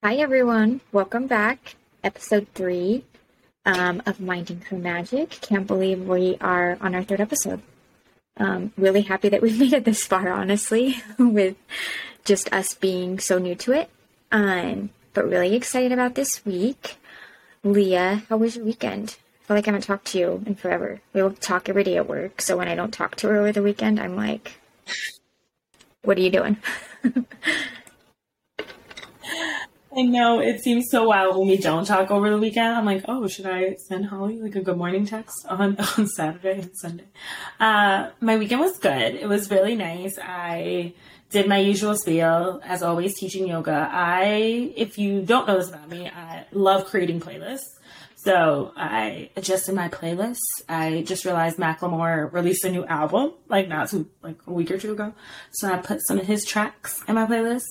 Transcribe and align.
Hi, 0.00 0.14
everyone. 0.14 0.80
Welcome 0.92 1.26
back. 1.26 1.74
Episode 2.04 2.46
three 2.54 3.02
um, 3.66 4.00
of 4.06 4.20
Minding 4.20 4.60
Her 4.60 4.76
Magic. 4.76 5.28
Can't 5.28 5.66
believe 5.66 6.06
we 6.06 6.36
are 6.40 6.78
on 6.80 6.94
our 6.94 7.02
third 7.02 7.20
episode. 7.20 7.62
Um, 8.36 8.72
really 8.76 9.02
happy 9.02 9.28
that 9.28 9.42
we've 9.42 9.58
made 9.58 9.72
it 9.72 9.84
this 9.84 10.06
far, 10.06 10.28
honestly, 10.30 11.02
with 11.18 11.56
just 12.24 12.52
us 12.52 12.74
being 12.74 13.18
so 13.18 13.38
new 13.40 13.56
to 13.56 13.72
it. 13.72 13.90
Um, 14.30 14.90
but 15.14 15.28
really 15.28 15.56
excited 15.56 15.90
about 15.90 16.14
this 16.14 16.46
week. 16.46 16.94
Leah, 17.64 18.22
how 18.28 18.36
was 18.36 18.54
your 18.54 18.66
weekend? 18.66 19.16
I 19.42 19.46
feel 19.48 19.56
like 19.56 19.66
I 19.66 19.72
haven't 19.72 19.82
talked 19.82 20.06
to 20.12 20.18
you 20.18 20.44
in 20.46 20.54
forever. 20.54 21.00
We 21.12 21.24
will 21.24 21.32
talk 21.32 21.68
every 21.68 21.82
day 21.82 21.96
at 21.96 22.08
work, 22.08 22.40
so 22.40 22.56
when 22.56 22.68
I 22.68 22.76
don't 22.76 22.94
talk 22.94 23.16
to 23.16 23.26
her 23.26 23.38
over 23.38 23.50
the 23.50 23.64
weekend, 23.64 23.98
I'm 23.98 24.14
like, 24.14 24.60
what 26.02 26.18
are 26.18 26.22
you 26.22 26.30
doing? 26.30 26.56
I 29.98 30.02
know 30.02 30.38
it 30.38 30.60
seems 30.60 30.90
so 30.90 31.08
wild 31.08 31.36
when 31.36 31.48
we 31.48 31.56
don't 31.56 31.84
talk 31.84 32.12
over 32.12 32.30
the 32.30 32.38
weekend. 32.38 32.76
I'm 32.76 32.84
like, 32.84 33.04
oh, 33.08 33.26
should 33.26 33.46
I 33.46 33.74
send 33.88 34.06
Holly 34.06 34.40
like 34.40 34.54
a 34.54 34.60
good 34.60 34.76
morning 34.76 35.04
text 35.04 35.44
on 35.48 35.76
on 35.98 36.06
Saturday 36.06 36.60
and 36.60 36.70
Sunday? 36.76 37.06
Uh, 37.58 38.10
my 38.20 38.36
weekend 38.36 38.60
was 38.60 38.78
good. 38.78 39.16
It 39.16 39.28
was 39.28 39.50
really 39.50 39.74
nice. 39.74 40.16
I 40.22 40.92
did 41.30 41.48
my 41.48 41.58
usual 41.58 41.96
spiel 41.96 42.60
as 42.64 42.84
always, 42.84 43.18
teaching 43.18 43.48
yoga. 43.48 43.88
I, 43.90 44.72
if 44.76 44.98
you 44.98 45.20
don't 45.22 45.48
know 45.48 45.58
this 45.58 45.68
about 45.68 45.88
me, 45.88 46.06
I 46.06 46.46
love 46.52 46.84
creating 46.84 47.18
playlists. 47.18 47.77
So 48.24 48.72
I 48.76 49.30
adjusted 49.36 49.76
my 49.76 49.88
playlist. 49.88 50.38
I 50.68 51.04
just 51.06 51.24
realized 51.24 51.56
Macklemore 51.56 52.32
released 52.32 52.64
a 52.64 52.70
new 52.70 52.84
album, 52.84 53.32
like 53.48 53.68
not 53.68 53.90
too, 53.90 54.10
like 54.22 54.36
a 54.44 54.52
week 54.52 54.72
or 54.72 54.78
two 54.78 54.92
ago. 54.92 55.14
So 55.52 55.72
I 55.72 55.76
put 55.76 56.04
some 56.04 56.18
of 56.18 56.26
his 56.26 56.44
tracks 56.44 57.00
in 57.06 57.14
my 57.14 57.26
playlist. 57.26 57.66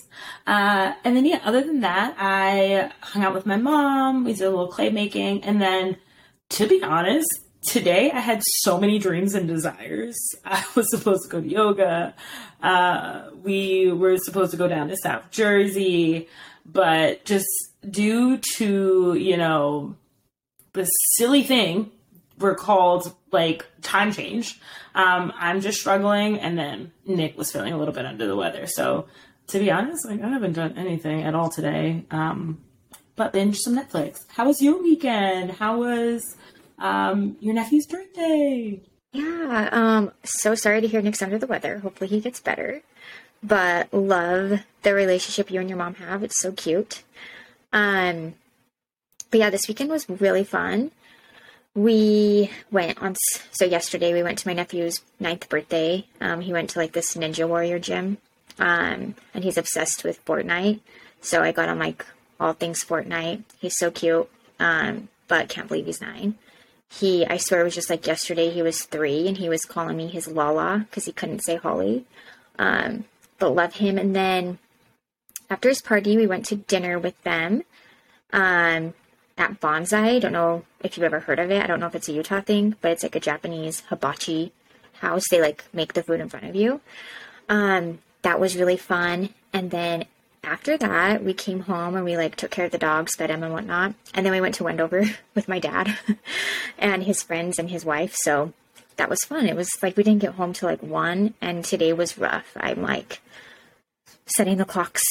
Uh, 0.45 0.93
and 1.03 1.17
then 1.17 1.25
yeah, 1.25 1.41
other 1.43 1.61
than 1.61 1.81
that, 1.81 2.15
I 2.17 2.93
hung 3.01 3.23
out 3.23 3.33
with 3.33 3.45
my 3.45 3.57
mom. 3.57 4.23
We 4.23 4.33
did 4.33 4.43
a 4.43 4.49
little 4.49 4.69
clay 4.69 4.89
making. 4.89 5.43
And 5.43 5.61
then 5.61 5.97
to 6.51 6.65
be 6.65 6.81
honest, 6.81 7.27
today 7.63 8.09
I 8.11 8.21
had 8.21 8.41
so 8.61 8.79
many 8.79 8.99
dreams 8.99 9.35
and 9.35 9.49
desires. 9.49 10.17
I 10.45 10.63
was 10.75 10.89
supposed 10.89 11.23
to 11.23 11.29
go 11.29 11.41
to 11.41 11.47
yoga. 11.47 12.15
Uh, 12.63 13.31
we 13.43 13.91
were 13.91 14.17
supposed 14.17 14.51
to 14.51 14.57
go 14.57 14.69
down 14.69 14.87
to 14.87 14.95
South 14.95 15.29
Jersey, 15.29 16.29
but 16.65 17.25
just 17.25 17.49
due 17.91 18.37
to, 18.55 19.13
you 19.15 19.35
know, 19.35 19.97
this 20.77 20.89
silly 21.15 21.43
thing 21.43 21.91
were 22.39 22.55
called 22.55 23.13
like 23.31 23.65
time 23.81 24.11
change. 24.11 24.59
Um, 24.95 25.33
I'm 25.35 25.61
just 25.61 25.79
struggling, 25.79 26.39
and 26.39 26.57
then 26.57 26.91
Nick 27.05 27.37
was 27.37 27.51
feeling 27.51 27.73
a 27.73 27.77
little 27.77 27.93
bit 27.93 28.05
under 28.05 28.25
the 28.25 28.35
weather. 28.35 28.65
So, 28.67 29.07
to 29.47 29.59
be 29.59 29.69
honest, 29.69 30.07
like 30.07 30.21
I 30.21 30.29
haven't 30.29 30.53
done 30.53 30.77
anything 30.77 31.23
at 31.23 31.35
all 31.35 31.49
today. 31.49 32.05
Um, 32.11 32.63
but 33.15 33.33
binge 33.33 33.57
some 33.59 33.75
Netflix. 33.77 34.25
How 34.29 34.45
was 34.45 34.61
your 34.61 34.81
weekend? 34.81 35.51
How 35.51 35.79
was 35.79 36.37
um, 36.77 37.35
your 37.39 37.53
nephew's 37.53 37.87
birthday? 37.87 38.79
Yeah, 39.11 39.69
um, 39.71 40.11
so 40.23 40.53
sorry 40.53 40.81
to 40.81 40.87
hear 40.87 41.01
Nick's 41.01 41.21
under 41.21 41.39
the 41.39 41.47
weather. 41.47 41.79
Hopefully 41.79 42.09
he 42.09 42.19
gets 42.19 42.39
better. 42.39 42.81
But 43.41 43.93
love 43.93 44.61
the 44.83 44.93
relationship 44.93 45.51
you 45.51 45.59
and 45.59 45.69
your 45.69 45.77
mom 45.77 45.95
have. 45.95 46.23
It's 46.23 46.39
so 46.39 46.51
cute. 46.51 47.03
Um, 47.73 48.35
but 49.31 49.39
yeah, 49.39 49.49
this 49.49 49.67
weekend 49.67 49.89
was 49.89 50.09
really 50.09 50.43
fun. 50.43 50.91
We 51.75 52.49
went 52.71 53.01
on, 53.01 53.15
so 53.51 53.65
yesterday 53.65 54.13
we 54.13 54.23
went 54.23 54.39
to 54.39 54.47
my 54.47 54.53
nephew's 54.53 55.01
ninth 55.19 55.47
birthday. 55.47 56.07
Um, 56.19 56.41
he 56.41 56.51
went 56.51 56.71
to 56.71 56.79
like 56.79 56.93
this 56.93 57.15
Ninja 57.15 57.47
Warrior 57.47 57.79
gym, 57.79 58.17
um, 58.57 59.15
and 59.33 59.43
he's 59.43 59.57
obsessed 59.57 60.03
with 60.03 60.23
Fortnite. 60.25 60.79
So 61.21 61.41
I 61.41 61.51
got 61.51 61.69
him 61.69 61.79
like 61.79 62.05
all 62.39 62.53
things 62.53 62.83
Fortnite. 62.83 63.43
He's 63.59 63.77
so 63.77 63.91
cute, 63.91 64.29
um, 64.59 65.09
but 65.27 65.49
can't 65.49 65.67
believe 65.67 65.85
he's 65.85 66.01
nine. 66.01 66.35
He, 66.89 67.25
I 67.25 67.37
swear, 67.37 67.61
it 67.61 67.65
was 67.65 67.75
just 67.75 67.89
like 67.89 68.07
yesterday. 68.07 68.49
He 68.49 68.61
was 68.61 68.83
three, 68.83 69.27
and 69.27 69.37
he 69.37 69.49
was 69.49 69.65
calling 69.65 69.97
me 69.97 70.07
his 70.07 70.27
Lala 70.27 70.85
because 70.89 71.05
he 71.05 71.11
couldn't 71.11 71.43
say 71.43 71.57
Holly. 71.57 72.05
Um, 72.57 73.05
but 73.39 73.53
love 73.53 73.75
him. 73.75 73.97
And 73.97 74.15
then 74.15 74.57
after 75.49 75.69
his 75.69 75.81
party, 75.81 76.17
we 76.17 76.27
went 76.27 76.45
to 76.47 76.55
dinner 76.55 76.97
with 76.97 77.21
them. 77.23 77.63
Um, 78.33 78.93
at 79.37 79.59
Bonsai. 79.59 80.15
I 80.15 80.19
don't 80.19 80.33
know 80.33 80.63
if 80.81 80.97
you've 80.97 81.03
ever 81.03 81.19
heard 81.19 81.39
of 81.39 81.51
it. 81.51 81.63
I 81.63 81.67
don't 81.67 81.79
know 81.79 81.87
if 81.87 81.95
it's 81.95 82.09
a 82.09 82.13
Utah 82.13 82.41
thing, 82.41 82.75
but 82.81 82.91
it's 82.91 83.03
like 83.03 83.15
a 83.15 83.19
Japanese 83.19 83.83
hibachi 83.89 84.51
house. 84.99 85.23
They 85.29 85.41
like 85.41 85.65
make 85.73 85.93
the 85.93 86.03
food 86.03 86.19
in 86.19 86.29
front 86.29 86.45
of 86.47 86.55
you. 86.55 86.81
Um, 87.49 87.99
that 88.23 88.39
was 88.39 88.57
really 88.57 88.77
fun. 88.77 89.29
And 89.53 89.71
then 89.71 90.05
after 90.43 90.77
that, 90.77 91.23
we 91.23 91.33
came 91.33 91.61
home 91.61 91.95
and 91.95 92.05
we 92.05 92.17
like 92.17 92.35
took 92.35 92.51
care 92.51 92.65
of 92.65 92.71
the 92.71 92.77
dogs, 92.77 93.15
fed 93.15 93.29
them 93.29 93.43
and 93.43 93.53
whatnot. 93.53 93.93
And 94.13 94.25
then 94.25 94.33
we 94.33 94.41
went 94.41 94.55
to 94.55 94.63
Wendover 94.63 95.05
with 95.35 95.47
my 95.47 95.59
dad 95.59 95.97
and 96.77 97.03
his 97.03 97.23
friends 97.23 97.59
and 97.59 97.69
his 97.69 97.85
wife. 97.85 98.15
So 98.15 98.53
that 98.97 99.09
was 99.09 99.19
fun. 99.25 99.47
It 99.47 99.55
was 99.55 99.69
like 99.81 99.95
we 99.95 100.03
didn't 100.03 100.21
get 100.21 100.33
home 100.33 100.53
till 100.53 100.69
like 100.69 100.81
one, 100.81 101.35
and 101.39 101.63
today 101.63 101.93
was 101.93 102.17
rough. 102.17 102.51
I'm 102.57 102.81
like 102.81 103.21
setting 104.25 104.57
the 104.57 104.65
clocks 104.65 105.03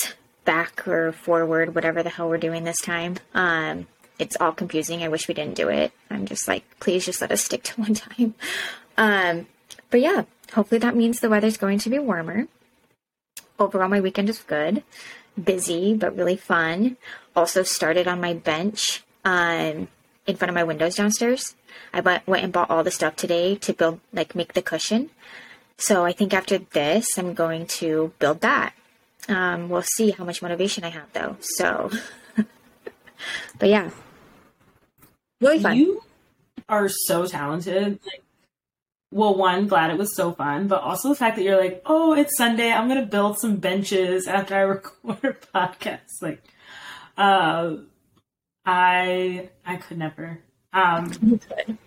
back 0.45 0.87
or 0.87 1.13
forward, 1.13 1.75
whatever 1.75 2.03
the 2.03 2.11
hell 2.11 2.29
we're 2.29 2.39
doing 2.39 2.65
this 2.65 2.81
time. 2.83 3.17
Um, 3.35 3.87
it's 4.19 4.37
all 4.41 4.53
confusing. 4.53 5.03
I 5.03 5.09
wish 5.09 5.29
we 5.29 5.35
didn't 5.35 5.57
do 5.57 5.69
it. 5.69 5.93
I'm 6.11 6.27
just 6.27 6.49
like, 6.49 6.65
please 6.81 7.05
just 7.05 7.21
let 7.21 7.33
us 7.33 7.45
stick 7.45 7.63
to 7.65 7.81
one 7.81 7.95
time. 7.95 8.35
Um, 8.97 9.47
but 9.91 10.01
yeah, 10.01 10.25
hopefully 10.53 10.79
that 10.81 10.97
means 10.97 11.21
the 11.21 11.29
weather's 11.29 11.57
going 11.57 11.79
to 11.81 11.91
be 11.91 11.99
warmer. 11.99 12.49
Overall, 13.59 13.89
my 13.89 14.01
weekend 14.01 14.29
is 14.29 14.43
good. 14.43 14.83
Busy, 15.43 15.95
but 15.95 16.17
really 16.17 16.37
fun. 16.37 16.97
Also 17.35 17.63
started 17.63 18.09
on 18.09 18.21
my 18.21 18.35
bench 18.35 19.03
um, 19.25 19.89
in 20.27 20.37
front 20.37 20.49
of 20.49 20.55
my 20.55 20.65
windows 20.65 20.97
downstairs. 20.97 21.55
I 21.93 22.01
went, 22.01 22.27
went 22.27 22.45
and 22.45 22.53
bought 22.53 22.71
all 22.71 22.85
the 22.85 22.91
stuff 22.91 23.17
today 23.17 23.55
to 23.57 23.73
build, 23.73 24.01
like, 24.13 24.35
make 24.35 24.55
the 24.55 24.63
cushion. 24.63 25.11
So 25.79 26.05
I 26.05 26.13
think 26.13 26.33
after 26.33 26.59
this, 26.59 27.19
I'm 27.19 27.35
going 27.35 27.67
to 27.67 28.13
build 28.19 28.41
that. 28.41 28.73
Um, 29.29 29.69
we'll 29.69 29.83
see 29.83 30.11
how 30.11 30.25
much 30.25 30.41
motivation 30.41 30.85
I 30.85 30.89
have, 30.89 31.13
though. 31.13 31.37
So, 31.41 31.91
but 33.59 33.69
yeah, 33.69 33.91
Really 35.41 35.61
fun. 35.61 35.77
You 35.77 36.03
are 36.69 36.89
so 36.89 37.27
talented. 37.27 38.01
Like, 38.05 38.23
well, 39.13 39.37
one, 39.37 39.67
glad 39.69 39.91
it 39.91 39.99
was 39.99 40.15
so 40.15 40.33
fun, 40.33 40.67
but 40.67 40.83
also 40.83 41.11
the 41.11 41.15
fact 41.15 41.37
that 41.37 41.43
you're 41.43 41.61
like, 41.61 41.83
oh, 41.87 42.15
it's 42.15 42.37
Sunday. 42.37 42.73
I'm 42.73 42.89
gonna 42.89 43.07
build 43.07 43.39
some 43.39 43.57
benches 43.57 44.27
after 44.27 44.55
I 44.55 44.61
record 44.63 45.25
a 45.25 45.59
podcast. 45.59 46.23
Like, 46.23 46.43
uh, 47.17 47.77
I 48.65 49.51
I 49.65 49.77
could 49.77 49.99
never. 49.99 50.41
Um, 50.73 51.13
you 51.23 51.39
could. 51.39 51.79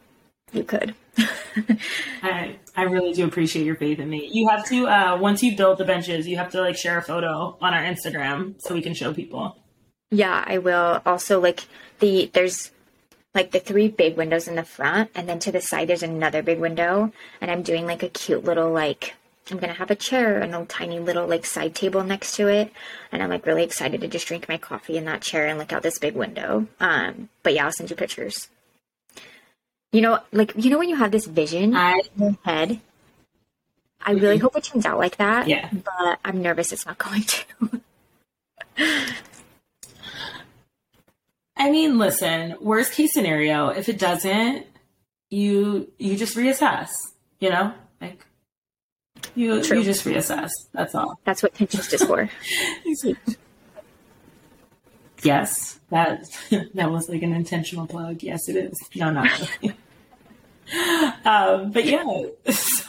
You 0.51 0.63
could. 0.63 0.95
I 2.23 2.55
I 2.75 2.83
really 2.83 3.13
do 3.13 3.25
appreciate 3.25 3.65
your 3.65 3.75
faith 3.75 3.99
in 3.99 4.09
me. 4.09 4.29
You 4.31 4.47
have 4.47 4.65
to 4.69 4.87
uh, 4.87 5.17
once 5.17 5.43
you 5.43 5.55
build 5.57 5.77
the 5.77 5.85
benches, 5.85 6.27
you 6.27 6.37
have 6.37 6.51
to 6.51 6.61
like 6.61 6.77
share 6.77 6.97
a 6.97 7.01
photo 7.01 7.57
on 7.61 7.73
our 7.73 7.83
Instagram 7.83 8.55
so 8.59 8.73
we 8.73 8.81
can 8.81 8.93
show 8.93 9.13
people. 9.13 9.57
Yeah, 10.09 10.43
I 10.47 10.57
will. 10.57 11.01
Also, 11.05 11.39
like 11.39 11.67
the 11.99 12.31
there's 12.33 12.71
like 13.35 13.51
the 13.51 13.59
three 13.59 13.87
big 13.87 14.17
windows 14.17 14.47
in 14.47 14.55
the 14.55 14.63
front 14.63 15.09
and 15.13 15.29
then 15.29 15.39
to 15.39 15.51
the 15.51 15.61
side 15.61 15.87
there's 15.87 16.03
another 16.03 16.41
big 16.41 16.59
window 16.59 17.11
and 17.41 17.51
i'm 17.51 17.61
doing 17.61 17.85
like 17.85 18.03
a 18.03 18.09
cute 18.09 18.43
little 18.43 18.71
like 18.71 19.15
i'm 19.51 19.57
gonna 19.57 19.73
have 19.73 19.91
a 19.91 19.95
chair 19.95 20.39
and 20.39 20.53
a 20.53 20.65
tiny 20.65 20.99
little 20.99 21.27
like 21.27 21.45
side 21.45 21.75
table 21.75 22.03
next 22.03 22.35
to 22.35 22.47
it 22.47 22.71
and 23.11 23.21
i'm 23.21 23.29
like 23.29 23.45
really 23.45 23.63
excited 23.63 24.01
to 24.01 24.07
just 24.07 24.27
drink 24.27 24.49
my 24.49 24.57
coffee 24.57 24.97
in 24.97 25.05
that 25.05 25.21
chair 25.21 25.47
and 25.47 25.59
look 25.59 25.73
out 25.73 25.83
this 25.83 25.99
big 25.99 26.15
window. 26.15 26.67
Um 26.79 27.29
but 27.43 27.53
yeah 27.53 27.65
i'll 27.65 27.71
send 27.71 27.89
you 27.89 27.95
pictures. 27.95 28.47
You 29.91 30.01
know 30.01 30.19
like 30.31 30.53
you 30.55 30.69
know 30.69 30.77
when 30.77 30.89
you 30.89 30.95
have 30.97 31.11
this 31.11 31.25
vision 31.25 31.75
I, 31.75 32.01
in 32.15 32.23
your 32.23 32.37
head? 32.43 32.79
I 34.01 34.11
really 34.11 34.37
hope 34.37 34.55
it 34.55 34.63
turns 34.63 34.85
out 34.85 34.97
like 34.97 35.17
that 35.17 35.47
yeah. 35.47 35.69
but 35.71 36.19
i'm 36.23 36.41
nervous 36.41 36.71
it's 36.71 36.85
not 36.85 36.97
going 37.05 37.23
to 37.23 37.81
I 41.59 41.69
mean, 41.69 41.97
listen, 41.97 42.55
worst 42.61 42.93
case 42.93 43.13
scenario, 43.13 43.67
if 43.67 43.89
it 43.89 43.99
doesn't, 43.99 44.65
you 45.29 45.91
you 45.99 46.15
just 46.15 46.37
reassess, 46.37 46.89
you 47.39 47.49
know? 47.49 47.73
Like 47.99 48.25
you 49.35 49.61
True. 49.61 49.79
you 49.79 49.83
just 49.83 50.05
reassess. 50.05 50.49
That's 50.71 50.95
all. 50.95 51.19
That's 51.25 51.43
what 51.43 51.53
Pinterest 51.53 51.93
is 51.93 52.03
for. 52.03 52.29
yes. 55.23 55.79
That 55.89 56.23
that 56.73 56.91
was 56.91 57.09
like 57.09 57.23
an 57.23 57.33
intentional 57.33 57.87
plug. 57.87 58.23
Yes, 58.23 58.47
it 58.47 58.55
is. 58.55 58.79
No, 58.95 59.11
not 59.11 59.27
really. 59.61 59.75
um, 61.25 61.71
but 61.71 61.85
yeah, 61.85 62.03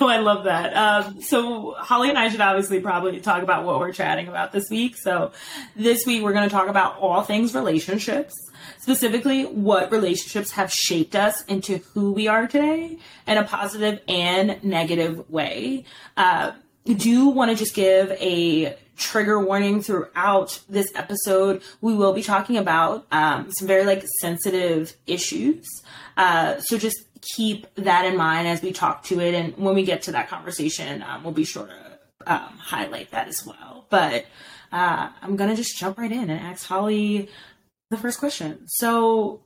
I 0.06 0.19
love 0.19 0.44
that. 0.44 0.76
Um, 0.76 1.20
so 1.20 1.73
Holly 1.73 2.08
and 2.08 2.19
I 2.19 2.29
should 2.29 2.41
obviously 2.41 2.81
probably 2.81 3.20
talk 3.20 3.43
about 3.43 3.64
what 3.64 3.79
we're 3.79 3.93
chatting 3.93 4.29
about 4.29 4.52
this 4.52 4.70
week. 4.70 4.97
So 4.97 5.32
this 5.76 6.06
week 6.06 6.23
we're 6.23 6.32
going 6.32 6.49
to 6.49 6.55
talk 6.55 6.69
about 6.69 6.99
all 6.99 7.23
things 7.23 7.55
relationships, 7.55 8.35
specifically 8.79 9.44
what 9.44 9.93
relationships 9.93 10.52
have 10.52 10.73
shaped 10.73 11.14
us 11.14 11.44
into 11.44 11.79
who 11.93 12.12
we 12.12 12.29
are 12.29 12.47
today 12.47 12.99
in 13.26 13.38
a 13.38 13.44
positive 13.44 14.00
and 14.08 14.62
negative 14.64 15.29
way. 15.29 15.85
Uh, 16.17 16.52
do 16.85 17.29
want 17.29 17.50
to 17.50 17.56
just 17.56 17.75
give 17.75 18.11
a 18.12 18.76
trigger 18.97 19.38
warning 19.38 19.82
throughout 19.82 20.61
this 20.69 20.91
episode. 20.94 21.62
We 21.81 21.94
will 21.94 22.12
be 22.12 22.23
talking 22.23 22.56
about 22.56 23.06
um, 23.11 23.50
some 23.58 23.67
very 23.67 23.85
like 23.85 24.05
sensitive 24.20 24.94
issues. 25.06 25.67
Uh, 26.17 26.61
so 26.61 26.79
just 26.79 26.99
keep 27.21 27.67
that 27.77 28.05
in 28.05 28.17
mind 28.17 28.49
as 28.49 28.63
we 28.63 28.73
talk 28.73 29.05
to 29.05 29.21
it, 29.21 29.35
and 29.35 29.57
when 29.57 29.75
we 29.75 29.85
get 29.85 30.03
to 30.03 30.13
that 30.13 30.29
conversation, 30.29 31.03
um, 31.03 31.23
we'll 31.23 31.33
be 31.33 31.45
sure 31.45 31.67
to 31.67 32.33
um, 32.33 32.57
highlight 32.59 33.11
that 33.11 33.29
as 33.29 33.45
well. 33.47 33.87
But 33.89 34.27
uh, 34.73 35.11
I'm 35.21 35.37
gonna 35.37 35.57
just 35.57 35.77
jump 35.79 35.99
right 35.99 36.11
in 36.11 36.31
and 36.31 36.41
ask 36.41 36.67
Holly 36.67 37.29
the 37.91 37.97
first 37.97 38.19
question. 38.19 38.67
So, 38.69 39.41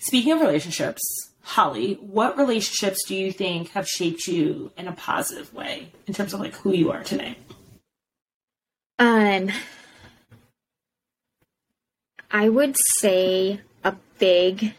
speaking 0.00 0.32
of 0.32 0.40
relationships, 0.40 1.02
Holly, 1.42 1.98
what 2.00 2.38
relationships 2.38 3.04
do 3.06 3.14
you 3.14 3.30
think 3.30 3.70
have 3.70 3.86
shaped 3.86 4.26
you 4.26 4.72
in 4.76 4.88
a 4.88 4.92
positive 4.92 5.52
way 5.52 5.92
in 6.06 6.14
terms 6.14 6.32
of 6.32 6.40
like 6.40 6.54
who 6.56 6.72
you 6.72 6.90
are 6.90 7.02
today? 7.02 7.36
Um, 8.98 9.50
I 12.30 12.48
would 12.48 12.76
say 12.98 13.60
a 13.84 13.94
big. 14.18 14.74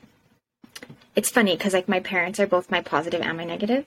It's 1.15 1.29
funny 1.29 1.55
because 1.55 1.73
like 1.73 1.87
my 1.87 1.99
parents 1.99 2.39
are 2.39 2.47
both 2.47 2.71
my 2.71 2.81
positive 2.81 3.21
and 3.21 3.37
my 3.37 3.45
negative. 3.45 3.85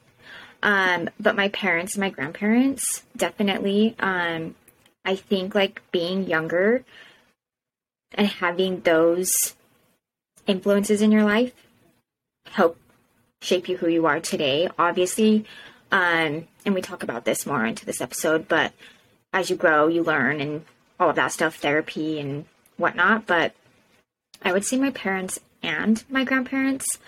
Um, 0.63 1.09
but 1.21 1.37
my 1.37 1.49
parents 1.49 1.95
and 1.95 2.01
my 2.01 2.11
grandparents 2.11 3.05
definitely. 3.17 3.95
Um, 4.01 4.55
I 5.05 5.15
think 5.15 5.55
like 5.55 5.83
being 5.93 6.27
younger 6.27 6.85
and 8.15 8.27
having 8.27 8.81
those 8.81 9.31
influences 10.47 11.03
in 11.03 11.13
your 11.13 11.25
life 11.25 11.53
help 12.51 12.79
shape 13.43 13.69
you 13.69 13.77
who 13.77 13.89
you 13.89 14.07
are 14.07 14.21
today. 14.21 14.69
Obviously, 14.79 15.45
um, 15.93 16.49
and 16.65 16.75
we 16.75 16.81
talk 16.81 17.03
about 17.03 17.25
this 17.25 17.47
more 17.47 17.65
into 17.65 17.87
this 17.87 18.01
episode, 18.01 18.49
but 18.49 18.73
as 19.33 19.51
you 19.51 19.57
grow, 19.57 19.87
you 19.87 20.03
learn 20.03 20.41
and 20.41 20.65
all 20.99 21.11
of 21.11 21.17
that 21.17 21.33
stuff, 21.33 21.57
therapy 21.57 22.19
and 22.19 22.47
whatnot. 22.77 23.27
But 23.27 23.55
I 24.43 24.53
would 24.53 24.65
say 24.65 24.77
my 24.77 24.91
parents 24.91 25.39
and 25.63 26.03
my 26.11 26.25
grandparents, 26.25 26.99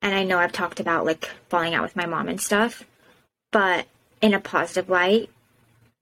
and 0.00 0.14
I 0.14 0.24
know 0.24 0.38
I've 0.38 0.52
talked 0.52 0.80
about 0.80 1.04
like 1.04 1.30
falling 1.48 1.74
out 1.74 1.82
with 1.82 1.96
my 1.96 2.06
mom 2.06 2.28
and 2.28 2.40
stuff, 2.40 2.84
but 3.50 3.86
in 4.20 4.34
a 4.34 4.40
positive 4.40 4.88
light, 4.88 5.30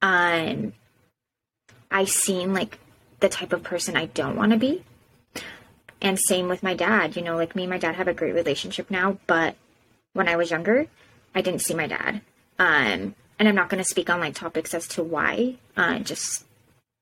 um, 0.03 0.73
I 1.91 2.05
seen 2.05 2.55
like 2.55 2.79
the 3.21 3.29
type 3.29 3.53
of 3.53 3.63
person 3.63 3.97
I 3.97 4.07
don't 4.07 4.37
want 4.37 4.53
to 4.53 4.59
be. 4.59 4.85
And 6.03 6.19
same 6.19 6.49
with 6.49 6.63
my 6.63 6.75
dad. 6.75 7.17
You 7.17 7.23
know, 7.23 7.37
like 7.37 7.55
me 7.55 7.65
and 7.65 7.71
my 7.71 7.79
dad 7.79 7.97
have 7.97 8.09
a 8.09 8.15
great 8.15 8.35
relationship 8.35 8.91
now, 8.91 9.19
but 9.27 9.57
when 10.15 10.29
I 10.29 10.37
was 10.37 10.51
younger, 10.51 10.87
I 11.35 11.43
didn't 11.43 11.61
see 11.61 11.75
my 11.75 11.87
dad. 11.87 12.23
Um, 12.59 13.15
and 13.39 13.49
I'm 13.49 13.55
not 13.55 13.69
going 13.69 13.83
to 13.83 13.89
speak 13.89 14.09
on 14.11 14.21
like 14.21 14.35
topics 14.35 14.75
as 14.75 14.87
to 14.89 15.03
why, 15.03 15.57
uh, 15.77 15.99
just 15.99 16.45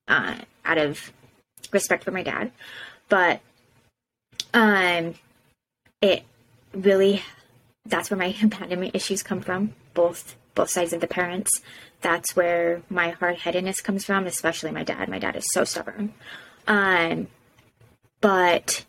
uh, 0.07 0.35
out 0.65 0.77
of 0.77 1.11
respect 1.71 2.03
for 2.03 2.11
my 2.11 2.23
dad. 2.23 2.51
But 3.07 3.41
um, 4.53 5.15
it 6.01 6.23
really 6.73 7.21
that's 7.85 8.09
where 8.09 8.17
my 8.17 8.35
abandonment 8.43 8.95
issues 8.95 9.23
come 9.23 9.41
from. 9.41 9.73
Both 9.93 10.35
both 10.55 10.69
sides 10.69 10.93
of 10.93 11.01
the 11.01 11.07
parents. 11.07 11.61
That's 12.01 12.35
where 12.35 12.81
my 12.89 13.09
hard 13.09 13.37
headedness 13.37 13.81
comes 13.81 14.05
from, 14.05 14.25
especially 14.25 14.71
my 14.71 14.83
dad. 14.83 15.09
My 15.09 15.19
dad 15.19 15.35
is 15.35 15.45
so 15.51 15.63
stubborn. 15.63 16.13
Um, 16.67 17.27
but 18.21 18.85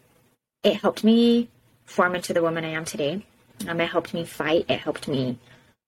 it 0.62 0.76
helped 0.76 1.02
me 1.02 1.48
form 1.84 2.14
into 2.14 2.32
the 2.32 2.42
woman 2.42 2.64
I 2.64 2.70
am 2.70 2.84
today. 2.84 3.24
Um, 3.68 3.80
it 3.80 3.88
helped 3.88 4.14
me 4.14 4.24
fight. 4.24 4.66
It 4.68 4.80
helped 4.80 5.08
me 5.08 5.38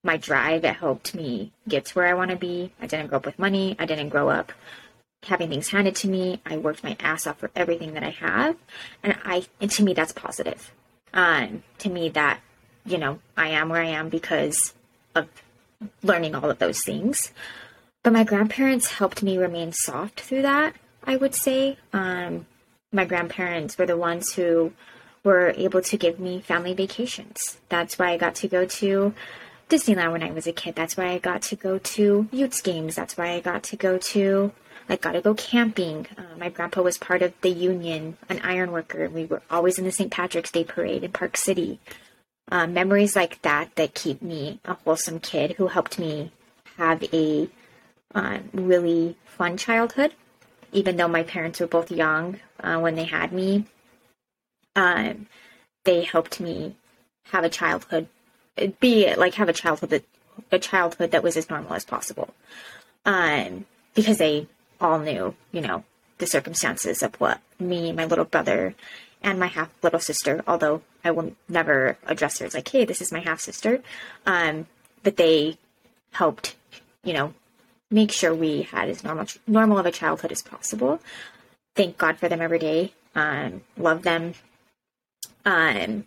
my 0.03 0.17
drive. 0.17 0.65
It 0.65 0.75
helped 0.75 1.15
me 1.15 1.51
get 1.67 1.85
to 1.85 1.93
where 1.95 2.07
I 2.07 2.13
want 2.13 2.31
to 2.31 2.37
be. 2.37 2.71
I 2.81 2.87
didn't 2.87 3.07
grow 3.07 3.17
up 3.17 3.25
with 3.25 3.39
money. 3.39 3.75
I 3.79 3.85
didn't 3.85 4.09
grow 4.09 4.29
up 4.29 4.51
having 5.25 5.49
things 5.49 5.69
handed 5.69 5.95
to 5.97 6.07
me. 6.07 6.41
I 6.45 6.57
worked 6.57 6.83
my 6.83 6.95
ass 6.99 7.27
off 7.27 7.39
for 7.39 7.51
everything 7.55 7.93
that 7.93 8.03
I 8.03 8.11
have, 8.11 8.57
and 9.01 9.15
I 9.23 9.45
and 9.61 9.71
to 9.71 9.83
me 9.83 9.93
that's 9.93 10.11
positive. 10.11 10.71
Um, 11.13 11.63
to 11.79 11.89
me 11.89 12.09
that 12.09 12.39
you 12.85 12.97
know 12.97 13.19
I 13.37 13.49
am 13.49 13.69
where 13.69 13.81
I 13.81 13.89
am 13.89 14.09
because 14.09 14.73
of 15.15 15.27
learning 16.01 16.35
all 16.35 16.49
of 16.49 16.59
those 16.59 16.83
things. 16.83 17.31
But 18.03 18.13
my 18.13 18.23
grandparents 18.23 18.91
helped 18.91 19.23
me 19.23 19.37
remain 19.37 19.71
soft 19.71 20.19
through 20.19 20.41
that. 20.43 20.75
I 21.03 21.15
would 21.15 21.35
say. 21.35 21.77
Um, 21.91 22.45
my 22.93 23.05
grandparents 23.05 23.77
were 23.77 23.87
the 23.87 23.97
ones 23.97 24.33
who 24.33 24.71
were 25.23 25.53
able 25.57 25.81
to 25.81 25.97
give 25.97 26.19
me 26.19 26.39
family 26.41 26.73
vacations. 26.73 27.57
That's 27.69 27.97
why 27.97 28.11
I 28.11 28.17
got 28.17 28.35
to 28.35 28.47
go 28.47 28.65
to 28.65 29.13
Disneyland 29.69 30.11
when 30.11 30.23
I 30.23 30.31
was 30.31 30.45
a 30.45 30.53
kid. 30.53 30.75
That's 30.75 30.95
why 30.95 31.09
I 31.09 31.17
got 31.17 31.41
to 31.43 31.55
go 31.55 31.79
to 31.79 32.27
Utes 32.31 32.61
games. 32.61 32.95
That's 32.95 33.17
why 33.17 33.31
I 33.31 33.39
got 33.39 33.63
to 33.63 33.75
go 33.75 33.97
to 33.97 34.51
like 34.89 35.01
got 35.01 35.13
to 35.13 35.21
go 35.21 35.33
camping. 35.33 36.07
Uh, 36.17 36.37
my 36.37 36.49
grandpa 36.49 36.81
was 36.81 36.97
part 36.97 37.21
of 37.21 37.33
the 37.41 37.49
union, 37.49 38.17
an 38.29 38.39
iron 38.43 38.71
worker. 38.71 39.09
We 39.09 39.25
were 39.25 39.41
always 39.49 39.77
in 39.77 39.85
the 39.85 39.91
St. 39.91 40.11
Patrick's 40.11 40.51
Day 40.51 40.63
parade 40.63 41.03
in 41.03 41.11
Park 41.11 41.37
City. 41.37 41.79
Uh, 42.51 42.67
memories 42.67 43.15
like 43.15 43.41
that 43.41 43.75
that 43.75 43.93
keep 43.93 44.21
me 44.21 44.59
a 44.65 44.73
wholesome 44.73 45.19
kid 45.19 45.53
who 45.53 45.67
helped 45.67 45.97
me 45.97 46.31
have 46.77 47.03
a 47.13 47.49
uh, 48.13 48.39
really 48.53 49.15
fun 49.25 49.57
childhood. 49.57 50.13
Even 50.71 50.97
though 50.97 51.07
my 51.07 51.23
parents 51.23 51.59
were 51.59 51.67
both 51.67 51.91
young 51.91 52.39
uh, 52.59 52.79
when 52.79 52.95
they 52.95 53.05
had 53.05 53.31
me, 53.31 53.65
um, 54.75 55.27
they 55.85 56.03
helped 56.03 56.39
me 56.39 56.75
have 57.31 57.43
a 57.43 57.49
childhood, 57.49 58.07
be 58.79 59.13
like 59.15 59.35
have 59.35 59.49
a 59.49 59.53
childhood 59.53 59.89
that 59.91 60.05
a 60.51 60.59
childhood 60.59 61.11
that 61.11 61.23
was 61.23 61.37
as 61.37 61.49
normal 61.49 61.73
as 61.73 61.85
possible. 61.85 62.33
Um, 63.05 63.65
because 63.93 64.17
they 64.17 64.47
all 64.83 64.99
knew, 64.99 65.35
you 65.51 65.61
know, 65.61 65.83
the 66.17 66.27
circumstances 66.27 67.01
of 67.01 67.15
what 67.15 67.39
me, 67.59 67.91
my 67.91 68.05
little 68.05 68.25
brother, 68.25 68.75
and 69.21 69.39
my 69.39 69.47
half 69.47 69.69
little 69.81 69.99
sister, 69.99 70.43
although 70.45 70.81
I 71.03 71.11
will 71.11 71.35
never 71.47 71.97
address 72.05 72.39
her 72.39 72.45
as 72.45 72.53
like, 72.53 72.67
hey, 72.67 72.85
this 72.85 73.01
is 73.01 73.11
my 73.11 73.19
half 73.19 73.39
sister. 73.39 73.81
Um, 74.25 74.67
but 75.01 75.17
they 75.17 75.57
helped, 76.11 76.55
you 77.03 77.13
know, 77.13 77.33
make 77.89 78.11
sure 78.11 78.33
we 78.33 78.63
had 78.63 78.89
as 78.89 79.03
normal 79.03 79.25
normal 79.47 79.77
of 79.77 79.85
a 79.85 79.91
childhood 79.91 80.31
as 80.31 80.41
possible. 80.41 80.99
Thank 81.75 81.97
God 81.97 82.17
for 82.17 82.29
them 82.29 82.41
every 82.41 82.59
day. 82.59 82.93
Um, 83.15 83.61
love 83.77 84.03
them. 84.03 84.33
Um, 85.45 86.05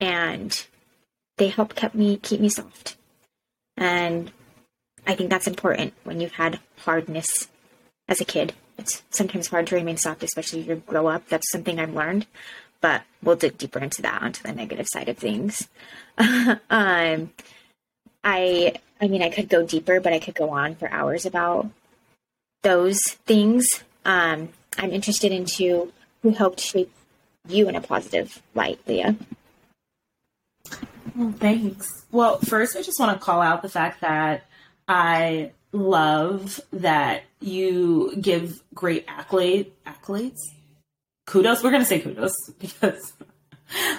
and 0.00 0.66
they 1.36 1.48
helped 1.48 1.76
keep 1.76 1.94
me 1.94 2.16
keep 2.16 2.40
me 2.40 2.48
soft. 2.48 2.96
And 3.76 4.30
I 5.06 5.14
think 5.14 5.30
that's 5.30 5.46
important 5.46 5.94
when 6.04 6.20
you've 6.20 6.32
had 6.32 6.60
hardness 6.78 7.48
as 8.08 8.20
a 8.20 8.24
kid. 8.24 8.52
It's 8.78 9.02
sometimes 9.10 9.48
hard 9.48 9.66
to 9.68 9.76
remain 9.76 9.96
soft, 9.96 10.22
especially 10.22 10.60
if 10.60 10.66
you 10.66 10.76
grow 10.86 11.06
up. 11.06 11.28
That's 11.28 11.50
something 11.50 11.78
I've 11.78 11.94
learned, 11.94 12.26
but 12.80 13.02
we'll 13.22 13.36
dig 13.36 13.58
deeper 13.58 13.78
into 13.78 14.02
that 14.02 14.22
onto 14.22 14.42
the 14.42 14.52
negative 14.52 14.86
side 14.88 15.08
of 15.08 15.16
things. 15.16 15.68
um, 16.18 17.32
I, 18.22 18.74
I 19.00 19.08
mean, 19.08 19.22
I 19.22 19.30
could 19.30 19.48
go 19.48 19.64
deeper, 19.64 20.00
but 20.00 20.12
I 20.12 20.18
could 20.18 20.34
go 20.34 20.50
on 20.50 20.74
for 20.74 20.90
hours 20.90 21.24
about 21.26 21.70
those 22.62 22.98
things. 23.26 23.66
Um, 24.04 24.48
I'm 24.78 24.90
interested 24.90 25.32
into 25.32 25.92
who 26.22 26.30
helped 26.30 26.60
shape 26.60 26.90
you 27.48 27.68
in 27.68 27.76
a 27.76 27.80
positive 27.80 28.42
light, 28.54 28.80
Leah. 28.86 29.16
Well, 31.14 31.32
thanks. 31.32 32.06
Well, 32.10 32.38
first, 32.38 32.76
I 32.76 32.82
just 32.82 32.98
want 32.98 33.18
to 33.18 33.24
call 33.24 33.40
out 33.40 33.62
the 33.62 33.68
fact 33.68 34.00
that 34.00 34.44
I 34.88 35.52
love 35.74 36.60
that 36.72 37.24
you 37.40 38.16
give 38.20 38.62
great 38.72 39.04
accolade 39.08 39.72
accolades. 39.86 40.38
Kudos. 41.26 41.62
We're 41.62 41.72
gonna 41.72 41.84
say 41.84 42.00
kudos 42.00 42.34
because 42.58 43.12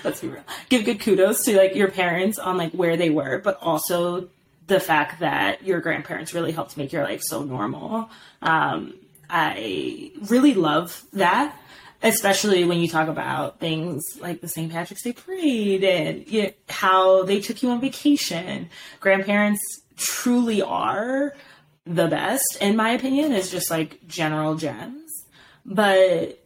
let's 0.04 0.22
be 0.22 0.30
real. 0.30 0.44
Give 0.70 0.86
good 0.86 1.00
kudos 1.00 1.44
to 1.46 1.58
like 1.58 1.76
your 1.76 1.92
parents 1.92 2.40
on 2.40 2.58
like 2.58 2.72
where 2.72 2.98
they 2.98 3.10
were, 3.10 3.40
but 3.40 3.58
also 3.62 4.30
the 4.68 4.80
fact 4.80 5.20
that 5.20 5.64
your 5.64 5.80
grandparents 5.82 6.34
really 6.34 6.52
helped 6.52 6.78
make 6.78 6.92
your 6.92 7.04
life 7.04 7.22
so 7.22 7.44
normal. 7.44 8.10
Um, 8.42 8.96
I 9.30 10.12
really 10.30 10.54
love 10.54 11.04
that, 11.14 11.56
especially 12.02 12.64
when 12.64 12.80
you 12.80 12.88
talk 12.88 13.08
about 13.08 13.60
things 13.60 14.02
like 14.20 14.42
the 14.42 14.48
St. 14.48 14.72
Patrick's 14.72 15.04
Day 15.04 15.14
parade 15.14 15.84
and 15.84 16.28
you 16.28 16.44
know, 16.44 16.50
how 16.70 17.24
they 17.24 17.42
took 17.42 17.62
you 17.62 17.70
on 17.70 17.82
vacation. 17.82 18.70
Grandparents 19.00 19.62
truly 19.98 20.62
are 20.62 21.34
the 21.86 22.08
best, 22.08 22.58
in 22.62 22.76
my 22.76 22.92
opinion, 22.92 23.32
is 23.32 23.52
just 23.52 23.70
like 23.70 24.08
general 24.08 24.56
gems. 24.56 25.12
But 25.66 26.40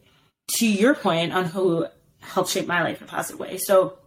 to 0.58 0.68
your 0.68 0.96
point 0.96 1.34
on 1.34 1.46
who 1.46 1.86
helped 2.22 2.50
shape 2.50 2.68
my 2.68 2.84
life 2.84 3.02
in 3.02 3.08
a 3.08 3.10
positive 3.10 3.40
way. 3.40 3.58
So, 3.58 3.98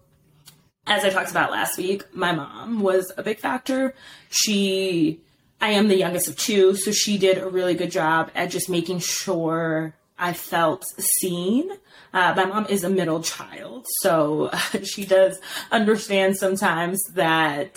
as 0.86 1.04
I 1.04 1.10
talked 1.10 1.30
about 1.30 1.52
last 1.52 1.78
week, 1.78 2.04
my 2.14 2.32
mom 2.32 2.80
was 2.80 3.12
a 3.16 3.22
big 3.22 3.38
factor. 3.38 3.94
She, 4.30 5.20
I 5.60 5.70
am 5.70 5.88
the 5.88 5.96
youngest 5.96 6.28
of 6.28 6.36
two, 6.36 6.74
so 6.74 6.90
she 6.90 7.18
did 7.18 7.38
a 7.38 7.48
really 7.48 7.74
good 7.74 7.90
job 7.90 8.30
at 8.34 8.50
just 8.50 8.68
making 8.68 8.98
sure 8.98 9.94
I 10.18 10.32
felt 10.32 10.84
seen. 11.20 11.70
Uh, 12.12 12.34
my 12.36 12.44
mom 12.44 12.66
is 12.68 12.84
a 12.84 12.90
middle 12.90 13.22
child, 13.22 13.86
so 14.00 14.50
she 14.82 15.04
does 15.04 15.40
understand 15.70 16.36
sometimes 16.36 17.00
that 17.14 17.76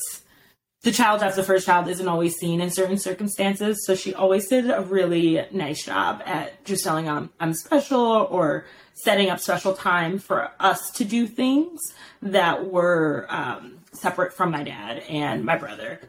the 0.85 0.91
child 0.91 1.23
after 1.23 1.41
the 1.41 1.47
first 1.47 1.65
child 1.65 1.87
isn't 1.87 2.07
always 2.07 2.35
seen 2.35 2.61
in 2.61 2.69
certain 2.69 2.99
circumstances. 2.99 3.83
So 3.87 3.95
she 3.95 4.13
always 4.13 4.47
did 4.47 4.69
a 4.69 4.81
really 4.81 5.43
nice 5.51 5.83
job 5.83 6.21
at 6.27 6.63
just 6.63 6.83
telling 6.83 7.05
them 7.05 7.31
I'm 7.39 7.55
special 7.55 8.27
or 8.29 8.65
setting 8.93 9.31
up 9.31 9.39
special 9.39 9.73
time 9.73 10.19
for 10.19 10.51
us 10.59 10.91
to 10.91 11.03
do 11.03 11.25
things 11.25 11.81
that 12.21 12.69
were 12.69 13.25
um, 13.29 13.79
separate 13.93 14.33
from 14.33 14.51
my 14.51 14.61
dad 14.61 14.99
and 15.09 15.43
my 15.43 15.57
brother. 15.57 15.99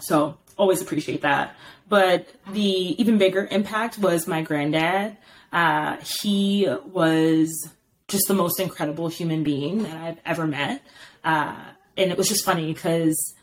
So 0.00 0.36
always 0.58 0.82
appreciate 0.82 1.22
that. 1.22 1.54
But 1.88 2.26
the 2.50 3.00
even 3.00 3.18
bigger 3.18 3.46
impact 3.48 3.96
was 3.96 4.26
my 4.26 4.42
granddad. 4.42 5.16
Uh, 5.52 5.98
he 5.98 6.68
was 6.92 7.70
just 8.08 8.26
the 8.26 8.34
most 8.34 8.58
incredible 8.58 9.06
human 9.06 9.44
being 9.44 9.84
that 9.84 9.96
I've 9.96 10.18
ever 10.26 10.48
met. 10.48 10.82
Uh, 11.22 11.54
and 11.96 12.10
it 12.10 12.18
was 12.18 12.28
just 12.28 12.44
funny 12.44 12.74
because 12.74 13.35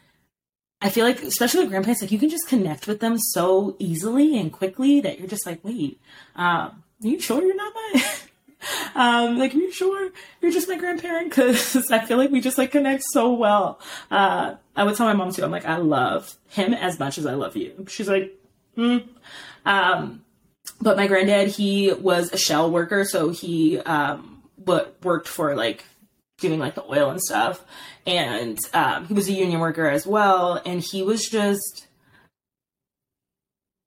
I 0.83 0.89
feel 0.89 1.05
like, 1.05 1.23
especially 1.23 1.61
with 1.61 1.69
grandparents, 1.69 2.01
like 2.01 2.11
you 2.11 2.19
can 2.19 2.29
just 2.29 2.49
connect 2.49 2.87
with 2.87 2.99
them 2.99 3.17
so 3.17 3.77
easily 3.79 4.37
and 4.37 4.51
quickly 4.51 4.99
that 4.99 5.17
you're 5.17 5.29
just 5.29 5.45
like, 5.45 5.63
wait, 5.63 6.01
um, 6.35 6.83
are 7.01 7.07
you 7.07 7.21
sure 7.21 7.41
you're 7.41 7.55
not 7.55 7.73
my? 7.73 8.05
um, 8.95 9.39
like, 9.39 9.55
are 9.55 9.59
you 9.59 9.71
sure 9.71 10.11
you're 10.41 10.51
just 10.51 10.67
my 10.67 10.77
grandparent? 10.77 11.29
Because 11.29 11.89
I 11.91 12.03
feel 12.05 12.17
like 12.17 12.31
we 12.31 12.41
just 12.41 12.57
like 12.57 12.71
connect 12.71 13.05
so 13.11 13.31
well. 13.31 13.79
Uh, 14.11 14.55
I 14.75 14.83
would 14.83 14.97
tell 14.97 15.07
my 15.07 15.13
mom 15.13 15.31
too. 15.31 15.45
I'm 15.45 15.51
like, 15.51 15.65
I 15.65 15.77
love 15.77 16.35
him 16.49 16.73
as 16.73 16.99
much 16.99 17.17
as 17.17 17.25
I 17.25 17.35
love 17.35 17.55
you. 17.55 17.85
She's 17.87 18.09
like, 18.09 18.37
hmm. 18.75 18.97
Um, 19.65 20.25
but 20.81 20.97
my 20.97 21.07
granddad, 21.07 21.47
he 21.47 21.93
was 21.93 22.33
a 22.33 22.37
shell 22.37 22.69
worker, 22.69 23.05
so 23.05 23.29
he 23.29 23.79
um, 23.79 24.43
worked 24.57 25.29
for 25.29 25.55
like 25.55 25.85
doing 26.39 26.59
like 26.59 26.75
the 26.75 26.83
oil 26.83 27.09
and 27.09 27.21
stuff. 27.21 27.63
And 28.05 28.59
um, 28.73 29.07
he 29.07 29.13
was 29.13 29.27
a 29.27 29.33
union 29.33 29.59
worker 29.59 29.87
as 29.87 30.05
well. 30.05 30.61
And 30.65 30.81
he 30.81 31.03
was 31.03 31.27
just 31.27 31.87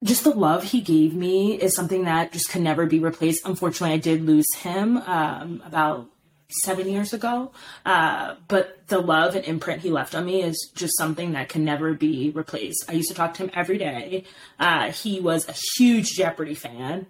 just 0.05 0.25
the 0.25 0.31
love 0.31 0.63
he 0.63 0.81
gave 0.81 1.15
me 1.15 1.55
is 1.55 1.75
something 1.75 2.05
that 2.05 2.33
just 2.33 2.51
can 2.51 2.63
never 2.63 2.87
be 2.87 2.99
replaced. 2.99 3.47
Unfortunately 3.47 3.95
i 3.95 3.99
did 3.99 4.25
lose 4.25 4.47
him 4.57 4.99
um, 4.99 5.63
about 5.67 6.07
seven 6.63 6.89
years 6.89 7.13
ago. 7.13 7.51
Uh, 7.85 8.37
but 8.47 8.87
the 8.89 9.01
love 9.01 9.35
and 9.35 9.45
imprint 9.45 9.83
he 9.83 9.91
left 9.91 10.15
on 10.15 10.27
me 10.27 10.43
is 10.43 10.71
just 10.75 10.97
something 10.97 11.33
that 11.33 11.49
can 11.49 11.65
never 11.65 11.93
be 11.95 12.31
replaced. 12.31 12.85
I 12.89 12.93
used 12.93 13.09
to 13.09 13.15
talk 13.15 13.35
to 13.35 13.45
him 13.45 13.51
every 13.55 13.79
day. 13.79 14.25
Uh, 14.59 14.93
he 14.93 15.19
was 15.19 15.49
a 15.49 15.55
huge 15.77 16.11
jeopardy 16.11 16.55
fan. 16.55 17.07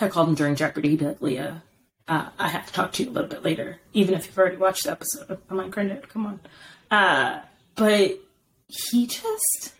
I 0.00 0.08
called 0.08 0.28
him 0.28 0.34
during 0.34 0.56
jeopardy. 0.56 0.90
He'd 0.90 1.00
be 1.00 1.06
like 1.06 1.20
leah 1.20 1.62
uh, 2.06 2.28
I 2.38 2.48
have 2.48 2.66
to 2.66 2.72
talk 2.72 2.92
to 2.92 3.02
you 3.02 3.10
a 3.10 3.12
little 3.12 3.28
bit 3.28 3.42
later, 3.42 3.80
even 3.92 4.14
if 4.14 4.26
you've 4.26 4.38
already 4.38 4.56
watched 4.56 4.84
the 4.84 4.92
episode. 4.92 5.38
I'm 5.48 5.56
like, 5.56 5.70
Granddad, 5.70 6.08
come 6.08 6.26
on. 6.26 6.40
Uh, 6.90 7.40
but 7.76 8.18
he 8.66 9.06
just, 9.06 9.74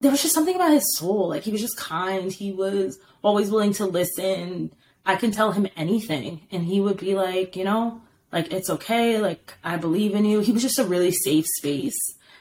there 0.00 0.10
was 0.10 0.22
just 0.22 0.34
something 0.34 0.56
about 0.56 0.72
his 0.72 0.96
soul. 0.96 1.28
Like, 1.28 1.42
he 1.42 1.52
was 1.52 1.60
just 1.60 1.76
kind. 1.76 2.32
He 2.32 2.52
was 2.52 2.98
always 3.22 3.50
willing 3.50 3.74
to 3.74 3.86
listen. 3.86 4.72
I 5.04 5.16
can 5.16 5.30
tell 5.30 5.52
him 5.52 5.68
anything, 5.76 6.46
and 6.50 6.64
he 6.64 6.80
would 6.80 6.98
be 6.98 7.14
like, 7.14 7.56
you 7.56 7.64
know, 7.64 8.00
like, 8.32 8.52
it's 8.52 8.70
okay. 8.70 9.18
Like, 9.18 9.54
I 9.62 9.76
believe 9.76 10.14
in 10.14 10.24
you. 10.24 10.40
He 10.40 10.52
was 10.52 10.62
just 10.62 10.78
a 10.78 10.84
really 10.84 11.12
safe 11.12 11.46
space. 11.58 11.98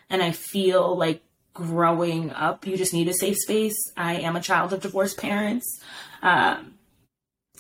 And 0.10 0.24
I 0.24 0.31
feel 0.31 0.96
like 0.96 1.24
growing 1.53 2.31
up, 2.31 2.65
you 2.65 2.77
just 2.77 2.93
need 2.93 3.10
a 3.10 3.13
safe 3.13 3.38
space. 3.38 3.75
I 3.98 4.15
am 4.15 4.36
a 4.36 4.41
child 4.41 4.72
of 4.72 4.81
divorced 4.81 5.17
parents. 5.17 5.79
Um, 6.22 6.75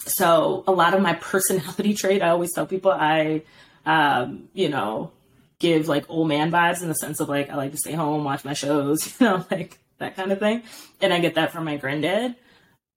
so 0.05 0.63
a 0.67 0.71
lot 0.71 0.93
of 0.93 1.01
my 1.01 1.13
personality 1.13 1.93
trait, 1.95 2.21
I 2.21 2.29
always 2.29 2.53
tell 2.53 2.65
people 2.65 2.91
I, 2.91 3.43
um, 3.85 4.49
you 4.53 4.69
know, 4.69 5.11
give 5.59 5.87
like 5.87 6.09
old 6.09 6.27
man 6.27 6.51
vibes 6.51 6.81
in 6.81 6.87
the 6.87 6.95
sense 6.95 7.19
of 7.19 7.29
like 7.29 7.49
I 7.49 7.55
like 7.55 7.71
to 7.71 7.77
stay 7.77 7.93
home, 7.93 8.23
watch 8.23 8.45
my 8.45 8.53
shows, 8.53 9.15
you 9.19 9.25
know, 9.25 9.45
like 9.51 9.79
that 9.97 10.15
kind 10.15 10.31
of 10.31 10.39
thing. 10.39 10.63
And 11.01 11.13
I 11.13 11.19
get 11.19 11.35
that 11.35 11.51
from 11.51 11.65
my 11.65 11.77
granddad. 11.77 12.35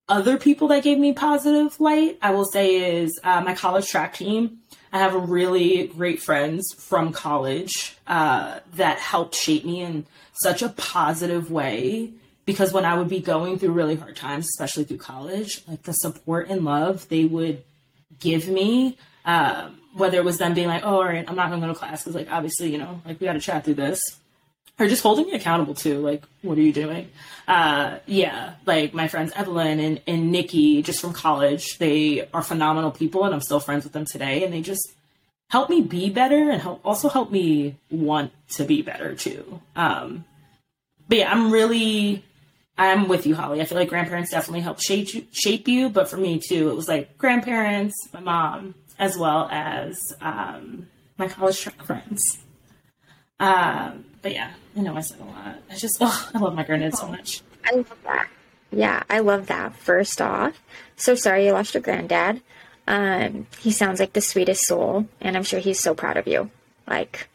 Other 0.09 0.37
people 0.37 0.69
that 0.69 0.83
gave 0.83 0.99
me 0.99 1.13
positive 1.13 1.81
light, 1.81 2.19
I 2.21 2.33
will 2.33 2.45
say, 2.45 3.01
is 3.01 3.19
uh, 3.23 3.41
my 3.41 3.55
college 3.55 3.87
track 3.87 4.15
team. 4.15 4.59
I 4.93 4.99
have 4.99 5.31
really 5.31 5.87
great 5.87 6.21
friends 6.21 6.67
from 6.77 7.13
college 7.13 7.97
uh, 8.07 8.61
that 8.75 8.99
helped 8.99 9.35
shape 9.35 9.65
me 9.65 9.81
in 9.81 10.07
such 10.43 10.61
a 10.61 10.69
positive 10.71 11.51
way 11.51 12.13
because 12.45 12.73
when 12.73 12.85
I 12.85 12.97
would 12.97 13.09
be 13.09 13.21
going 13.21 13.59
through 13.59 13.73
really 13.73 13.97
hard 13.97 14.17
times, 14.17 14.47
especially 14.47 14.85
through 14.85 14.99
college, 14.99 15.63
like 15.69 15.83
the 15.83 15.93
support 15.93 16.49
and 16.49 16.65
love 16.65 17.09
they 17.09 17.25
would 17.25 17.63
give 18.21 18.49
me, 18.49 18.99
um, 19.25 19.79
whether 19.95 20.19
it 20.19 20.25
was 20.25 20.39
them 20.39 20.55
being 20.55 20.69
like, 20.69 20.83
"Oh, 20.85 20.97
all 20.97 21.05
right, 21.05 21.25
I'm 21.29 21.37
not 21.37 21.51
going 21.51 21.61
to 21.61 21.67
go 21.67 21.73
to 21.73 21.79
class," 21.79 22.03
because 22.03 22.15
like 22.15 22.31
obviously, 22.31 22.71
you 22.71 22.79
know, 22.79 23.01
like 23.05 23.21
we 23.21 23.27
got 23.27 23.35
to 23.35 23.41
chat 23.41 23.65
through 23.65 23.75
this, 23.75 24.01
or 24.79 24.89
just 24.89 25.03
holding 25.03 25.27
me 25.27 25.33
accountable 25.33 25.75
to, 25.75 25.99
Like, 25.99 26.25
what 26.43 26.59
are 26.59 26.63
you 26.63 26.73
doing? 26.73 27.11
Uh, 27.47 27.99
yeah, 28.07 28.55
like 28.67 28.95
my 28.95 29.09
friends 29.09 29.33
Evelyn 29.37 29.79
and 29.79 30.01
and 30.07 30.33
Nikki, 30.33 30.83
just 30.83 31.01
from 31.01 31.13
college, 31.13 31.79
they 31.79 32.29
are 32.33 32.43
phenomenal 32.43 32.91
people, 32.91 33.25
and 33.25 33.35
I'm 33.35 33.41
still 33.41 33.61
friends 33.61 33.85
with 33.85 33.93
them 33.93 34.05
today, 34.05 34.45
and 34.45 34.53
they 34.53 34.63
just 34.63 34.93
help 35.51 35.69
me 35.69 35.83
be 35.83 36.09
better 36.09 36.51
and 36.51 36.63
help 36.63 36.81
also 36.85 37.09
help 37.09 37.31
me 37.31 37.77
want 37.91 38.33
to 38.49 38.65
be 38.65 38.81
better 38.83 39.15
too. 39.15 39.61
Um, 39.77 40.25
but 41.09 41.19
yeah, 41.19 41.31
I'm 41.31 41.53
really 41.53 42.25
I'm 42.79 43.09
with 43.09 43.27
you, 43.27 43.35
Holly. 43.35 43.61
I 43.61 43.65
feel 43.65 43.79
like 43.79 43.89
grandparents 43.89 44.31
definitely 44.31 44.61
help 44.61 44.81
shape 44.81 45.15
you, 45.15 45.27
shape 45.33 45.69
you, 45.69 45.89
but 45.89 46.09
for 46.09 46.17
me 46.17 46.41
too, 46.41 46.71
it 46.71 46.75
was 46.75 46.89
like 46.89 47.19
grandparents, 47.19 47.95
my 48.13 48.21
mom, 48.21 48.75
as 48.99 49.17
well 49.17 49.49
as 49.51 50.01
um, 50.21 50.89
my 51.19 51.29
college 51.29 51.63
friends. 51.85 52.39
Um, 53.39 54.05
but 54.23 54.33
yeah, 54.33 54.53
I 54.77 54.81
know 54.81 54.97
I 54.97 55.01
said 55.01 55.21
a 55.21 55.25
lot. 55.25 55.59
I 55.71 55.75
just, 55.77 55.99
oh, 56.01 56.31
I 56.35 56.39
love 56.39 56.55
my 56.55 56.65
granddad 56.65 56.95
so 56.95 57.09
much. 57.09 57.43
I 57.65 57.75
love 57.75 57.97
that. 58.05 58.29
Yeah, 58.71 59.03
I 59.11 59.19
love 59.19 59.49
that. 59.49 59.77
First 59.77 60.23
off, 60.23 60.61
so 60.97 61.15
sorry 61.15 61.47
you 61.47 61.53
lost 61.53 61.75
your 61.75 61.83
granddad. 61.83 62.41
Um, 62.87 63.47
he 63.61 63.71
sounds 63.71 64.01
like 64.01 64.15
the 64.15 64.21
sweetest 64.21 64.67
soul, 64.67 65.07
and 65.21 65.37
I'm 65.37 65.45
sure 65.45 65.61
he's 65.61 65.79
so 65.79 65.95
proud 65.95 66.17
of 66.17 66.27
you. 66.27 66.51
Like, 66.87 67.29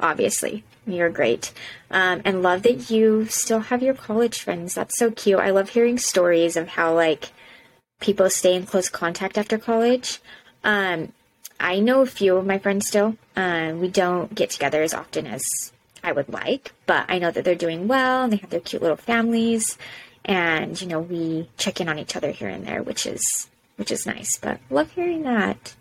obviously. 0.00 0.64
You're 0.86 1.10
great. 1.10 1.52
Um, 1.90 2.22
and 2.24 2.42
love 2.42 2.62
that 2.62 2.90
you 2.90 3.26
still 3.26 3.60
have 3.60 3.82
your 3.82 3.94
college 3.94 4.40
friends. 4.40 4.74
That's 4.74 4.96
so 4.98 5.10
cute. 5.10 5.40
I 5.40 5.50
love 5.50 5.70
hearing 5.70 5.98
stories 5.98 6.56
of 6.56 6.68
how, 6.68 6.94
like, 6.94 7.30
people 8.00 8.30
stay 8.30 8.54
in 8.54 8.66
close 8.66 8.88
contact 8.88 9.36
after 9.36 9.58
college. 9.58 10.20
Um, 10.62 11.12
I 11.58 11.80
know 11.80 12.02
a 12.02 12.06
few 12.06 12.36
of 12.36 12.46
my 12.46 12.58
friends 12.58 12.86
still. 12.86 13.16
Uh, 13.34 13.72
we 13.74 13.88
don't 13.88 14.34
get 14.34 14.50
together 14.50 14.82
as 14.82 14.94
often 14.94 15.26
as 15.26 15.44
I 16.04 16.12
would 16.12 16.28
like, 16.28 16.72
but 16.86 17.06
I 17.08 17.18
know 17.18 17.30
that 17.30 17.44
they're 17.44 17.54
doing 17.54 17.88
well 17.88 18.24
and 18.24 18.32
they 18.32 18.36
have 18.36 18.50
their 18.50 18.60
cute 18.60 18.82
little 18.82 18.96
families. 18.96 19.76
And, 20.24 20.80
you 20.80 20.86
know, 20.86 21.00
we 21.00 21.48
check 21.56 21.80
in 21.80 21.88
on 21.88 21.98
each 21.98 22.16
other 22.16 22.30
here 22.30 22.48
and 22.48 22.66
there, 22.66 22.82
which 22.82 23.06
is 23.06 23.48
which 23.76 23.90
is 23.90 24.06
nice. 24.06 24.38
But 24.38 24.60
love 24.70 24.90
hearing 24.92 25.22
that. 25.22 25.74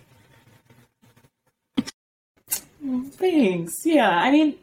Thanks. 3.11 3.73
Yeah, 3.83 4.09
I 4.09 4.31
mean, 4.31 4.55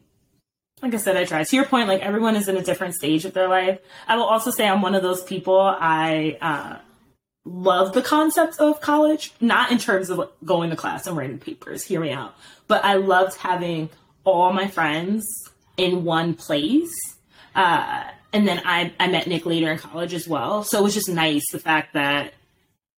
like 0.82 0.94
I 0.94 0.98
said, 0.98 1.16
I 1.16 1.24
try. 1.24 1.44
To 1.44 1.56
your 1.56 1.64
point, 1.64 1.88
like 1.88 2.02
everyone 2.02 2.36
is 2.36 2.48
in 2.48 2.56
a 2.56 2.62
different 2.62 2.94
stage 2.94 3.24
of 3.24 3.32
their 3.32 3.48
life. 3.48 3.78
I 4.06 4.16
will 4.16 4.24
also 4.24 4.50
say 4.50 4.66
I'm 4.66 4.82
one 4.82 4.94
of 4.94 5.02
those 5.02 5.22
people. 5.22 5.60
I 5.60 6.38
uh, 6.40 6.78
love 7.44 7.92
the 7.92 8.02
concept 8.02 8.58
of 8.58 8.80
college, 8.80 9.32
not 9.40 9.70
in 9.70 9.78
terms 9.78 10.10
of 10.10 10.30
going 10.44 10.70
to 10.70 10.76
class 10.76 11.06
and 11.06 11.16
writing 11.16 11.38
papers. 11.38 11.84
Hear 11.84 12.00
me 12.00 12.10
out. 12.10 12.34
But 12.68 12.84
I 12.84 12.94
loved 12.94 13.36
having 13.38 13.90
all 14.24 14.52
my 14.52 14.68
friends 14.68 15.24
in 15.76 16.04
one 16.04 16.34
place. 16.34 16.92
Uh, 17.54 18.04
and 18.32 18.48
then 18.48 18.62
I, 18.64 18.92
I 18.98 19.08
met 19.08 19.26
Nick 19.26 19.46
later 19.46 19.70
in 19.70 19.78
college 19.78 20.14
as 20.14 20.26
well. 20.26 20.64
So 20.64 20.78
it 20.78 20.82
was 20.82 20.94
just 20.94 21.08
nice 21.08 21.44
the 21.52 21.58
fact 21.58 21.94
that 21.94 22.34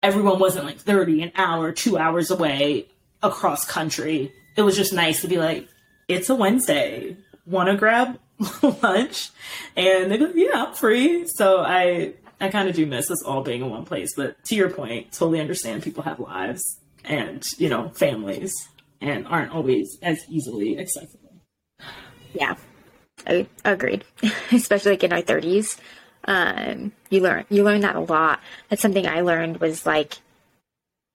everyone 0.02 0.38
wasn't 0.38 0.66
like 0.66 0.78
30 0.78 1.22
an 1.22 1.32
hour, 1.36 1.72
two 1.72 1.96
hours 1.96 2.30
away 2.30 2.86
across 3.22 3.64
country. 3.64 4.32
It 4.56 4.62
was 4.62 4.76
just 4.76 4.92
nice 4.92 5.22
to 5.22 5.28
be 5.28 5.38
like, 5.38 5.68
it's 6.08 6.28
a 6.28 6.34
Wednesday 6.34 7.16
want 7.46 7.68
to 7.68 7.76
grab 7.76 8.18
lunch, 8.82 9.30
and 9.76 10.10
they 10.10 10.18
go, 10.18 10.30
"Yeah, 10.34 10.66
I'm 10.66 10.74
free." 10.74 11.26
So 11.26 11.60
I 11.60 12.14
I 12.40 12.48
kind 12.48 12.68
of 12.68 12.74
do 12.74 12.86
miss 12.86 13.10
us 13.10 13.22
all 13.22 13.42
being 13.42 13.62
in 13.62 13.70
one 13.70 13.84
place. 13.84 14.14
But 14.16 14.42
to 14.46 14.54
your 14.54 14.70
point, 14.70 15.12
totally 15.12 15.40
understand 15.40 15.82
people 15.82 16.02
have 16.02 16.20
lives 16.20 16.62
and 17.04 17.44
you 17.58 17.68
know 17.68 17.88
families 17.90 18.54
and 19.00 19.26
aren't 19.26 19.52
always 19.52 19.98
as 20.02 20.20
easily 20.28 20.78
accessible. 20.78 21.32
Yeah, 22.34 22.54
I 23.26 23.46
agreed. 23.64 24.04
Especially 24.52 24.92
like 24.92 25.04
in 25.04 25.12
our 25.12 25.22
thirties, 25.22 25.76
um, 26.24 26.92
you 27.10 27.20
learn 27.20 27.44
you 27.48 27.64
learn 27.64 27.80
that 27.82 27.96
a 27.96 28.00
lot. 28.00 28.40
That's 28.68 28.82
something 28.82 29.06
I 29.06 29.20
learned 29.20 29.58
was 29.58 29.86
like 29.86 30.18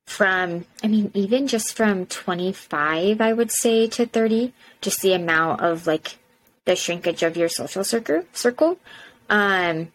from 0.07 0.65
i 0.83 0.87
mean 0.87 1.11
even 1.13 1.47
just 1.47 1.75
from 1.75 2.05
25 2.05 3.21
i 3.21 3.31
would 3.31 3.51
say 3.51 3.87
to 3.87 4.05
30 4.05 4.53
just 4.81 5.01
the 5.01 5.13
amount 5.13 5.61
of 5.61 5.85
like 5.85 6.17
the 6.65 6.75
shrinkage 6.75 7.23
of 7.23 7.37
your 7.37 7.49
social 7.49 7.83
circle 7.83 8.23
circle 8.33 8.79
um 9.29 9.89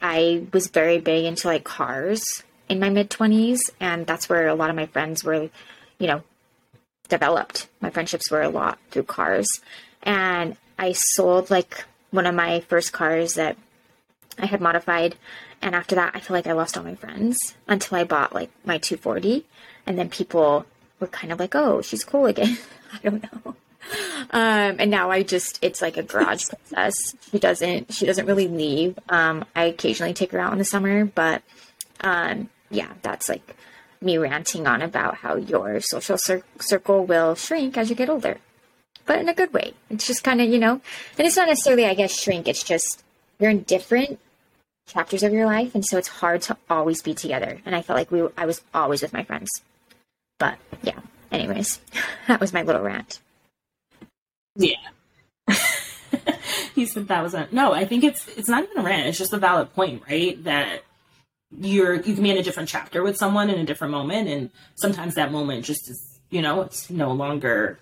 i 0.00 0.42
was 0.52 0.68
very 0.68 0.98
big 0.98 1.26
into 1.26 1.46
like 1.46 1.64
cars 1.64 2.22
in 2.68 2.80
my 2.80 2.88
mid 2.88 3.10
20s 3.10 3.58
and 3.78 4.06
that's 4.06 4.28
where 4.28 4.48
a 4.48 4.54
lot 4.54 4.70
of 4.70 4.76
my 4.76 4.86
friends 4.86 5.22
were 5.22 5.50
you 5.98 6.06
know 6.06 6.22
developed 7.08 7.68
my 7.80 7.90
friendships 7.90 8.30
were 8.30 8.42
a 8.42 8.48
lot 8.48 8.78
through 8.90 9.02
cars 9.02 9.46
and 10.02 10.56
I 10.80 10.92
sold 10.92 11.50
like 11.50 11.84
one 12.10 12.24
of 12.24 12.34
my 12.34 12.60
first 12.60 12.92
cars 12.92 13.34
that 13.34 13.58
I 14.38 14.46
had 14.46 14.62
modified. 14.62 15.16
And 15.62 15.74
after 15.74 15.94
that, 15.94 16.12
I 16.14 16.20
feel 16.20 16.34
like 16.34 16.46
I 16.46 16.52
lost 16.52 16.76
all 16.76 16.84
my 16.84 16.94
friends 16.94 17.54
until 17.68 17.98
I 17.98 18.04
bought 18.04 18.34
like 18.34 18.50
my 18.64 18.78
240. 18.78 19.44
And 19.86 19.98
then 19.98 20.08
people 20.08 20.64
were 20.98 21.06
kind 21.06 21.32
of 21.32 21.38
like, 21.38 21.54
oh, 21.54 21.82
she's 21.82 22.04
cool 22.04 22.26
again. 22.26 22.58
I 22.92 22.98
don't 23.08 23.22
know. 23.22 23.54
Um, 24.30 24.76
and 24.78 24.90
now 24.90 25.10
I 25.10 25.22
just, 25.22 25.58
it's 25.62 25.82
like 25.82 25.96
a 25.96 26.02
garage 26.02 26.44
princess. 26.48 27.14
She 27.30 27.38
doesn't, 27.38 27.92
she 27.92 28.06
doesn't 28.06 28.26
really 28.26 28.48
leave. 28.48 28.98
Um, 29.08 29.44
I 29.54 29.64
occasionally 29.64 30.14
take 30.14 30.32
her 30.32 30.38
out 30.38 30.52
in 30.52 30.58
the 30.58 30.64
summer, 30.64 31.04
but, 31.04 31.42
um, 32.00 32.48
yeah, 32.70 32.92
that's 33.02 33.28
like 33.28 33.56
me 34.00 34.16
ranting 34.16 34.66
on 34.66 34.80
about 34.82 35.16
how 35.16 35.36
your 35.36 35.80
social 35.80 36.16
cir- 36.16 36.44
circle 36.60 37.04
will 37.04 37.34
shrink 37.34 37.76
as 37.76 37.90
you 37.90 37.96
get 37.96 38.08
older, 38.08 38.38
but 39.06 39.18
in 39.18 39.28
a 39.28 39.34
good 39.34 39.52
way. 39.52 39.74
It's 39.90 40.06
just 40.06 40.24
kind 40.24 40.40
of, 40.40 40.48
you 40.48 40.58
know, 40.58 40.80
and 41.18 41.26
it's 41.26 41.36
not 41.36 41.48
necessarily, 41.48 41.86
I 41.86 41.94
guess, 41.94 42.18
shrink. 42.18 42.48
It's 42.48 42.62
just 42.62 43.02
you're 43.38 43.50
in 43.50 43.62
different 43.62 44.18
chapters 44.92 45.22
of 45.22 45.32
your 45.32 45.46
life, 45.46 45.74
and 45.74 45.84
so 45.84 45.98
it's 45.98 46.08
hard 46.08 46.42
to 46.42 46.56
always 46.68 47.02
be 47.02 47.14
together. 47.14 47.60
And 47.64 47.74
I 47.74 47.82
felt 47.82 47.98
like 47.98 48.10
we, 48.10 48.26
I 48.36 48.46
was 48.46 48.60
always 48.74 49.02
with 49.02 49.12
my 49.12 49.22
friends. 49.22 49.50
But 50.38 50.58
yeah, 50.82 50.98
anyways, 51.30 51.80
that 52.28 52.40
was 52.40 52.52
my 52.52 52.62
little 52.62 52.82
rant. 52.82 53.20
Yeah. 54.56 54.76
he 56.74 56.86
said 56.86 57.08
that 57.08 57.22
was 57.22 57.34
a 57.34 57.48
no. 57.52 57.72
I 57.72 57.84
think 57.84 58.04
it's 58.04 58.26
it's 58.36 58.48
not 58.48 58.64
even 58.64 58.78
a 58.78 58.82
rant. 58.82 59.08
It's 59.08 59.18
just 59.18 59.32
a 59.32 59.38
valid 59.38 59.72
point, 59.74 60.02
right? 60.08 60.42
That 60.44 60.82
you're 61.58 61.94
you 61.94 62.14
can 62.14 62.22
be 62.22 62.30
in 62.30 62.38
a 62.38 62.42
different 62.42 62.68
chapter 62.68 63.02
with 63.02 63.16
someone 63.16 63.50
in 63.50 63.58
a 63.58 63.64
different 63.64 63.92
moment, 63.92 64.28
and 64.28 64.50
sometimes 64.74 65.14
that 65.14 65.32
moment 65.32 65.64
just 65.64 65.90
is 65.90 66.20
you 66.30 66.42
know 66.42 66.62
it's 66.62 66.90
no 66.90 67.12
longer 67.12 67.80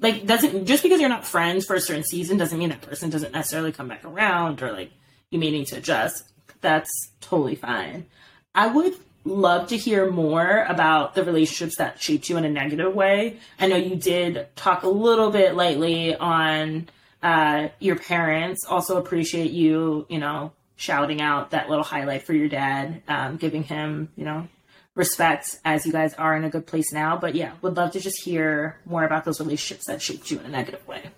like 0.00 0.26
doesn't 0.26 0.66
just 0.66 0.82
because 0.82 1.00
you're 1.00 1.08
not 1.08 1.26
friends 1.26 1.66
for 1.66 1.76
a 1.76 1.80
certain 1.80 2.04
season 2.04 2.36
doesn't 2.38 2.58
mean 2.58 2.70
that 2.70 2.80
person 2.80 3.10
doesn't 3.10 3.32
necessarily 3.32 3.72
come 3.72 3.88
back 3.88 4.04
around 4.04 4.62
or 4.62 4.72
like 4.72 4.90
you 5.30 5.38
may 5.38 5.50
need 5.50 5.66
to 5.68 5.76
adjust. 5.76 6.24
That's 6.60 6.90
totally 7.20 7.54
fine. 7.54 8.06
I 8.54 8.66
would 8.66 8.94
love 9.24 9.68
to 9.68 9.76
hear 9.76 10.10
more 10.10 10.64
about 10.64 11.14
the 11.14 11.24
relationships 11.24 11.76
that 11.76 12.00
shaped 12.00 12.28
you 12.28 12.36
in 12.36 12.44
a 12.44 12.50
negative 12.50 12.94
way. 12.94 13.38
I 13.58 13.68
know 13.68 13.76
you 13.76 13.96
did 13.96 14.48
talk 14.56 14.82
a 14.82 14.88
little 14.88 15.30
bit 15.30 15.54
lately 15.54 16.14
on 16.14 16.88
uh, 17.22 17.68
your 17.78 17.96
parents. 17.96 18.64
Also 18.68 18.96
appreciate 18.96 19.52
you, 19.52 20.06
you 20.08 20.18
know, 20.18 20.52
shouting 20.76 21.20
out 21.20 21.50
that 21.50 21.68
little 21.68 21.84
highlight 21.84 22.22
for 22.22 22.32
your 22.32 22.48
dad, 22.48 23.02
um, 23.08 23.36
giving 23.36 23.62
him, 23.62 24.10
you 24.16 24.24
know, 24.24 24.48
respect 24.94 25.58
as 25.64 25.86
you 25.86 25.92
guys 25.92 26.14
are 26.14 26.34
in 26.34 26.44
a 26.44 26.50
good 26.50 26.66
place 26.66 26.92
now. 26.92 27.16
But 27.16 27.34
yeah, 27.34 27.52
would 27.62 27.76
love 27.76 27.92
to 27.92 28.00
just 28.00 28.22
hear 28.22 28.78
more 28.86 29.04
about 29.04 29.24
those 29.24 29.40
relationships 29.40 29.86
that 29.86 30.02
shaped 30.02 30.30
you 30.30 30.38
in 30.40 30.46
a 30.46 30.48
negative 30.48 30.86
way. 30.88 31.10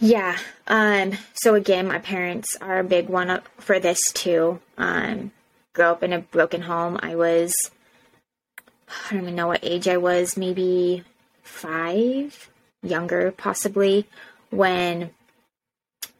Yeah. 0.00 0.38
Um, 0.66 1.12
so 1.34 1.54
again, 1.54 1.88
my 1.88 1.98
parents 1.98 2.56
are 2.60 2.78
a 2.78 2.84
big 2.84 3.08
one 3.08 3.30
up 3.30 3.48
for 3.58 3.78
this 3.78 4.00
too. 4.12 4.60
Um, 4.76 5.32
grew 5.74 5.86
up 5.86 6.02
in 6.02 6.12
a 6.12 6.20
broken 6.20 6.62
home. 6.62 6.98
I 7.02 7.14
was, 7.16 7.52
I 8.88 9.14
don't 9.14 9.22
even 9.22 9.34
know 9.34 9.48
what 9.48 9.64
age 9.64 9.88
I 9.88 9.96
was, 9.96 10.36
maybe 10.36 11.04
five, 11.42 12.50
younger 12.82 13.30
possibly, 13.32 14.06
when 14.50 15.10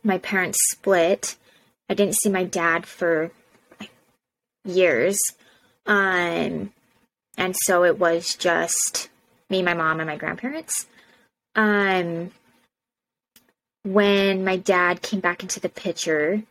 my 0.03 0.19
parents 0.19 0.59
split. 0.71 1.37
I 1.89 1.95
didn't 1.95 2.17
see 2.17 2.31
my 2.31 2.45
dad 2.45 2.87
for 2.87 3.31
years. 4.65 5.19
Um, 5.87 6.73
and 7.37 7.57
so 7.65 7.85
it 7.85 7.99
was 7.99 8.35
just 8.35 9.09
me, 9.49 9.63
my 9.63 9.75
mom, 9.75 10.01
and 10.01 10.09
my 10.09 10.17
grandparents. 10.17 10.87
Um, 11.55 12.31
when 13.93 14.45
my 14.45 14.57
dad 14.57 15.03
came 15.03 15.21
back 15.21 15.43
into 15.43 15.61
the 15.61 15.69
picture, 15.69 16.43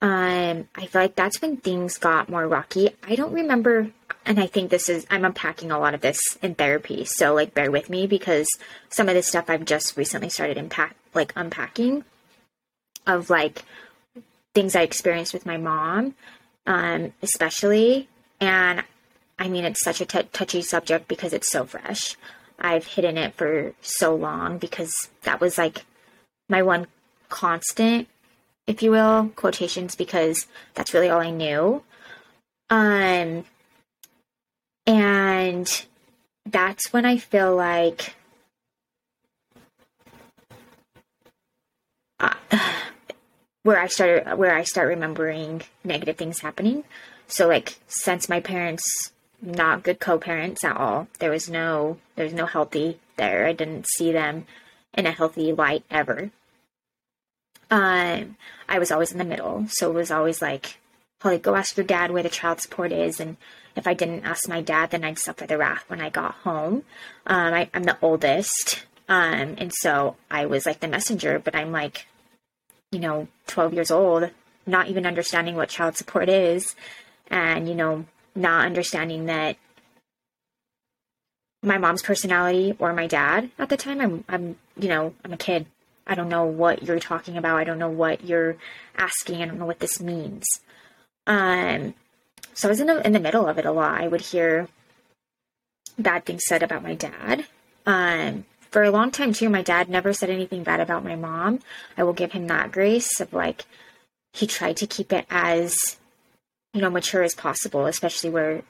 um, 0.00 0.68
I 0.74 0.86
feel 0.86 1.02
like 1.02 1.14
that's 1.14 1.40
when 1.40 1.56
things 1.56 1.98
got 1.98 2.28
more 2.28 2.46
rocky. 2.46 2.90
I 3.02 3.14
don't 3.16 3.32
remember, 3.32 3.90
and 4.24 4.38
I 4.38 4.46
think 4.46 4.70
this 4.70 4.88
is, 4.88 5.06
I'm 5.10 5.24
unpacking 5.24 5.70
a 5.70 5.78
lot 5.78 5.94
of 5.94 6.00
this 6.00 6.20
in 6.42 6.54
therapy, 6.54 7.04
so 7.04 7.34
like 7.34 7.54
bear 7.54 7.70
with 7.70 7.88
me 7.88 8.06
because 8.06 8.46
some 8.90 9.08
of 9.08 9.14
this 9.14 9.28
stuff 9.28 9.48
I've 9.48 9.64
just 9.64 9.96
recently 9.96 10.28
started 10.28 10.58
impact, 10.58 10.96
like 11.14 11.32
unpacking 11.36 12.04
of 13.06 13.30
like 13.30 13.64
things 14.54 14.76
I 14.76 14.82
experienced 14.82 15.32
with 15.32 15.46
my 15.46 15.56
mom, 15.56 16.14
um, 16.66 17.12
especially. 17.22 18.08
And 18.40 18.82
I 19.38 19.48
mean, 19.48 19.64
it's 19.64 19.82
such 19.82 20.00
a 20.00 20.06
t- 20.06 20.28
touchy 20.32 20.62
subject 20.62 21.08
because 21.08 21.32
it's 21.32 21.50
so 21.50 21.64
fresh. 21.64 22.16
I've 22.58 22.86
hidden 22.86 23.18
it 23.18 23.34
for 23.34 23.74
so 23.82 24.14
long 24.14 24.58
because 24.58 25.10
that 25.22 25.40
was 25.40 25.58
like 25.58 25.84
my 26.54 26.62
one 26.62 26.86
constant, 27.30 28.06
if 28.68 28.80
you 28.80 28.92
will, 28.92 29.32
quotations, 29.34 29.96
because 29.96 30.46
that's 30.74 30.94
really 30.94 31.08
all 31.08 31.20
I 31.20 31.30
knew. 31.30 31.82
Um, 32.70 33.44
and 34.86 35.86
that's 36.46 36.92
when 36.92 37.04
I 37.04 37.16
feel 37.16 37.56
like 37.56 38.14
uh, 42.20 42.34
where 43.64 43.80
I 43.80 43.88
started 43.88 44.38
where 44.38 44.54
I 44.54 44.62
start 44.62 44.86
remembering 44.86 45.62
negative 45.82 46.16
things 46.16 46.38
happening. 46.38 46.84
So 47.26 47.48
like 47.48 47.80
since 47.88 48.28
my 48.28 48.38
parents 48.38 48.84
not 49.42 49.82
good 49.82 49.98
co-parents 49.98 50.62
at 50.62 50.76
all, 50.76 51.08
there 51.18 51.32
was 51.32 51.50
no 51.50 51.98
there 52.14 52.26
was 52.26 52.34
no 52.34 52.46
healthy 52.46 53.00
there. 53.16 53.44
I 53.44 53.52
didn't 53.54 53.88
see 53.96 54.12
them 54.12 54.46
in 54.96 55.04
a 55.06 55.10
healthy 55.10 55.52
light 55.52 55.82
ever. 55.90 56.30
Um, 57.70 58.36
I 58.68 58.78
was 58.78 58.90
always 58.90 59.12
in 59.12 59.18
the 59.18 59.24
middle, 59.24 59.66
so 59.68 59.90
it 59.90 59.94
was 59.94 60.10
always 60.10 60.42
like, 60.42 60.78
"Holly, 61.22 61.38
go 61.38 61.54
ask 61.54 61.76
your 61.76 61.86
dad 61.86 62.10
where 62.10 62.22
the 62.22 62.28
child 62.28 62.60
support 62.60 62.92
is." 62.92 63.20
And 63.20 63.36
if 63.76 63.86
I 63.86 63.94
didn't 63.94 64.24
ask 64.24 64.48
my 64.48 64.60
dad, 64.60 64.90
then 64.90 65.04
I'd 65.04 65.18
suffer 65.18 65.46
the 65.46 65.58
wrath 65.58 65.84
when 65.88 66.00
I 66.00 66.10
got 66.10 66.34
home. 66.36 66.84
Um, 67.26 67.54
I, 67.54 67.70
I'm 67.74 67.84
the 67.84 67.98
oldest, 68.02 68.84
um, 69.08 69.56
and 69.58 69.72
so 69.72 70.16
I 70.30 70.46
was 70.46 70.66
like 70.66 70.80
the 70.80 70.88
messenger. 70.88 71.38
But 71.38 71.54
I'm 71.54 71.72
like, 71.72 72.06
you 72.92 73.00
know, 73.00 73.28
12 73.48 73.74
years 73.74 73.90
old, 73.90 74.30
not 74.66 74.88
even 74.88 75.06
understanding 75.06 75.56
what 75.56 75.68
child 75.68 75.96
support 75.96 76.28
is, 76.28 76.74
and, 77.28 77.68
you 77.68 77.74
know, 77.74 78.06
not 78.34 78.66
understanding 78.66 79.26
that 79.26 79.56
my 81.62 81.78
mom's 81.78 82.02
personality 82.02 82.76
or 82.78 82.92
my 82.92 83.06
dad 83.06 83.50
at 83.58 83.68
the 83.68 83.76
time, 83.76 84.00
I'm, 84.00 84.24
I'm, 84.28 84.56
you 84.78 84.88
know, 84.88 85.14
I'm 85.24 85.32
a 85.32 85.36
kid. 85.36 85.66
I 86.06 86.14
don't 86.14 86.28
know 86.28 86.44
what 86.44 86.82
you're 86.82 87.00
talking 87.00 87.36
about. 87.36 87.56
I 87.56 87.64
don't 87.64 87.78
know 87.78 87.88
what 87.88 88.24
you're 88.24 88.56
asking. 88.96 89.42
I 89.42 89.46
don't 89.46 89.58
know 89.58 89.66
what 89.66 89.80
this 89.80 90.00
means. 90.00 90.44
Um, 91.26 91.94
so 92.52 92.68
I 92.68 92.70
was 92.70 92.80
in 92.80 92.86
the, 92.86 93.04
in 93.06 93.12
the 93.12 93.20
middle 93.20 93.46
of 93.46 93.58
it 93.58 93.64
a 93.64 93.72
lot. 93.72 94.00
I 94.00 94.08
would 94.08 94.20
hear 94.20 94.68
bad 95.98 96.24
things 96.24 96.42
said 96.46 96.62
about 96.62 96.82
my 96.82 96.94
dad. 96.94 97.46
Um, 97.86 98.44
for 98.70 98.82
a 98.82 98.90
long 98.90 99.10
time 99.10 99.32
too, 99.32 99.48
my 99.48 99.62
dad 99.62 99.88
never 99.88 100.12
said 100.12 100.30
anything 100.30 100.62
bad 100.64 100.80
about 100.80 101.04
my 101.04 101.16
mom. 101.16 101.60
I 101.96 102.02
will 102.02 102.12
give 102.12 102.32
him 102.32 102.48
that 102.48 102.72
grace 102.72 103.20
of 103.20 103.32
like 103.32 103.64
he 104.32 104.46
tried 104.46 104.76
to 104.78 104.86
keep 104.86 105.12
it 105.12 105.26
as 105.30 105.76
you 106.72 106.80
know 106.80 106.90
mature 106.90 107.22
as 107.22 107.34
possible, 107.34 107.86
especially 107.86 108.30
where 108.30 108.62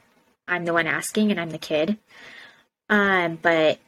I'm 0.47 0.65
the 0.65 0.73
one 0.73 0.87
asking 0.87 1.31
and 1.31 1.39
I'm 1.39 1.49
the 1.49 1.57
kid. 1.57 1.97
Um, 2.87 3.39
but 3.41 3.79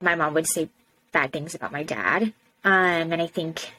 my 0.00 0.14
mom 0.14 0.34
would 0.34 0.46
say 0.46 0.68
bad 1.10 1.32
things 1.32 1.54
about 1.54 1.72
my 1.72 1.82
dad. 1.82 2.34
Um, 2.64 3.12
and 3.12 3.20
I 3.20 3.26
think 3.26 3.72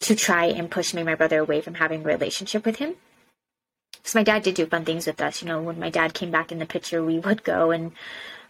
to 0.00 0.14
try 0.14 0.46
and 0.46 0.70
push 0.70 0.92
me 0.92 1.00
and 1.00 1.08
my 1.08 1.14
brother 1.14 1.38
away 1.38 1.60
from 1.60 1.74
having 1.74 2.02
a 2.02 2.04
relationship 2.04 2.66
with 2.66 2.76
him. 2.76 2.94
Because 3.92 4.14
my 4.14 4.22
dad 4.22 4.42
did 4.42 4.54
do 4.54 4.66
fun 4.66 4.84
things 4.84 5.06
with 5.06 5.20
us. 5.20 5.40
You 5.40 5.48
know, 5.48 5.62
when 5.62 5.78
my 5.78 5.88
dad 5.88 6.12
came 6.12 6.30
back 6.30 6.52
in 6.52 6.58
the 6.58 6.66
picture, 6.66 7.02
we 7.02 7.18
would 7.18 7.42
go 7.42 7.70
and 7.70 7.92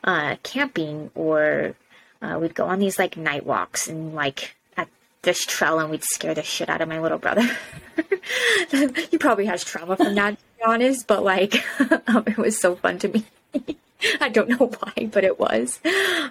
uh, 0.03 0.37
camping 0.43 1.13
or 1.15 1.77
uh, 2.21 2.39
we'd 2.41 2.57
go 2.57 2.67
on 2.67 2.81
these 2.81 2.99
like 2.99 3.17
night 3.17 3.47
walks 3.47 3.87
and 3.87 4.15
like 4.15 4.57
at 4.77 4.89
this 5.23 5.47
trail 5.47 5.79
and 5.79 5.91
we'd 5.91 6.03
scare 6.03 6.35
the 6.35 6.43
shit 6.43 6.69
out 6.69 6.81
of 6.81 6.89
my 6.89 7.01
little 7.01 7.19
brother. 7.19 7.49
he 9.11 9.19
probably 9.19 9.47
has 9.47 9.63
trauma 9.63 9.97
from 9.97 10.17
that, 10.17 10.31
to 10.31 10.45
be 10.59 10.65
honest, 10.65 11.07
but 11.07 11.23
like 11.23 11.65
um, 12.09 12.25
it 12.27 12.37
was 12.37 12.61
so 12.61 12.75
fun 12.75 12.99
to 12.99 13.09
me. 13.09 13.25
I 14.21 14.29
don't 14.29 14.49
know 14.49 14.73
why, 14.81 15.07
but 15.07 15.23
it 15.23 15.39
was. 15.39 15.79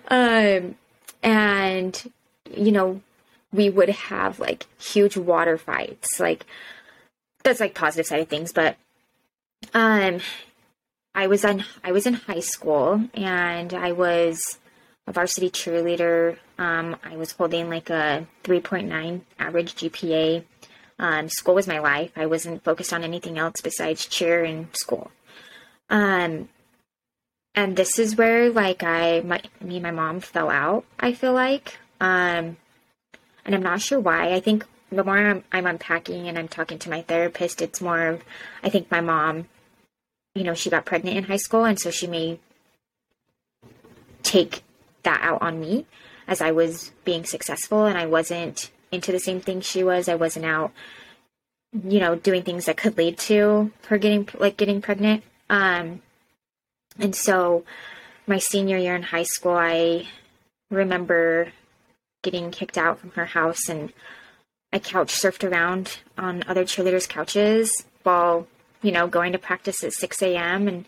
Um, 0.09 0.75
and 1.23 2.11
you 2.51 2.71
know, 2.71 3.01
we 3.51 3.69
would 3.69 3.89
have 3.89 4.39
like 4.39 4.65
huge 4.79 5.17
water 5.17 5.57
fights. 5.57 6.19
Like 6.19 6.45
that's 7.43 7.59
like 7.59 7.75
positive 7.75 8.05
side 8.05 8.21
of 8.21 8.27
things, 8.27 8.51
but 8.51 8.77
um 9.73 10.19
I 11.15 11.27
was 11.27 11.45
on 11.45 11.63
I 11.83 11.91
was 11.91 12.05
in 12.05 12.13
high 12.15 12.39
school 12.39 13.07
and 13.13 13.73
I 13.73 13.91
was 13.91 14.59
a 15.05 15.11
varsity 15.11 15.49
cheerleader. 15.49 16.37
Um, 16.57 16.95
I 17.03 17.17
was 17.17 17.33
holding 17.33 17.69
like 17.69 17.89
a 17.89 18.25
3.9 18.43 19.21
average 19.37 19.75
GPA. 19.75 20.45
Um, 20.97 21.27
school 21.27 21.55
was 21.55 21.67
my 21.67 21.79
life. 21.79 22.11
I 22.15 22.25
wasn't 22.25 22.63
focused 22.63 22.93
on 22.93 23.03
anything 23.03 23.37
else 23.37 23.59
besides 23.61 24.05
cheer 24.05 24.43
and 24.43 24.67
school. 24.75 25.11
Um, 25.89 26.49
and 27.55 27.75
this 27.75 27.99
is 27.99 28.15
where 28.15 28.49
like 28.49 28.83
I 28.83 29.21
my 29.21 29.41
me 29.61 29.75
and 29.75 29.83
my 29.83 29.91
mom 29.91 30.19
fell 30.19 30.49
out. 30.49 30.85
I 30.99 31.13
feel 31.13 31.33
like, 31.33 31.77
um, 32.03 32.57
and 33.45 33.55
I'm 33.55 33.63
not 33.63 33.81
sure 33.81 33.97
why. 33.97 34.33
I 34.33 34.41
think 34.41 34.65
the 34.91 35.05
more 35.05 35.17
I'm, 35.17 35.43
I'm 35.53 35.65
unpacking 35.65 36.27
and 36.27 36.37
I'm 36.37 36.49
talking 36.49 36.77
to 36.79 36.89
my 36.89 37.01
therapist, 37.01 37.61
it's 37.61 37.79
more 37.79 38.07
of 38.07 38.23
I 38.61 38.69
think 38.69 38.91
my 38.91 38.99
mom, 38.99 39.47
you 40.35 40.43
know, 40.43 40.53
she 40.53 40.69
got 40.69 40.83
pregnant 40.83 41.15
in 41.15 41.23
high 41.23 41.37
school, 41.37 41.63
and 41.63 41.79
so 41.79 41.91
she 41.91 42.07
may 42.07 42.39
take 44.21 44.63
that 45.03 45.21
out 45.21 45.41
on 45.41 45.61
me 45.61 45.85
as 46.27 46.41
I 46.41 46.51
was 46.51 46.91
being 47.05 47.23
successful 47.23 47.85
and 47.85 47.97
I 47.97 48.05
wasn't 48.05 48.69
into 48.91 49.11
the 49.13 49.19
same 49.19 49.39
thing 49.39 49.61
she 49.61 49.83
was. 49.83 50.09
I 50.09 50.15
wasn't 50.15 50.45
out, 50.45 50.71
you 51.71 51.99
know, 52.01 52.15
doing 52.15 52.43
things 52.43 52.65
that 52.65 52.77
could 52.77 52.97
lead 52.97 53.17
to 53.19 53.71
her 53.87 53.97
getting 53.97 54.27
like 54.37 54.57
getting 54.57 54.81
pregnant. 54.81 55.23
Um, 55.49 56.01
and 56.99 57.15
so 57.15 57.63
my 58.27 58.39
senior 58.39 58.77
year 58.77 58.95
in 58.95 59.03
high 59.03 59.23
school, 59.23 59.55
I 59.55 60.07
remember 60.69 61.53
getting 62.23 62.49
kicked 62.49 62.77
out 62.77 62.99
from 62.99 63.11
her 63.11 63.25
house 63.25 63.69
and 63.69 63.93
I 64.71 64.79
couch 64.79 65.13
surfed 65.13 65.47
around 65.47 65.99
on 66.17 66.43
other 66.47 66.63
cheerleaders' 66.63 67.07
couches 67.07 67.71
while, 68.01 68.47
you 68.81 68.91
know, 68.91 69.05
going 69.05 69.33
to 69.33 69.37
practice 69.37 69.83
at 69.83 69.93
6 69.93 70.21
a.m. 70.23 70.67
and 70.67 70.85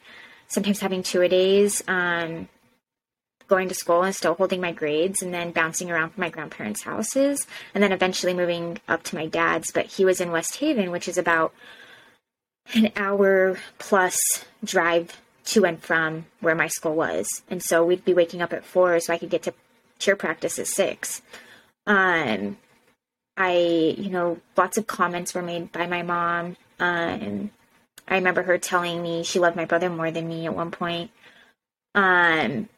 sometimes 0.47 0.79
having 0.79 1.03
two 1.03 1.21
a 1.21 1.29
days. 1.29 1.83
Um, 1.87 2.49
going 3.47 3.69
to 3.69 3.75
school 3.75 4.03
and 4.03 4.15
still 4.15 4.33
holding 4.33 4.61
my 4.61 4.71
grades 4.71 5.21
and 5.21 5.33
then 5.33 5.51
bouncing 5.51 5.91
around 5.91 6.09
from 6.09 6.21
my 6.21 6.29
grandparents' 6.29 6.81
houses 6.81 7.45
and 7.73 7.83
then 7.83 7.91
eventually 7.91 8.33
moving 8.33 8.79
up 8.87 9.03
to 9.03 9.15
my 9.15 9.27
dad's. 9.27 9.71
But 9.71 9.85
he 9.85 10.05
was 10.05 10.19
in 10.19 10.31
West 10.31 10.57
Haven, 10.57 10.91
which 10.91 11.07
is 11.07 11.17
about 11.17 11.53
an 12.73 12.91
hour 12.95 13.59
plus 13.77 14.17
drive 14.63 15.21
to 15.45 15.65
and 15.65 15.79
from 15.79 16.25
where 16.39 16.55
my 16.55 16.67
school 16.67 16.95
was. 16.95 17.27
And 17.49 17.61
so 17.61 17.85
we'd 17.85 18.05
be 18.05 18.13
waking 18.13 18.41
up 18.41 18.53
at 18.53 18.65
four 18.65 18.99
so 18.99 19.13
I 19.13 19.19
could 19.19 19.29
get 19.29 19.43
to 19.43 19.53
cheer 19.99 20.15
practice 20.15 20.59
at 20.59 20.67
six. 20.67 21.21
Um, 21.87 22.57
I, 23.37 23.95
you 23.97 24.09
know, 24.09 24.39
lots 24.55 24.77
of 24.77 24.87
comments 24.87 25.33
were 25.33 25.41
made 25.41 25.71
by 25.71 25.87
my 25.87 26.03
mom. 26.03 26.57
Um, 26.79 27.51
I 28.07 28.15
remember 28.15 28.43
her 28.43 28.57
telling 28.57 29.01
me 29.01 29.23
she 29.23 29.39
loved 29.39 29.55
my 29.55 29.65
brother 29.65 29.89
more 29.89 30.11
than 30.11 30.27
me 30.27 30.45
at 30.45 30.55
one 30.55 30.71
point. 30.71 31.11
Um, 31.93 32.69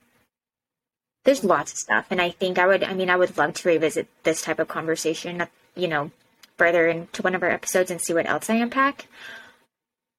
there's 1.27 1.43
lots 1.43 1.73
of 1.73 1.77
stuff 1.77 2.05
and 2.09 2.21
i 2.21 2.29
think 2.29 2.57
i 2.57 2.65
would 2.65 2.83
i 2.85 2.93
mean 2.93 3.09
i 3.09 3.15
would 3.15 3.37
love 3.37 3.53
to 3.53 3.67
revisit 3.67 4.07
this 4.23 4.41
type 4.41 4.59
of 4.59 4.69
conversation 4.69 5.45
you 5.75 5.87
know 5.87 6.09
further 6.57 6.87
into 6.87 7.21
one 7.21 7.35
of 7.35 7.43
our 7.43 7.49
episodes 7.49 7.91
and 7.91 8.01
see 8.01 8.13
what 8.13 8.25
else 8.25 8.49
i 8.49 8.55
unpack 8.55 9.07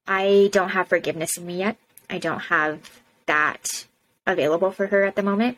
i 0.06 0.50
don't 0.52 0.68
have 0.70 0.86
forgiveness 0.86 1.38
in 1.38 1.46
me 1.46 1.56
yet 1.56 1.78
i 2.10 2.18
don't 2.18 2.40
have 2.40 3.00
that 3.24 3.86
available 4.26 4.70
for 4.70 4.88
her 4.88 5.04
at 5.04 5.16
the 5.16 5.22
moment 5.22 5.56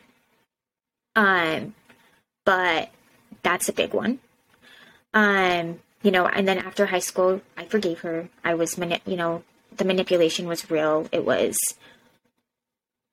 um 1.15 1.73
but 2.45 2.89
that's 3.43 3.69
a 3.69 3.73
big 3.73 3.93
one. 3.93 4.19
Um 5.13 5.79
you 6.03 6.11
know 6.11 6.25
and 6.27 6.47
then 6.47 6.57
after 6.57 6.87
high 6.87 6.99
school 6.99 7.41
i 7.57 7.65
forgave 7.65 7.99
her. 8.01 8.29
I 8.43 8.53
was 8.55 8.77
mani- 8.77 9.01
you 9.05 9.15
know 9.17 9.43
the 9.75 9.85
manipulation 9.85 10.47
was 10.47 10.69
real. 10.71 11.07
It 11.11 11.25
was 11.25 11.57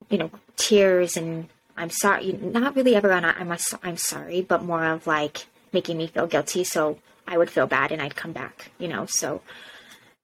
you 0.09 0.19
know 0.19 0.31
tears 0.57 1.17
and 1.17 1.49
I'm 1.79 1.91
sorry, 1.91 2.33
not 2.33 2.75
really 2.75 2.97
ever 2.97 3.13
on 3.13 3.25
I'm, 3.25 3.53
a, 3.53 3.59
I'm 3.85 3.97
sorry, 3.97 4.43
but 4.43 4.65
more 4.65 4.85
of 4.85 5.07
like 5.07 5.47
making 5.73 5.97
me 5.97 6.09
feel 6.09 6.27
guilty. 6.27 6.65
So 6.65 6.99
I 7.27 7.39
would 7.39 7.51
feel 7.51 7.69
bad 7.69 7.93
and 7.93 8.03
I'd 8.03 8.17
come 8.17 8.33
back, 8.33 8.73
you 8.79 8.89
know. 8.89 9.07
So 9.07 9.43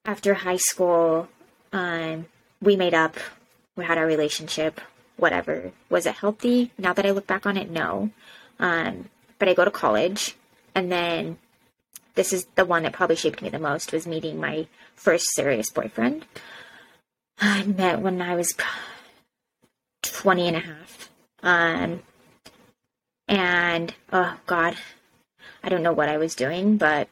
after 0.04 0.34
high 0.34 0.56
school, 0.56 1.28
um, 1.72 2.26
we 2.60 2.74
made 2.74 2.92
up, 2.94 3.16
we 3.76 3.84
had 3.84 3.98
our 3.98 4.06
relationship, 4.06 4.80
whatever. 5.16 5.72
Was 5.88 6.06
it 6.06 6.16
healthy? 6.16 6.72
Now 6.78 6.92
that 6.92 7.06
I 7.06 7.10
look 7.10 7.26
back 7.26 7.46
on 7.46 7.56
it, 7.56 7.70
no. 7.70 8.10
Um, 8.58 9.08
but 9.38 9.48
I 9.48 9.54
go 9.54 9.64
to 9.64 9.70
college 9.70 10.36
and 10.74 10.90
then 10.90 11.38
this 12.14 12.32
is 12.32 12.46
the 12.54 12.64
one 12.64 12.84
that 12.84 12.92
probably 12.92 13.16
shaped 13.16 13.42
me 13.42 13.48
the 13.48 13.58
most 13.58 13.92
was 13.92 14.06
meeting 14.06 14.40
my 14.40 14.66
first 14.94 15.26
serious 15.34 15.70
boyfriend. 15.70 16.24
I 17.40 17.64
met 17.64 18.00
when 18.00 18.22
I 18.22 18.36
was 18.36 18.54
20 20.02 20.48
and 20.48 20.56
a 20.56 20.60
half 20.60 21.10
um, 21.44 22.02
and 23.28 23.94
oh 24.12 24.36
God, 24.46 24.76
I 25.62 25.68
don't 25.68 25.82
know 25.82 25.92
what 25.92 26.08
I 26.08 26.16
was 26.16 26.34
doing, 26.34 26.78
but 26.78 27.08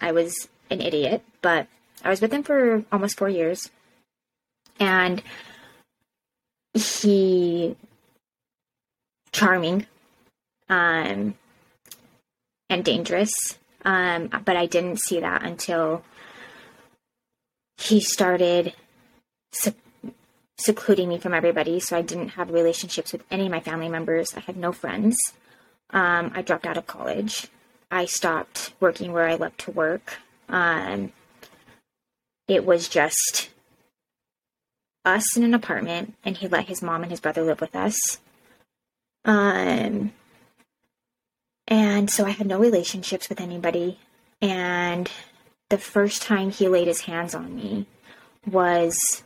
I 0.00 0.12
was 0.12 0.48
an 0.70 0.82
idiot. 0.82 1.22
But 1.40 1.66
I 2.04 2.10
was 2.10 2.20
with 2.20 2.32
him 2.32 2.42
for 2.42 2.84
almost 2.92 3.18
four 3.18 3.30
years, 3.30 3.70
and 4.78 5.22
he 6.74 7.76
charming, 9.32 9.86
um, 10.68 11.34
and 12.68 12.84
dangerous. 12.84 13.32
Um, 13.84 14.28
but 14.44 14.56
I 14.56 14.66
didn't 14.66 15.00
see 15.00 15.20
that 15.20 15.42
until 15.42 16.04
he 17.78 18.00
started 18.00 18.74
secluding 20.58 21.08
me 21.08 21.18
from 21.18 21.34
everybody. 21.34 21.80
So 21.80 21.96
I 21.96 22.02
didn't 22.02 22.30
have 22.30 22.50
relationships 22.50 23.12
with 23.12 23.24
any 23.30 23.46
of 23.46 23.50
my 23.50 23.60
family 23.60 23.88
members. 23.88 24.34
I 24.36 24.40
had 24.40 24.56
no 24.56 24.72
friends. 24.72 25.16
Um, 25.90 26.30
I 26.34 26.42
dropped 26.42 26.66
out 26.66 26.76
of 26.76 26.86
college. 26.86 27.48
I 27.90 28.04
stopped 28.04 28.72
working 28.78 29.12
where 29.12 29.26
I 29.26 29.34
loved 29.34 29.58
to 29.60 29.72
work. 29.72 30.18
Um, 30.48 31.12
it 32.46 32.64
was 32.64 32.88
just 32.88 33.50
us 35.04 35.36
in 35.36 35.42
an 35.42 35.54
apartment, 35.54 36.14
and 36.24 36.36
he 36.36 36.48
let 36.48 36.66
his 36.66 36.82
mom 36.82 37.02
and 37.02 37.10
his 37.10 37.20
brother 37.20 37.42
live 37.42 37.60
with 37.60 37.74
us. 37.74 38.18
Um, 39.24 40.12
and 41.68 42.10
so 42.10 42.26
I 42.26 42.30
had 42.30 42.46
no 42.46 42.58
relationships 42.58 43.28
with 43.28 43.40
anybody. 43.40 43.98
And 44.42 45.10
the 45.68 45.78
first 45.78 46.22
time 46.22 46.50
he 46.50 46.68
laid 46.68 46.88
his 46.88 47.02
hands 47.02 47.34
on 47.34 47.54
me 47.54 47.86
was 48.46 49.22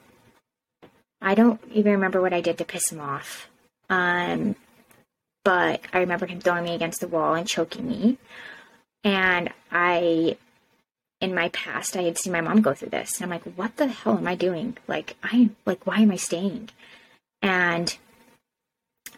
I 1.20 1.34
don't 1.34 1.60
even 1.72 1.92
remember 1.92 2.20
what 2.20 2.34
I 2.34 2.42
did 2.42 2.58
to 2.58 2.64
piss 2.64 2.92
him 2.92 3.00
off. 3.00 3.48
Um, 3.88 4.56
but 5.42 5.80
I 5.92 6.00
remember 6.00 6.26
him 6.26 6.40
throwing 6.40 6.64
me 6.64 6.74
against 6.74 7.00
the 7.00 7.08
wall 7.08 7.34
and 7.34 7.48
choking 7.48 7.88
me. 7.88 8.18
And 9.04 9.50
I, 9.70 10.37
in 11.24 11.34
my 11.34 11.48
past, 11.48 11.96
I 11.96 12.02
had 12.02 12.18
seen 12.18 12.32
my 12.32 12.42
mom 12.42 12.60
go 12.60 12.74
through 12.74 12.90
this. 12.90 13.16
And 13.16 13.24
I'm 13.24 13.30
like, 13.30 13.54
what 13.56 13.76
the 13.76 13.87
hell 13.87 14.18
am 14.18 14.26
I 14.26 14.34
doing? 14.34 14.76
Like, 14.87 15.16
I, 15.22 15.50
like, 15.64 15.87
why 15.87 15.98
am 16.00 16.10
I 16.10 16.16
staying? 16.16 16.68
And 17.42 17.96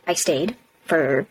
I 0.07 0.15
stayed 0.15 0.57
for 0.85 1.27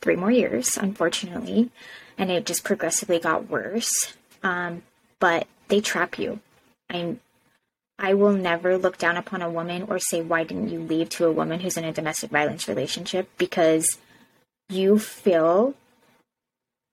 three 0.00 0.16
more 0.16 0.30
years, 0.30 0.76
unfortunately. 0.76 1.70
And 2.16 2.30
it 2.30 2.46
just 2.46 2.64
progressively 2.64 3.18
got 3.18 3.48
worse. 3.48 4.14
Um, 4.42 4.82
but 5.18 5.46
they 5.66 5.80
trap 5.80 6.18
you. 6.18 6.40
I'm 6.88 7.20
I 7.98 8.14
will 8.14 8.32
never 8.32 8.78
look 8.78 8.96
down 8.96 9.16
upon 9.16 9.42
a 9.42 9.50
woman 9.50 9.82
or 9.88 9.98
say, 9.98 10.22
why 10.22 10.44
didn't 10.44 10.68
you 10.68 10.78
leave 10.80 11.08
to 11.10 11.26
a 11.26 11.32
woman 11.32 11.58
who's 11.58 11.76
in 11.76 11.84
a 11.84 11.92
domestic 11.92 12.30
violence 12.30 12.68
relationship? 12.68 13.28
Because 13.38 13.98
you 14.68 15.00
feel 15.00 15.74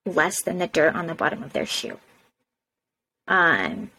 less 0.05 0.41
than 0.41 0.57
the 0.57 0.65
dirt 0.67 0.95
on 0.95 1.05
the 1.05 1.13
bottom 1.13 1.43
of 1.43 1.53
their 1.53 1.67
shoe. 1.67 1.99
Um, 3.27 3.91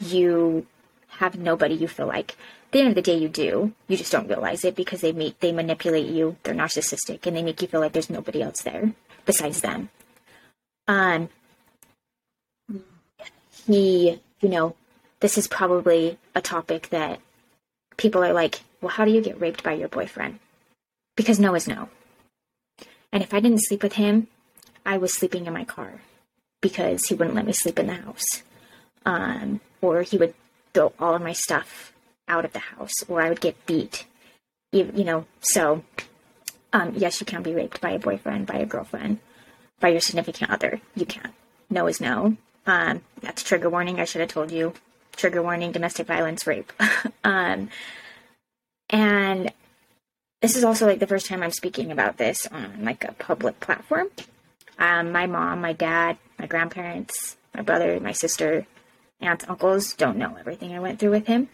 you 0.00 0.66
have 1.08 1.38
nobody 1.38 1.74
you 1.74 1.88
feel 1.88 2.06
like. 2.06 2.32
At 2.66 2.72
the 2.72 2.78
end 2.80 2.88
of 2.88 2.94
the 2.94 3.02
day, 3.02 3.16
you 3.16 3.28
do. 3.28 3.72
You 3.88 3.96
just 3.96 4.12
don't 4.12 4.28
realize 4.28 4.64
it 4.64 4.74
because 4.74 5.00
they 5.00 5.12
make 5.12 5.40
they 5.40 5.52
manipulate 5.52 6.06
you. 6.06 6.36
They're 6.42 6.54
narcissistic 6.54 7.26
and 7.26 7.36
they 7.36 7.42
make 7.42 7.62
you 7.62 7.68
feel 7.68 7.80
like 7.80 7.92
there's 7.92 8.10
nobody 8.10 8.42
else 8.42 8.62
there 8.62 8.92
besides 9.24 9.60
them. 9.60 9.88
Um, 10.88 11.28
he, 13.66 14.20
you 14.40 14.48
know, 14.48 14.76
this 15.20 15.38
is 15.38 15.48
probably 15.48 16.18
a 16.34 16.40
topic 16.40 16.88
that 16.90 17.20
people 17.96 18.22
are 18.22 18.32
like, 18.32 18.60
well, 18.80 18.90
how 18.90 19.04
do 19.04 19.10
you 19.10 19.20
get 19.20 19.40
raped 19.40 19.62
by 19.62 19.72
your 19.72 19.88
boyfriend? 19.88 20.38
Because 21.16 21.40
no 21.40 21.54
is 21.54 21.66
no. 21.66 21.88
And 23.12 23.22
if 23.22 23.32
I 23.32 23.40
didn't 23.40 23.64
sleep 23.64 23.82
with 23.82 23.94
him, 23.94 24.28
I 24.84 24.98
was 24.98 25.14
sleeping 25.14 25.46
in 25.46 25.52
my 25.52 25.64
car 25.64 26.00
because 26.68 27.06
he 27.06 27.14
wouldn't 27.14 27.36
let 27.36 27.46
me 27.46 27.52
sleep 27.52 27.78
in 27.78 27.86
the 27.86 27.94
house. 27.94 28.42
Um, 29.04 29.60
or 29.80 30.02
he 30.02 30.16
would 30.16 30.34
throw 30.74 30.92
all 30.98 31.14
of 31.14 31.22
my 31.22 31.32
stuff 31.32 31.92
out 32.28 32.44
of 32.44 32.52
the 32.52 32.58
house, 32.58 32.94
or 33.08 33.22
I 33.22 33.28
would 33.28 33.40
get 33.40 33.66
beat. 33.66 34.06
You, 34.72 34.90
you 34.94 35.04
know, 35.04 35.26
so 35.40 35.84
um, 36.72 36.94
yes, 36.96 37.20
you 37.20 37.26
can 37.26 37.42
be 37.42 37.54
raped 37.54 37.80
by 37.80 37.90
a 37.90 37.98
boyfriend, 37.98 38.46
by 38.46 38.56
a 38.56 38.66
girlfriend, 38.66 39.20
by 39.80 39.88
your 39.88 40.00
significant 40.00 40.50
other. 40.50 40.80
You 40.94 41.06
can. 41.06 41.32
No 41.70 41.86
is 41.86 42.00
no. 42.00 42.36
Um, 42.66 43.02
that's 43.20 43.42
trigger 43.42 43.70
warning. 43.70 44.00
I 44.00 44.04
should 44.04 44.20
have 44.20 44.30
told 44.30 44.50
you 44.50 44.72
trigger 45.16 45.42
warning 45.42 45.72
domestic 45.72 46.06
violence 46.06 46.46
rape 46.46 46.72
um, 47.24 47.68
and 48.90 49.52
this 50.42 50.56
is 50.56 50.62
also 50.64 50.86
like 50.86 51.00
the 51.00 51.06
first 51.06 51.26
time 51.26 51.42
i'm 51.42 51.50
speaking 51.50 51.90
about 51.90 52.18
this 52.18 52.46
on 52.46 52.84
like 52.84 53.04
a 53.04 53.12
public 53.12 53.58
platform 53.58 54.08
um, 54.78 55.10
my 55.10 55.26
mom 55.26 55.60
my 55.60 55.72
dad 55.72 56.16
my 56.46 56.48
grandparents 56.48 57.36
my 57.54 57.62
brother 57.62 57.98
my 58.00 58.12
sister 58.12 58.66
aunts 59.20 59.44
uncles 59.48 59.94
don't 59.94 60.16
know 60.16 60.36
everything 60.38 60.74
i 60.74 60.78
went 60.78 60.98
through 60.98 61.10
with 61.10 61.26
him 61.26 61.48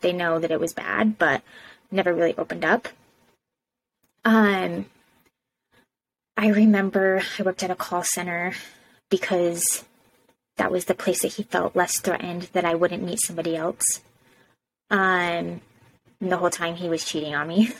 they 0.00 0.12
know 0.12 0.38
that 0.38 0.50
it 0.50 0.60
was 0.60 0.72
bad 0.72 1.18
but 1.18 1.42
never 1.90 2.12
really 2.12 2.36
opened 2.36 2.64
up. 2.64 2.88
Um, 4.24 4.86
I 6.36 6.48
remember 6.48 7.22
I 7.38 7.42
worked 7.42 7.62
at 7.62 7.70
a 7.70 7.76
call 7.76 8.04
center 8.04 8.52
because 9.10 9.84
that 10.56 10.70
was 10.70 10.84
the 10.84 10.94
place 10.94 11.22
that 11.22 11.34
he 11.34 11.44
felt 11.44 11.76
less 11.76 12.00
threatened 12.00 12.48
that 12.52 12.64
I 12.64 12.74
wouldn't 12.74 13.02
meet 13.02 13.20
somebody 13.20 13.56
else. 13.56 13.84
Um, 14.90 15.60
the 16.20 16.36
whole 16.36 16.50
time 16.50 16.74
he 16.74 16.88
was 16.88 17.04
cheating 17.04 17.34
on 17.34 17.48
me. 17.48 17.72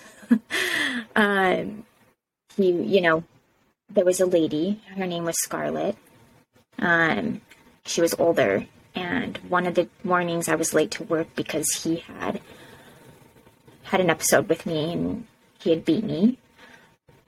um, 1.16 1.84
he, 2.56 2.70
you 2.70 3.00
know, 3.00 3.24
there 3.90 4.04
was 4.04 4.20
a 4.20 4.26
lady. 4.26 4.80
Her 4.96 5.06
name 5.06 5.24
was 5.24 5.38
Scarlett. 5.38 5.96
Um, 6.78 7.40
she 7.84 8.00
was 8.00 8.14
older, 8.18 8.66
and 8.94 9.38
one 9.48 9.66
of 9.66 9.74
the 9.74 9.88
mornings 10.04 10.48
I 10.48 10.54
was 10.54 10.74
late 10.74 10.90
to 10.92 11.04
work 11.04 11.28
because 11.34 11.82
he 11.82 11.96
had 11.96 12.40
had 13.84 14.00
an 14.00 14.10
episode 14.10 14.48
with 14.48 14.66
me 14.66 14.92
and 14.92 15.26
he 15.58 15.70
had 15.70 15.84
beat 15.84 16.04
me. 16.04 16.38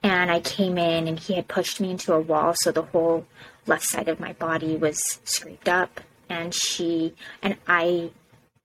And 0.03 0.31
I 0.31 0.39
came 0.39 0.77
in 0.77 1.07
and 1.07 1.19
he 1.19 1.33
had 1.33 1.47
pushed 1.47 1.79
me 1.79 1.91
into 1.91 2.13
a 2.13 2.19
wall, 2.19 2.53
so 2.55 2.71
the 2.71 2.81
whole 2.81 3.25
left 3.67 3.83
side 3.83 4.07
of 4.07 4.19
my 4.19 4.33
body 4.33 4.75
was 4.75 5.19
scraped 5.23 5.69
up. 5.69 6.01
And 6.29 6.53
she 6.53 7.13
and 7.41 7.57
I, 7.67 8.11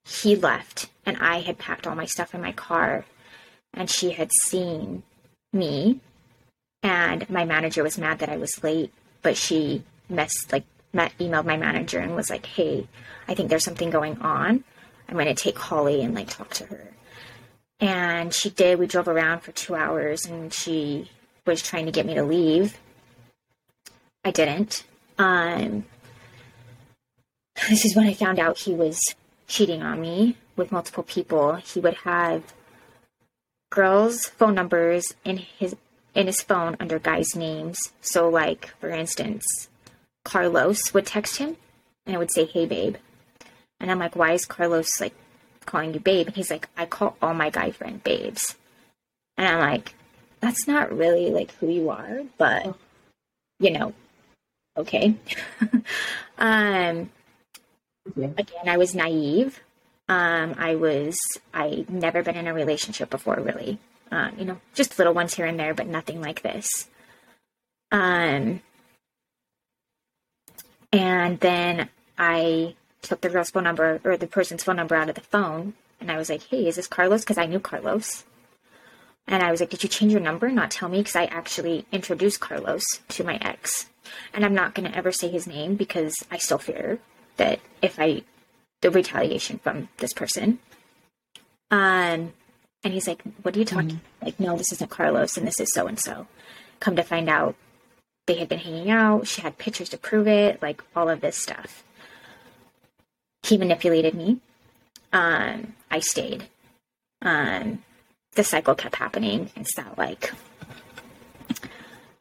he 0.04 0.36
left, 0.36 0.88
and 1.04 1.16
I 1.18 1.40
had 1.40 1.58
packed 1.58 1.86
all 1.86 1.96
my 1.96 2.06
stuff 2.06 2.34
in 2.34 2.40
my 2.40 2.52
car, 2.52 3.04
and 3.74 3.90
she 3.90 4.12
had 4.12 4.30
seen 4.44 5.02
me. 5.52 6.00
And 6.82 7.28
my 7.28 7.44
manager 7.44 7.82
was 7.82 7.98
mad 7.98 8.20
that 8.20 8.28
I 8.28 8.36
was 8.36 8.62
late, 8.62 8.92
but 9.22 9.36
she 9.36 9.82
messed 10.08 10.52
like 10.52 10.64
met, 10.96 11.12
emailed 11.18 11.46
my 11.46 11.56
manager 11.56 12.00
and 12.00 12.16
was 12.16 12.30
like, 12.30 12.46
"Hey, 12.46 12.88
I 13.28 13.34
think 13.34 13.48
there's 13.48 13.64
something 13.64 13.90
going 13.90 14.18
on. 14.20 14.64
I'm 15.08 15.14
going 15.14 15.26
to 15.26 15.34
take 15.34 15.58
Holly 15.58 16.02
and 16.02 16.14
like 16.14 16.28
talk 16.28 16.50
to 16.54 16.66
her." 16.66 16.88
And 17.78 18.32
she 18.34 18.50
did. 18.50 18.78
We 18.78 18.86
drove 18.86 19.06
around 19.06 19.40
for 19.40 19.52
two 19.52 19.74
hours, 19.76 20.24
and 20.24 20.52
she 20.52 21.10
was 21.46 21.62
trying 21.62 21.86
to 21.86 21.92
get 21.92 22.06
me 22.06 22.14
to 22.14 22.24
leave. 22.24 22.78
I 24.24 24.32
didn't. 24.32 24.84
Um, 25.18 25.84
this 27.68 27.84
is 27.84 27.94
when 27.94 28.06
I 28.06 28.14
found 28.14 28.38
out 28.38 28.58
he 28.58 28.74
was 28.74 29.00
cheating 29.46 29.82
on 29.82 30.00
me 30.00 30.36
with 30.56 30.72
multiple 30.72 31.04
people. 31.04 31.54
He 31.56 31.80
would 31.80 31.94
have 32.04 32.54
girls' 33.70 34.26
phone 34.26 34.54
numbers 34.54 35.14
in 35.24 35.38
his 35.38 35.76
in 36.14 36.26
his 36.26 36.40
phone 36.40 36.76
under 36.80 36.98
guys' 36.98 37.36
names. 37.36 37.78
So, 38.00 38.28
like 38.28 38.74
for 38.80 38.88
instance, 38.88 39.68
Carlos 40.26 40.92
would 40.92 41.06
text 41.06 41.38
him, 41.38 41.56
and 42.04 42.14
it 42.14 42.18
would 42.18 42.32
say, 42.32 42.46
"Hey, 42.46 42.66
babe," 42.66 42.96
and 43.78 43.90
I'm 43.90 44.00
like, 44.00 44.16
"Why 44.16 44.32
is 44.32 44.44
Carlos 44.44 45.00
like 45.00 45.14
calling 45.66 45.94
you 45.94 46.00
babe?" 46.00 46.26
And 46.26 46.34
he's 46.34 46.50
like, 46.50 46.68
"I 46.76 46.84
call 46.84 47.16
all 47.22 47.32
my 47.32 47.48
guy 47.48 47.70
friend 47.70 48.02
babes," 48.02 48.56
and 49.36 49.46
I'm 49.46 49.60
like, 49.60 49.94
"That's 50.40 50.66
not 50.66 50.92
really 50.92 51.30
like 51.30 51.52
who 51.54 51.68
you 51.68 51.90
are, 51.90 52.22
but 52.38 52.74
you 53.60 53.70
know, 53.70 53.94
okay." 54.76 55.14
um, 56.38 57.10
again, 58.16 58.66
I 58.66 58.78
was 58.78 58.96
naive. 58.96 59.60
Um, 60.08 60.56
I 60.58 60.74
was 60.74 61.20
I 61.54 61.84
never 61.88 62.24
been 62.24 62.36
in 62.36 62.48
a 62.48 62.54
relationship 62.54 63.10
before, 63.10 63.36
really. 63.36 63.78
Um, 64.10 64.32
you 64.38 64.44
know, 64.44 64.60
just 64.74 64.98
little 64.98 65.14
ones 65.14 65.34
here 65.34 65.46
and 65.46 65.58
there, 65.58 65.72
but 65.72 65.86
nothing 65.86 66.20
like 66.20 66.42
this. 66.42 66.88
Um, 67.92 68.60
and 70.92 71.40
then 71.40 71.88
I 72.18 72.74
took 73.02 73.20
the 73.20 73.28
girl's 73.28 73.50
phone 73.50 73.64
number 73.64 74.00
or 74.04 74.16
the 74.16 74.26
person's 74.26 74.64
phone 74.64 74.76
number 74.76 74.96
out 74.96 75.08
of 75.08 75.14
the 75.14 75.20
phone, 75.20 75.74
and 76.00 76.10
I 76.10 76.16
was 76.16 76.28
like, 76.28 76.42
"Hey, 76.42 76.66
is 76.66 76.76
this 76.76 76.86
Carlos?" 76.86 77.22
Because 77.22 77.38
I 77.38 77.46
knew 77.46 77.60
Carlos. 77.60 78.24
And 79.28 79.42
I 79.42 79.50
was 79.50 79.60
like, 79.60 79.70
"Did 79.70 79.82
you 79.82 79.88
change 79.88 80.12
your 80.12 80.20
number? 80.20 80.48
Not 80.50 80.70
tell 80.70 80.88
me?" 80.88 80.98
Because 80.98 81.16
I 81.16 81.24
actually 81.24 81.86
introduced 81.92 82.40
Carlos 82.40 82.84
to 83.08 83.24
my 83.24 83.36
ex, 83.40 83.86
and 84.32 84.44
I'm 84.44 84.54
not 84.54 84.74
going 84.74 84.90
to 84.90 84.96
ever 84.96 85.12
say 85.12 85.28
his 85.28 85.46
name 85.46 85.74
because 85.76 86.14
I 86.30 86.38
still 86.38 86.58
fear 86.58 87.00
that 87.36 87.60
if 87.82 87.98
I 87.98 88.22
the 88.82 88.90
retaliation 88.90 89.58
from 89.58 89.88
this 89.98 90.12
person. 90.12 90.58
Um, 91.70 92.32
and 92.84 92.94
he's 92.94 93.08
like, 93.08 93.22
"What 93.42 93.56
are 93.56 93.58
you 93.58 93.64
talking?" 93.64 93.88
Mm-hmm. 93.88 94.24
Like, 94.24 94.40
no, 94.40 94.56
this 94.56 94.72
isn't 94.72 94.90
Carlos, 94.90 95.36
and 95.36 95.46
this 95.46 95.60
is 95.60 95.68
so 95.72 95.86
and 95.86 95.98
so. 95.98 96.26
Come 96.78 96.96
to 96.96 97.02
find 97.02 97.28
out, 97.28 97.56
they 98.26 98.34
had 98.34 98.48
been 98.48 98.58
hanging 98.58 98.90
out. 98.90 99.26
She 99.26 99.40
had 99.40 99.58
pictures 99.58 99.88
to 99.90 99.98
prove 99.98 100.28
it. 100.28 100.60
Like 100.60 100.82
all 100.94 101.08
of 101.08 101.20
this 101.20 101.36
stuff. 101.36 101.84
He 103.42 103.56
manipulated 103.56 104.14
me. 104.14 104.40
Um, 105.12 105.74
I 105.90 106.00
stayed. 106.00 106.48
Um, 107.22 107.82
the 108.34 108.44
cycle 108.44 108.74
kept 108.74 108.96
happening. 108.96 109.50
It's 109.56 109.74
that 109.76 109.96
like 109.96 110.32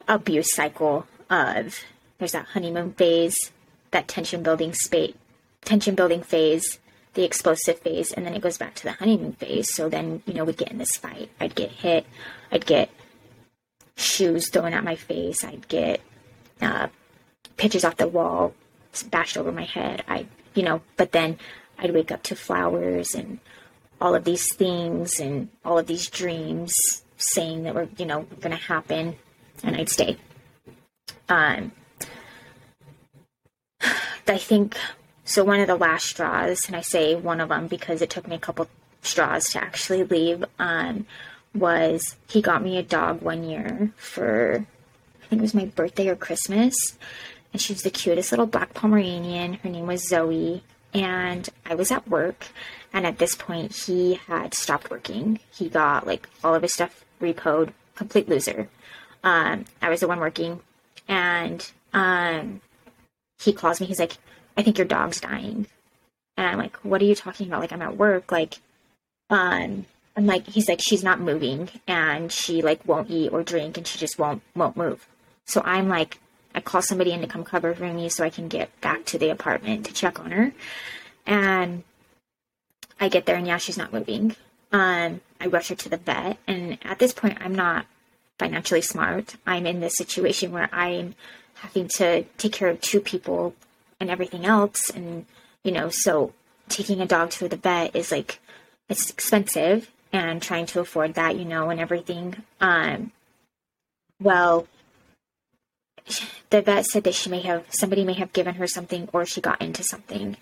abuse 0.07 0.53
cycle 0.53 1.07
of 1.29 1.79
there's 2.19 2.31
that 2.31 2.45
honeymoon 2.45 2.93
phase, 2.93 3.35
that 3.91 4.07
tension 4.07 4.43
building 4.43 4.73
space, 4.73 5.15
tension 5.63 5.95
building 5.95 6.21
phase, 6.21 6.79
the 7.15 7.23
explosive 7.23 7.79
phase, 7.79 8.11
and 8.11 8.25
then 8.25 8.33
it 8.33 8.41
goes 8.41 8.57
back 8.57 8.75
to 8.75 8.83
the 8.83 8.91
honeymoon 8.91 9.33
phase. 9.33 9.73
So 9.73 9.89
then, 9.89 10.21
you 10.25 10.33
know, 10.33 10.45
we'd 10.45 10.57
get 10.57 10.71
in 10.71 10.77
this 10.77 10.95
fight. 10.95 11.29
I'd 11.39 11.55
get 11.55 11.71
hit. 11.71 12.05
I'd 12.51 12.65
get 12.65 12.89
shoes 13.95 14.49
thrown 14.49 14.73
at 14.73 14.83
my 14.83 14.95
face. 14.95 15.43
I'd 15.43 15.67
get 15.67 16.01
uh, 16.61 16.87
pictures 17.57 17.85
off 17.85 17.97
the 17.97 18.07
wall 18.07 18.53
bashed 19.03 19.37
over 19.37 19.51
my 19.51 19.65
head. 19.65 20.03
I, 20.07 20.27
you 20.53 20.63
know, 20.63 20.81
but 20.97 21.11
then 21.11 21.37
I'd 21.77 21.93
wake 21.93 22.11
up 22.11 22.23
to 22.23 22.35
flowers 22.35 23.13
and 23.13 23.39
all 23.99 24.15
of 24.15 24.23
these 24.23 24.53
things 24.55 25.19
and 25.19 25.49
all 25.63 25.77
of 25.77 25.87
these 25.87 26.09
dreams 26.09 26.73
saying 27.17 27.63
that 27.63 27.75
were, 27.75 27.87
you 27.97 28.05
know, 28.05 28.23
going 28.41 28.55
to 28.55 28.63
happen, 28.63 29.15
and 29.63 29.75
I'd 29.75 29.89
stay. 29.89 30.17
Um, 31.29 31.71
I 34.27 34.37
think 34.37 34.75
so 35.23 35.43
one 35.43 35.59
of 35.59 35.67
the 35.67 35.75
last 35.75 36.05
straws, 36.07 36.67
and 36.67 36.75
I 36.75 36.81
say 36.81 37.15
one 37.15 37.41
of 37.41 37.49
them 37.49 37.67
because 37.67 38.01
it 38.01 38.09
took 38.09 38.27
me 38.27 38.35
a 38.35 38.39
couple 38.39 38.67
straws 39.01 39.49
to 39.51 39.63
actually 39.63 40.03
leave, 40.03 40.43
um, 40.59 41.05
was 41.55 42.15
he 42.27 42.41
got 42.41 42.63
me 42.63 42.77
a 42.77 42.83
dog 42.83 43.21
one 43.21 43.43
year 43.43 43.91
for, 43.95 44.65
I 45.23 45.25
think 45.27 45.39
it 45.39 45.41
was 45.41 45.53
my 45.53 45.65
birthday 45.65 46.09
or 46.09 46.15
Christmas. 46.15 46.75
And 47.53 47.61
she 47.61 47.73
was 47.73 47.83
the 47.83 47.89
cutest 47.89 48.31
little 48.31 48.45
black 48.45 48.73
Pomeranian. 48.73 49.53
Her 49.53 49.69
name 49.69 49.87
was 49.87 50.07
Zoe. 50.07 50.63
And 50.93 51.49
I 51.65 51.75
was 51.75 51.91
at 51.91 52.07
work. 52.07 52.47
And 52.93 53.05
at 53.05 53.17
this 53.17 53.35
point, 53.35 53.73
he 53.73 54.15
had 54.27 54.53
stopped 54.53 54.89
working. 54.89 55.39
He 55.53 55.69
got 55.69 56.05
like 56.05 56.27
all 56.43 56.55
of 56.55 56.61
his 56.61 56.73
stuff 56.73 57.03
repoed, 57.21 57.71
complete 57.95 58.29
loser. 58.29 58.69
Um, 59.23 59.65
I 59.81 59.89
was 59.89 60.01
the 60.01 60.07
one 60.07 60.19
working. 60.19 60.61
And 61.07 61.69
um, 61.93 62.61
he 63.41 63.53
calls 63.53 63.79
me. 63.79 63.87
He's 63.87 63.99
like, 63.99 64.17
I 64.57 64.63
think 64.63 64.77
your 64.77 64.87
dog's 64.87 65.19
dying. 65.19 65.67
And 66.37 66.47
I'm 66.47 66.57
like, 66.57 66.77
what 66.77 67.01
are 67.01 67.05
you 67.05 67.15
talking 67.15 67.47
about? 67.47 67.61
Like, 67.61 67.71
I'm 67.71 67.81
at 67.81 67.97
work. 67.97 68.31
Like, 68.31 68.59
um, 69.29 69.85
I'm 70.17 70.25
like, 70.25 70.47
he's 70.47 70.69
like, 70.69 70.79
she's 70.79 71.03
not 71.03 71.19
moving 71.19 71.69
and 71.87 72.31
she 72.31 72.61
like 72.61 72.85
won't 72.85 73.09
eat 73.09 73.33
or 73.33 73.43
drink 73.43 73.77
and 73.77 73.85
she 73.85 73.99
just 73.99 74.17
won't, 74.17 74.41
won't 74.55 74.77
move. 74.77 75.07
So 75.45 75.61
I'm 75.65 75.89
like, 75.89 76.19
I 76.53 76.61
call 76.61 76.81
somebody 76.81 77.11
in 77.11 77.21
to 77.21 77.27
come 77.27 77.43
cover 77.43 77.75
for 77.75 77.91
me 77.91 78.07
so 78.07 78.23
I 78.23 78.29
can 78.29 78.47
get 78.47 78.79
back 78.79 79.05
to 79.05 79.17
the 79.17 79.29
apartment 79.29 79.85
to 79.85 79.93
check 79.93 80.19
on 80.19 80.31
her. 80.31 80.53
And 81.25 81.83
I 82.99 83.09
get 83.09 83.25
there 83.25 83.35
and 83.35 83.45
yeah, 83.45 83.57
she's 83.57 83.77
not 83.77 83.91
moving. 83.91 84.35
Um, 84.71 85.19
I 85.41 85.47
rush 85.47 85.67
her 85.67 85.75
to 85.75 85.89
the 85.89 85.97
vet. 85.97 86.37
And 86.47 86.77
at 86.85 86.99
this 86.99 87.13
point, 87.13 87.37
I'm 87.41 87.53
not 87.53 87.85
financially 88.39 88.81
smart. 88.81 89.35
I'm 89.45 89.65
in 89.65 89.81
this 89.81 89.97
situation 89.97 90.51
where 90.51 90.69
I'm 90.71 91.15
having 91.55 91.89
to 91.89 92.23
take 92.37 92.53
care 92.53 92.69
of 92.69 92.79
two 92.79 93.01
people 93.01 93.53
and 93.99 94.09
everything 94.09 94.45
else. 94.45 94.89
And, 94.89 95.25
you 95.63 95.73
know, 95.73 95.89
so 95.89 96.33
taking 96.69 97.01
a 97.01 97.05
dog 97.05 97.31
to 97.31 97.49
the 97.49 97.57
vet 97.57 97.95
is 97.95 98.11
like, 98.11 98.39
it's 98.87 99.09
expensive 99.09 99.91
and 100.15 100.41
trying 100.41 100.65
to 100.65 100.79
afford 100.79 101.15
that, 101.15 101.35
you 101.35 101.43
know, 101.43 101.69
and 101.69 101.79
everything. 101.79 102.37
Um, 102.61 103.11
well, 104.21 104.65
the 106.51 106.61
vet 106.61 106.85
said 106.85 107.03
that 107.03 107.15
she 107.15 107.29
may 107.29 107.41
have, 107.41 107.65
somebody 107.69 108.05
may 108.05 108.13
have 108.13 108.31
given 108.31 108.55
her 108.55 108.65
something 108.65 109.09
or 109.11 109.25
she 109.25 109.41
got 109.41 109.61
into 109.61 109.83
something. 109.83 110.37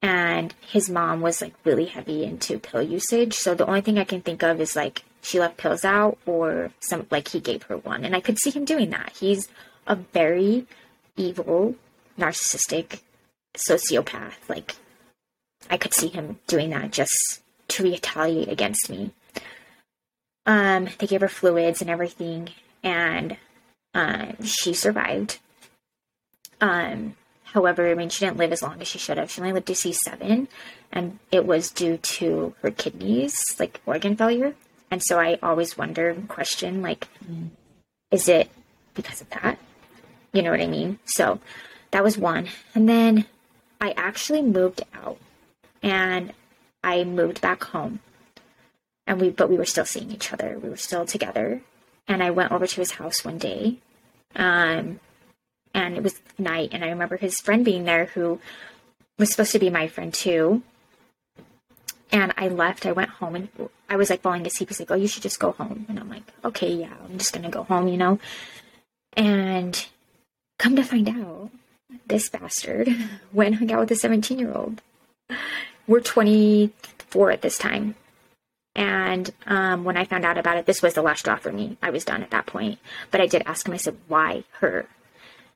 And 0.00 0.54
his 0.60 0.88
mom 0.88 1.20
was 1.20 1.42
like 1.42 1.54
really 1.64 1.86
heavy 1.86 2.22
into 2.22 2.60
pill 2.60 2.82
usage. 2.82 3.34
So 3.34 3.54
the 3.54 3.66
only 3.66 3.80
thing 3.80 3.98
I 3.98 4.04
can 4.04 4.20
think 4.20 4.44
of 4.44 4.60
is 4.60 4.76
like 4.76 5.02
she 5.22 5.40
left 5.40 5.56
pills 5.56 5.84
out 5.84 6.16
or 6.24 6.70
some, 6.78 7.06
like 7.10 7.28
he 7.28 7.40
gave 7.40 7.64
her 7.64 7.78
one. 7.78 8.04
And 8.04 8.14
I 8.14 8.20
could 8.20 8.38
see 8.38 8.50
him 8.50 8.64
doing 8.64 8.90
that. 8.90 9.12
He's 9.18 9.48
a 9.88 9.96
very 9.96 10.66
evil 11.16 11.74
narcissistic 12.16 13.00
sociopath. 13.56 14.48
Like, 14.48 14.76
I 15.68 15.76
could 15.76 15.94
see 15.94 16.08
him 16.08 16.38
doing 16.46 16.70
that 16.70 16.92
just 16.92 17.42
to 17.70 17.82
retaliate 17.82 18.48
against 18.48 18.90
me. 18.90 19.12
Um, 20.46 20.88
they 20.98 21.06
gave 21.06 21.20
her 21.20 21.28
fluids 21.28 21.80
and 21.80 21.90
everything, 21.90 22.50
and 22.82 23.36
um, 23.94 24.42
she 24.42 24.74
survived. 24.74 25.38
Um, 26.60 27.16
however, 27.44 27.90
I 27.90 27.94
mean, 27.94 28.08
she 28.08 28.24
didn't 28.24 28.38
live 28.38 28.52
as 28.52 28.62
long 28.62 28.80
as 28.80 28.88
she 28.88 28.98
should 28.98 29.18
have. 29.18 29.30
She 29.30 29.40
only 29.40 29.52
lived 29.52 29.66
to 29.66 29.74
see 29.74 29.92
seven, 29.92 30.48
and 30.90 31.18
it 31.30 31.46
was 31.46 31.70
due 31.70 31.98
to 31.98 32.54
her 32.62 32.70
kidneys, 32.70 33.58
like 33.58 33.80
organ 33.86 34.16
failure. 34.16 34.54
And 34.90 35.02
so 35.02 35.18
I 35.20 35.38
always 35.42 35.78
wonder 35.78 36.10
and 36.10 36.28
question, 36.28 36.82
like, 36.82 37.06
is 38.10 38.28
it 38.28 38.50
because 38.94 39.20
of 39.20 39.30
that? 39.30 39.58
You 40.32 40.42
know 40.42 40.50
what 40.50 40.60
I 40.60 40.66
mean? 40.66 40.98
So 41.04 41.38
that 41.92 42.02
was 42.02 42.18
one. 42.18 42.48
And 42.74 42.88
then 42.88 43.26
I 43.80 43.92
actually 43.96 44.42
moved 44.42 44.82
out 44.94 45.18
and 45.82 46.32
I 46.82 47.04
moved 47.04 47.40
back 47.40 47.64
home. 47.64 48.00
And 49.06 49.20
we, 49.20 49.30
but 49.30 49.50
we 49.50 49.56
were 49.56 49.64
still 49.64 49.84
seeing 49.84 50.10
each 50.10 50.32
other. 50.32 50.58
We 50.58 50.68
were 50.68 50.76
still 50.76 51.04
together. 51.04 51.62
And 52.06 52.22
I 52.22 52.30
went 52.30 52.52
over 52.52 52.66
to 52.66 52.76
his 52.76 52.92
house 52.92 53.24
one 53.24 53.38
day. 53.38 53.78
Um, 54.36 55.00
and 55.74 55.96
it 55.96 56.02
was 56.02 56.20
night. 56.38 56.70
And 56.72 56.84
I 56.84 56.88
remember 56.88 57.16
his 57.16 57.40
friend 57.40 57.64
being 57.64 57.84
there 57.84 58.06
who 58.06 58.40
was 59.18 59.30
supposed 59.30 59.52
to 59.52 59.58
be 59.58 59.70
my 59.70 59.88
friend 59.88 60.12
too. 60.12 60.62
And 62.12 62.32
I 62.36 62.48
left. 62.48 62.86
I 62.86 62.92
went 62.92 63.10
home 63.10 63.36
and 63.36 63.48
I 63.88 63.96
was 63.96 64.10
like 64.10 64.22
falling 64.22 64.46
asleep. 64.46 64.68
He's 64.68 64.80
like, 64.80 64.90
Oh, 64.90 64.96
you 64.96 65.06
should 65.06 65.22
just 65.22 65.40
go 65.40 65.52
home. 65.52 65.86
And 65.88 65.98
I'm 65.98 66.08
like, 66.08 66.24
Okay, 66.44 66.72
yeah, 66.72 66.94
I'm 67.04 67.18
just 67.18 67.32
going 67.32 67.44
to 67.44 67.50
go 67.50 67.64
home, 67.64 67.88
you 67.88 67.96
know? 67.96 68.18
And 69.14 69.86
come 70.58 70.76
to 70.76 70.84
find 70.84 71.08
out, 71.08 71.50
this 72.06 72.28
bastard 72.28 72.88
went 73.32 73.56
hung 73.56 73.72
out 73.72 73.80
with 73.80 73.90
a 73.90 73.96
17 73.96 74.38
year 74.38 74.52
old. 74.52 74.82
We're 75.90 75.98
24 75.98 77.32
at 77.32 77.42
this 77.42 77.58
time. 77.58 77.96
And 78.76 79.28
um, 79.48 79.82
when 79.82 79.96
I 79.96 80.04
found 80.04 80.24
out 80.24 80.38
about 80.38 80.56
it, 80.56 80.64
this 80.64 80.82
was 80.82 80.94
the 80.94 81.02
last 81.02 81.18
straw 81.18 81.34
for 81.34 81.50
me. 81.50 81.78
I 81.82 81.90
was 81.90 82.04
done 82.04 82.22
at 82.22 82.30
that 82.30 82.46
point. 82.46 82.78
But 83.10 83.20
I 83.20 83.26
did 83.26 83.42
ask 83.44 83.66
him, 83.66 83.74
I 83.74 83.76
said, 83.76 83.96
why 84.06 84.44
her? 84.60 84.86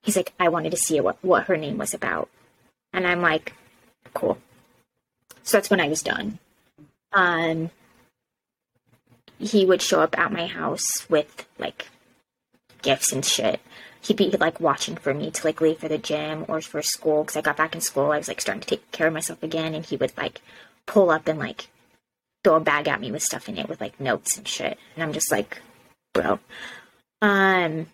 He's 0.03 0.16
like, 0.16 0.33
I 0.40 0.49
wanted 0.49 0.73
to 0.73 0.77
see 0.77 1.01
what, 1.01 1.23
what 1.23 1.44
her 1.44 1.57
name 1.57 1.79
was 1.79 1.94
about. 1.94 2.29
And 2.92 3.07
I'm 3.07 3.23
like, 3.23 3.53
cool. 4.12 4.38
So 5.44 5.57
that's 5.57 5.70
when 5.70 5.81
I 5.81 5.87
was 5.87 6.03
done. 6.03 6.40
Um, 7.12 7.70
he 9.38 9.64
would 9.64 9.83
show 9.83 10.01
up 10.01 10.18
at 10.18 10.33
my 10.33 10.49
house 10.49 11.09
with 11.09 11.47
like 11.61 11.87
gifts 12.83 13.12
and 13.12 13.25
shit 13.25 13.61
he'd 14.05 14.17
be 14.17 14.31
like 14.31 14.61
watching 14.61 14.97
for 14.97 15.14
me 15.14 15.31
to 15.31 15.47
like 15.47 15.61
leave 15.61 15.79
for 15.79 15.88
the 15.88 15.99
gym 15.99 16.45
or 16.49 16.61
for 16.61 16.83
school 16.83 17.23
because 17.23 17.37
I 17.37 17.40
got 17.40 17.57
back 17.57 17.75
in 17.75 17.81
school. 17.81 18.12
I 18.12 18.19
was 18.19 18.29
like 18.29 18.40
starting 18.40 18.61
to 18.61 18.69
take 18.69 18.90
care 18.93 19.07
of 19.07 19.14
myself 19.14 19.43
again, 19.43 19.75
and 19.75 19.85
he 19.85 19.97
would 19.97 20.17
like 20.17 20.40
pull 20.87 21.11
up 21.11 21.27
and 21.27 21.38
like 21.38 21.69
throw 22.43 22.57
a 22.57 22.61
bag 22.61 22.88
at 22.88 23.01
me 23.01 23.11
with 23.11 23.23
stuff 23.23 23.49
in 23.49 23.57
it 23.57 23.69
with 23.69 23.81
like 23.81 23.99
notes 23.99 24.37
and 24.37 24.47
shit. 24.47 24.79
And 24.95 25.03
I'm 25.03 25.12
just 25.12 25.33
like, 25.33 25.61
bro. 26.12 26.38
Um, 27.23 27.87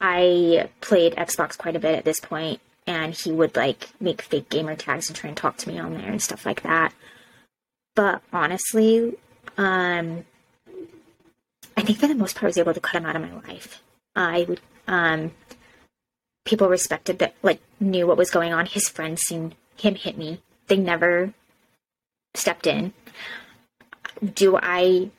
I 0.00 0.70
played 0.80 1.16
Xbox 1.16 1.58
quite 1.58 1.76
a 1.76 1.80
bit 1.80 1.94
at 1.96 2.04
this 2.04 2.20
point, 2.20 2.60
and 2.86 3.14
he 3.14 3.30
would 3.32 3.56
like 3.56 3.90
make 4.00 4.22
fake 4.22 4.48
gamer 4.48 4.76
tags 4.76 5.08
and 5.08 5.16
try 5.16 5.28
and 5.28 5.36
talk 5.36 5.58
to 5.58 5.68
me 5.68 5.78
on 5.78 5.94
there 5.94 6.10
and 6.10 6.22
stuff 6.22 6.46
like 6.46 6.62
that. 6.62 6.94
But 7.94 8.22
honestly, 8.32 9.16
um, 9.58 10.24
I 11.78 11.82
think 11.82 12.00
for 12.00 12.08
the 12.08 12.14
most 12.16 12.34
part, 12.34 12.42
I 12.42 12.46
was 12.48 12.58
able 12.58 12.74
to 12.74 12.80
cut 12.80 12.96
him 12.96 13.06
out 13.06 13.14
of 13.14 13.22
my 13.22 13.32
life. 13.48 13.80
I 14.16 14.44
would, 14.48 14.60
um, 14.88 15.30
people 16.44 16.68
respected 16.68 17.20
that, 17.20 17.36
like, 17.44 17.60
knew 17.78 18.04
what 18.04 18.16
was 18.16 18.32
going 18.32 18.52
on. 18.52 18.66
His 18.66 18.88
friends 18.88 19.22
seen 19.22 19.54
him 19.76 19.94
hit 19.94 20.18
me. 20.18 20.40
They 20.66 20.76
never 20.76 21.32
stepped 22.34 22.66
in. 22.66 22.94
Do 24.34 24.58
I 24.60 25.10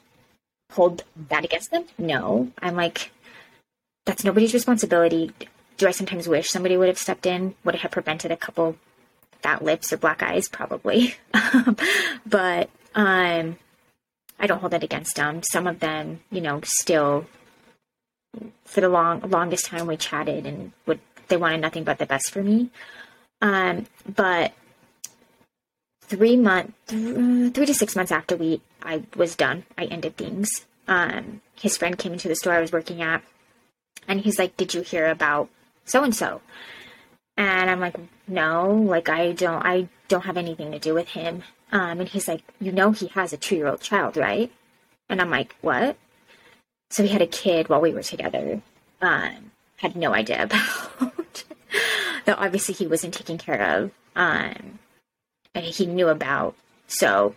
hold 0.73 1.05
that 1.29 1.45
against 1.45 1.71
them? 1.71 1.85
No. 1.97 2.51
I'm 2.61 2.75
like, 2.75 3.11
that's 4.05 4.25
nobody's 4.25 4.53
responsibility. 4.53 5.31
Do 5.77 5.87
I 5.87 5.91
sometimes 5.91 6.27
wish 6.27 6.49
somebody 6.49 6.75
would 6.75 6.89
have 6.89 6.97
stepped 6.97 7.25
in? 7.25 7.55
Would 7.63 7.75
it 7.75 7.81
have 7.81 7.91
prevented 7.91 8.33
a 8.33 8.37
couple 8.37 8.75
fat 9.41 9.63
lips 9.63 9.93
or 9.93 9.97
black 9.97 10.21
eyes? 10.21 10.49
Probably. 10.49 11.15
but, 12.25 12.69
um, 12.95 13.55
I 14.39 14.47
don't 14.47 14.59
hold 14.59 14.73
it 14.73 14.83
against 14.83 15.15
them. 15.15 15.41
Some 15.43 15.67
of 15.67 15.79
them, 15.79 16.21
you 16.31 16.41
know, 16.41 16.61
still 16.63 17.25
for 18.63 18.81
the 18.81 18.89
long 18.89 19.21
longest 19.21 19.65
time 19.65 19.87
we 19.87 19.97
chatted 19.97 20.45
and 20.45 20.71
would 20.85 20.99
they 21.27 21.37
wanted 21.37 21.61
nothing 21.61 21.83
but 21.83 21.97
the 21.97 22.05
best 22.05 22.31
for 22.31 22.43
me. 22.43 22.69
Um, 23.41 23.85
but 24.07 24.53
three 26.01 26.35
month, 26.35 26.73
th- 26.87 27.53
three 27.53 27.65
to 27.65 27.73
six 27.73 27.95
months 27.95 28.11
after 28.11 28.35
we 28.35 28.61
I 28.81 29.03
was 29.15 29.35
done, 29.35 29.65
I 29.77 29.85
ended 29.85 30.17
things. 30.17 30.49
Um, 30.87 31.41
his 31.55 31.77
friend 31.77 31.97
came 31.97 32.13
into 32.13 32.27
the 32.27 32.35
store 32.35 32.53
I 32.53 32.61
was 32.61 32.71
working 32.71 33.01
at, 33.01 33.23
and 34.07 34.21
he's 34.21 34.39
like, 34.39 34.57
"Did 34.57 34.73
you 34.73 34.81
hear 34.81 35.07
about 35.07 35.49
so 35.85 36.03
and 36.03 36.15
so?" 36.15 36.41
And 37.37 37.69
I'm 37.69 37.79
like, 37.79 37.95
"No, 38.27 38.71
like 38.73 39.09
I 39.09 39.33
don't, 39.33 39.65
I 39.65 39.89
don't 40.07 40.25
have 40.25 40.37
anything 40.37 40.71
to 40.71 40.79
do 40.79 40.93
with 40.93 41.09
him." 41.09 41.43
Um, 41.71 41.99
and 41.99 42.09
he's 42.09 42.27
like, 42.27 42.43
You 42.59 42.71
know, 42.71 42.91
he 42.91 43.07
has 43.07 43.33
a 43.33 43.37
two 43.37 43.55
year 43.55 43.67
old 43.67 43.81
child, 43.81 44.17
right? 44.17 44.51
And 45.09 45.21
I'm 45.21 45.29
like, 45.29 45.55
What? 45.61 45.97
So 46.89 47.03
he 47.03 47.09
had 47.09 47.21
a 47.21 47.27
kid 47.27 47.69
while 47.69 47.81
we 47.81 47.93
were 47.93 48.03
together. 48.03 48.61
Um, 49.01 49.51
had 49.77 49.95
no 49.95 50.13
idea 50.13 50.43
about. 50.91 51.43
that 52.25 52.37
obviously 52.37 52.73
he 52.73 52.87
wasn't 52.87 53.13
taken 53.13 53.37
care 53.37 53.61
of. 53.61 53.91
Um, 54.15 54.79
and 55.55 55.65
he 55.65 55.85
knew 55.85 56.09
about. 56.09 56.55
So, 56.87 57.35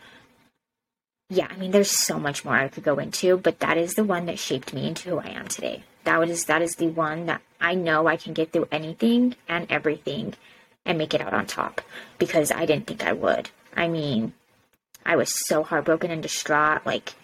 yeah, 1.28 1.48
I 1.50 1.56
mean, 1.56 1.70
there's 1.70 1.90
so 1.90 2.18
much 2.18 2.44
more 2.44 2.54
I 2.54 2.68
could 2.68 2.84
go 2.84 2.98
into, 2.98 3.36
but 3.36 3.60
that 3.60 3.76
is 3.76 3.94
the 3.94 4.04
one 4.04 4.26
that 4.26 4.38
shaped 4.38 4.72
me 4.72 4.86
into 4.86 5.10
who 5.10 5.18
I 5.18 5.28
am 5.28 5.48
today. 5.48 5.84
That 6.04 6.28
is 6.28 6.46
that 6.46 6.62
is 6.62 6.76
the 6.76 6.88
one 6.88 7.26
that 7.26 7.42
I 7.60 7.74
know 7.74 8.06
I 8.06 8.16
can 8.16 8.32
get 8.32 8.52
through 8.52 8.68
anything 8.72 9.36
and 9.48 9.70
everything 9.70 10.34
and 10.84 10.98
make 10.98 11.14
it 11.14 11.20
out 11.20 11.32
on 11.32 11.46
top 11.46 11.80
because 12.18 12.50
I 12.50 12.66
didn't 12.66 12.86
think 12.86 13.04
I 13.04 13.12
would. 13.12 13.50
I 13.74 13.88
mean, 13.88 14.32
I 15.04 15.16
was 15.16 15.46
so 15.46 15.62
heartbroken 15.62 16.11
and 16.11 16.22
distraught. 16.22 16.87
Like, 16.87 17.14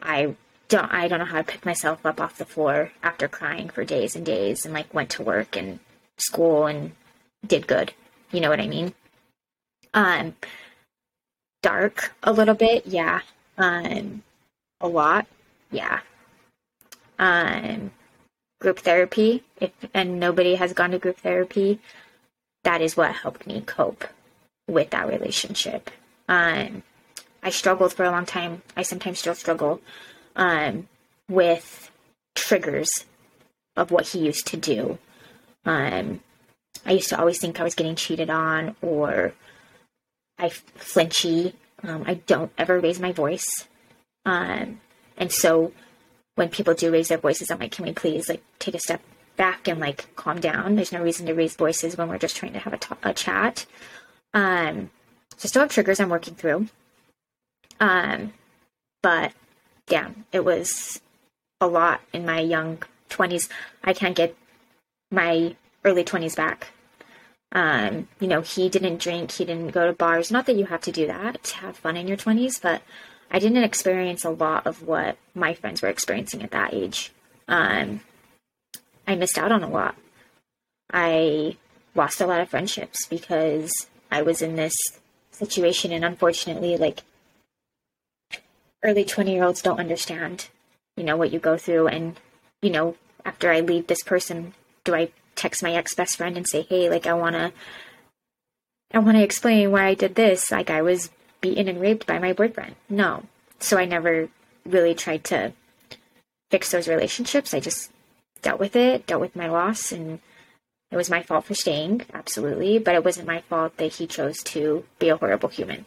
I 0.00 0.34
don't, 0.68 0.92
I 0.92 1.08
don't 1.08 1.18
know 1.18 1.24
how 1.24 1.38
I 1.38 1.42
picked 1.42 1.66
myself 1.66 2.04
up 2.06 2.20
off 2.20 2.38
the 2.38 2.44
floor 2.44 2.92
after 3.02 3.28
crying 3.28 3.68
for 3.68 3.84
days 3.84 4.16
and 4.16 4.24
days, 4.24 4.64
and 4.64 4.74
like 4.74 4.92
went 4.94 5.10
to 5.10 5.22
work 5.22 5.56
and 5.56 5.80
school 6.18 6.66
and 6.66 6.92
did 7.46 7.66
good. 7.66 7.92
You 8.30 8.40
know 8.40 8.50
what 8.50 8.60
I 8.60 8.66
mean? 8.66 8.94
Um, 9.92 10.34
dark 11.62 12.14
a 12.22 12.32
little 12.32 12.54
bit, 12.54 12.86
yeah. 12.86 13.20
Um, 13.58 14.22
a 14.80 14.88
lot, 14.88 15.26
yeah. 15.70 16.00
Um, 17.18 17.92
group 18.60 18.80
therapy, 18.80 19.44
if 19.60 19.70
and 19.92 20.18
nobody 20.18 20.56
has 20.56 20.72
gone 20.72 20.90
to 20.90 20.98
group 20.98 21.18
therapy, 21.18 21.78
that 22.64 22.80
is 22.80 22.96
what 22.96 23.12
helped 23.12 23.46
me 23.46 23.60
cope 23.60 24.04
with 24.66 24.90
that 24.90 25.08
relationship. 25.08 25.90
Um, 26.28 26.82
I 27.42 27.50
struggled 27.50 27.92
for 27.92 28.04
a 28.04 28.10
long 28.10 28.26
time. 28.26 28.62
I 28.76 28.82
sometimes 28.82 29.18
still 29.18 29.34
struggle 29.34 29.80
um, 30.36 30.88
with 31.28 31.90
triggers 32.34 33.04
of 33.76 33.90
what 33.90 34.08
he 34.08 34.20
used 34.20 34.46
to 34.48 34.56
do. 34.56 34.98
Um, 35.64 36.20
I 36.86 36.92
used 36.92 37.08
to 37.10 37.18
always 37.18 37.40
think 37.40 37.60
I 37.60 37.64
was 37.64 37.74
getting 37.74 37.96
cheated 37.96 38.30
on, 38.30 38.76
or 38.82 39.32
I 40.38 40.48
flinchy. 40.48 41.54
Um, 41.82 42.04
I 42.06 42.14
don't 42.14 42.52
ever 42.56 42.80
raise 42.80 42.98
my 42.98 43.12
voice, 43.12 43.46
um, 44.24 44.80
and 45.16 45.30
so 45.30 45.72
when 46.34 46.48
people 46.48 46.74
do 46.74 46.90
raise 46.90 47.08
their 47.08 47.18
voices, 47.18 47.50
I'm 47.50 47.58
like, 47.58 47.72
can 47.72 47.84
we 47.84 47.92
please 47.92 48.28
like 48.28 48.42
take 48.58 48.74
a 48.74 48.78
step 48.78 49.02
back 49.36 49.68
and 49.68 49.80
like 49.80 50.14
calm 50.16 50.40
down? 50.40 50.74
There's 50.74 50.92
no 50.92 51.02
reason 51.02 51.26
to 51.26 51.34
raise 51.34 51.56
voices 51.56 51.96
when 51.96 52.08
we're 52.08 52.18
just 52.18 52.36
trying 52.36 52.54
to 52.54 52.58
have 52.58 52.72
a, 52.72 52.78
t- 52.78 52.94
a 53.02 53.12
chat. 53.12 53.66
Um, 54.34 54.90
so 55.36 55.48
still 55.48 55.62
have 55.62 55.70
triggers 55.70 56.00
I'm 56.00 56.10
working 56.10 56.34
through. 56.34 56.68
Um, 57.80 58.32
but 59.02 59.32
yeah, 59.88 60.10
it 60.32 60.44
was 60.44 61.00
a 61.60 61.66
lot 61.66 62.00
in 62.12 62.26
my 62.26 62.40
young 62.40 62.82
20s. 63.10 63.48
I 63.82 63.92
can't 63.92 64.16
get 64.16 64.36
my 65.10 65.56
early 65.84 66.04
20s 66.04 66.36
back. 66.36 66.68
Um, 67.52 68.08
you 68.18 68.26
know, 68.26 68.40
he 68.40 68.68
didn't 68.68 69.00
drink, 69.00 69.30
he 69.30 69.44
didn't 69.44 69.70
go 69.70 69.86
to 69.86 69.92
bars. 69.92 70.30
Not 70.30 70.46
that 70.46 70.56
you 70.56 70.66
have 70.66 70.80
to 70.82 70.92
do 70.92 71.06
that 71.06 71.42
to 71.44 71.56
have 71.58 71.76
fun 71.76 71.96
in 71.96 72.08
your 72.08 72.16
20s, 72.16 72.60
but 72.60 72.82
I 73.30 73.38
didn't 73.38 73.62
experience 73.62 74.24
a 74.24 74.30
lot 74.30 74.66
of 74.66 74.82
what 74.82 75.16
my 75.34 75.54
friends 75.54 75.80
were 75.80 75.88
experiencing 75.88 76.42
at 76.42 76.50
that 76.50 76.74
age. 76.74 77.12
Um, 77.46 78.00
I 79.06 79.14
missed 79.14 79.38
out 79.38 79.52
on 79.52 79.62
a 79.62 79.68
lot. 79.68 79.94
I 80.92 81.56
lost 81.94 82.20
a 82.20 82.26
lot 82.26 82.40
of 82.40 82.48
friendships 82.48 83.06
because 83.06 83.70
I 84.10 84.22
was 84.22 84.42
in 84.42 84.56
this 84.56 84.74
situation, 85.30 85.92
and 85.92 86.04
unfortunately, 86.04 86.76
like 86.76 87.02
early 88.84 89.04
20 89.04 89.32
year 89.32 89.44
olds 89.44 89.62
don't 89.62 89.80
understand, 89.80 90.48
you 90.96 91.02
know, 91.02 91.16
what 91.16 91.32
you 91.32 91.38
go 91.38 91.56
through. 91.56 91.88
And, 91.88 92.20
you 92.62 92.70
know, 92.70 92.96
after 93.24 93.50
I 93.50 93.60
leave 93.60 93.86
this 93.86 94.02
person, 94.02 94.54
do 94.84 94.94
I 94.94 95.10
text 95.34 95.62
my 95.62 95.72
ex 95.72 95.94
best 95.94 96.16
friend 96.16 96.36
and 96.36 96.46
say, 96.46 96.62
hey, 96.62 96.88
like, 96.88 97.06
I 97.06 97.14
want 97.14 97.34
to. 97.34 97.52
I 98.92 98.98
want 98.98 99.16
to 99.16 99.24
explain 99.24 99.72
why 99.72 99.86
I 99.86 99.94
did 99.94 100.14
this. 100.14 100.52
Like, 100.52 100.70
I 100.70 100.80
was 100.80 101.10
beaten 101.40 101.66
and 101.66 101.80
raped 101.80 102.06
by 102.06 102.20
my 102.20 102.32
boyfriend. 102.32 102.76
No. 102.88 103.24
So 103.58 103.76
I 103.76 103.86
never 103.86 104.28
really 104.64 104.94
tried 104.94 105.24
to 105.24 105.52
fix 106.50 106.70
those 106.70 106.86
relationships. 106.86 107.52
I 107.52 107.60
just 107.60 107.90
dealt 108.42 108.60
with 108.60 108.76
it, 108.76 109.06
dealt 109.06 109.20
with 109.20 109.34
my 109.34 109.48
loss, 109.48 109.90
and 109.90 110.20
it 110.94 110.96
was 110.96 111.10
my 111.10 111.22
fault 111.24 111.44
for 111.46 111.54
staying, 111.54 112.02
absolutely, 112.14 112.78
but 112.78 112.94
it 112.94 113.04
wasn't 113.04 113.26
my 113.26 113.40
fault 113.40 113.78
that 113.78 113.94
he 113.94 114.06
chose 114.06 114.40
to 114.44 114.84
be 115.00 115.08
a 115.08 115.16
horrible 115.16 115.48
human. 115.48 115.86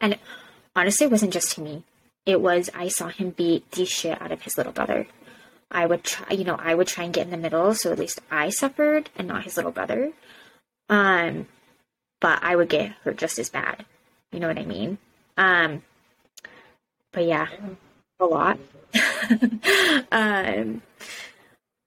And 0.00 0.18
honestly, 0.74 1.06
it 1.06 1.12
wasn't 1.12 1.32
just 1.32 1.52
to 1.52 1.60
me. 1.60 1.84
It 2.26 2.40
was 2.40 2.68
I 2.74 2.88
saw 2.88 3.10
him 3.10 3.30
beat 3.30 3.70
the 3.70 3.84
shit 3.84 4.20
out 4.20 4.32
of 4.32 4.42
his 4.42 4.58
little 4.58 4.72
brother. 4.72 5.06
I 5.70 5.86
would 5.86 6.02
try, 6.02 6.32
you 6.32 6.42
know, 6.42 6.56
I 6.58 6.74
would 6.74 6.88
try 6.88 7.04
and 7.04 7.14
get 7.14 7.26
in 7.26 7.30
the 7.30 7.36
middle, 7.36 7.74
so 7.74 7.92
at 7.92 7.98
least 8.00 8.20
I 8.28 8.50
suffered 8.50 9.08
and 9.14 9.28
not 9.28 9.44
his 9.44 9.56
little 9.56 9.70
brother. 9.70 10.10
Um, 10.88 11.46
but 12.20 12.42
I 12.42 12.56
would 12.56 12.68
get 12.68 12.90
hurt 13.04 13.18
just 13.18 13.38
as 13.38 13.50
bad. 13.50 13.84
You 14.32 14.40
know 14.40 14.48
what 14.48 14.58
I 14.58 14.64
mean? 14.64 14.98
Um, 15.36 15.84
but 17.12 17.24
yeah, 17.24 17.46
a 18.18 18.24
lot. 18.24 18.58
um, 20.10 20.82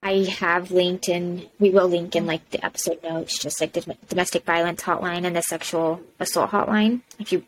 I 0.02 0.26
have 0.39 0.72
linked 0.72 1.10
in, 1.10 1.47
we 1.60 1.72
will 1.72 1.88
link 1.88 2.16
in 2.16 2.26
like 2.26 2.50
the 2.52 2.64
episode 2.64 3.04
notes, 3.04 3.38
just 3.38 3.60
like 3.60 3.74
the 3.74 3.97
domestic 4.08 4.45
violence 4.45 4.82
hotline 4.82 5.26
and 5.26 5.36
the 5.36 5.41
sexual 5.41 6.02
assault 6.20 6.52
hotline. 6.52 7.02
If 7.20 7.32
you 7.32 7.43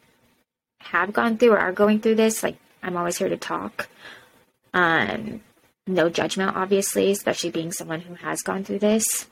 have 0.79 1.13
gone 1.13 1.37
through 1.37 1.51
or 1.51 1.59
are 1.59 1.71
going 1.71 2.01
through 2.01 2.15
this, 2.15 2.43
like 2.43 2.57
I'm 2.83 2.97
always 2.97 3.17
here 3.17 3.29
to 3.29 3.37
talk. 3.37 3.87
Um, 4.73 5.41
no 5.87 6.09
judgment, 6.09 6.55
obviously, 6.55 7.11
especially 7.11 7.51
being 7.51 7.71
someone 7.71 8.01
who 8.01 8.15
has 8.15 8.41
gone 8.41 8.63
through 8.63 8.79
this. 8.79 9.27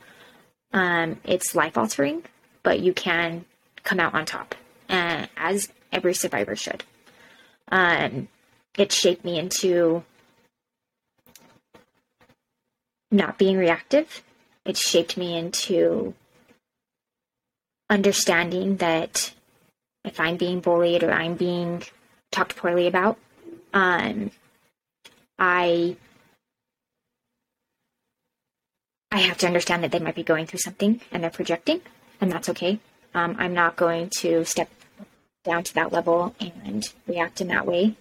Um, 0.72 1.18
it's 1.24 1.54
life 1.54 1.76
altering, 1.76 2.22
but 2.62 2.80
you 2.80 2.92
can 2.92 3.44
come 3.82 4.00
out 4.00 4.14
on 4.14 4.24
top, 4.24 4.54
uh, 4.88 5.26
as 5.36 5.68
every 5.92 6.14
survivor 6.14 6.56
should. 6.56 6.84
Um, 7.70 8.28
it 8.78 8.92
shaped 8.92 9.24
me 9.24 9.38
into 9.38 10.04
not 13.10 13.38
being 13.38 13.56
reactive. 13.56 14.22
It 14.64 14.76
shaped 14.76 15.16
me 15.16 15.36
into 15.36 16.14
understanding 17.88 18.76
that 18.76 19.32
if 20.04 20.20
I'm 20.20 20.36
being 20.36 20.60
bullied 20.60 21.02
or 21.02 21.12
I'm 21.12 21.34
being 21.34 21.82
talked 22.30 22.56
poorly 22.56 22.86
about, 22.86 23.18
um, 23.72 24.30
I 25.38 25.96
I 29.10 29.18
have 29.18 29.38
to 29.38 29.46
understand 29.46 29.82
that 29.82 29.90
they 29.90 29.98
might 29.98 30.14
be 30.14 30.22
going 30.22 30.46
through 30.46 30.60
something 30.60 31.00
and 31.10 31.22
they're 31.22 31.30
projecting, 31.30 31.80
and 32.20 32.30
that's 32.30 32.48
okay. 32.50 32.78
Um, 33.12 33.34
I'm 33.38 33.54
not 33.54 33.74
going 33.74 34.10
to 34.18 34.44
step 34.44 34.70
down 35.42 35.64
to 35.64 35.74
that 35.74 35.92
level 35.92 36.34
and 36.38 36.88
react 37.08 37.40
in 37.40 37.48
that 37.48 37.66
way. 37.66 37.96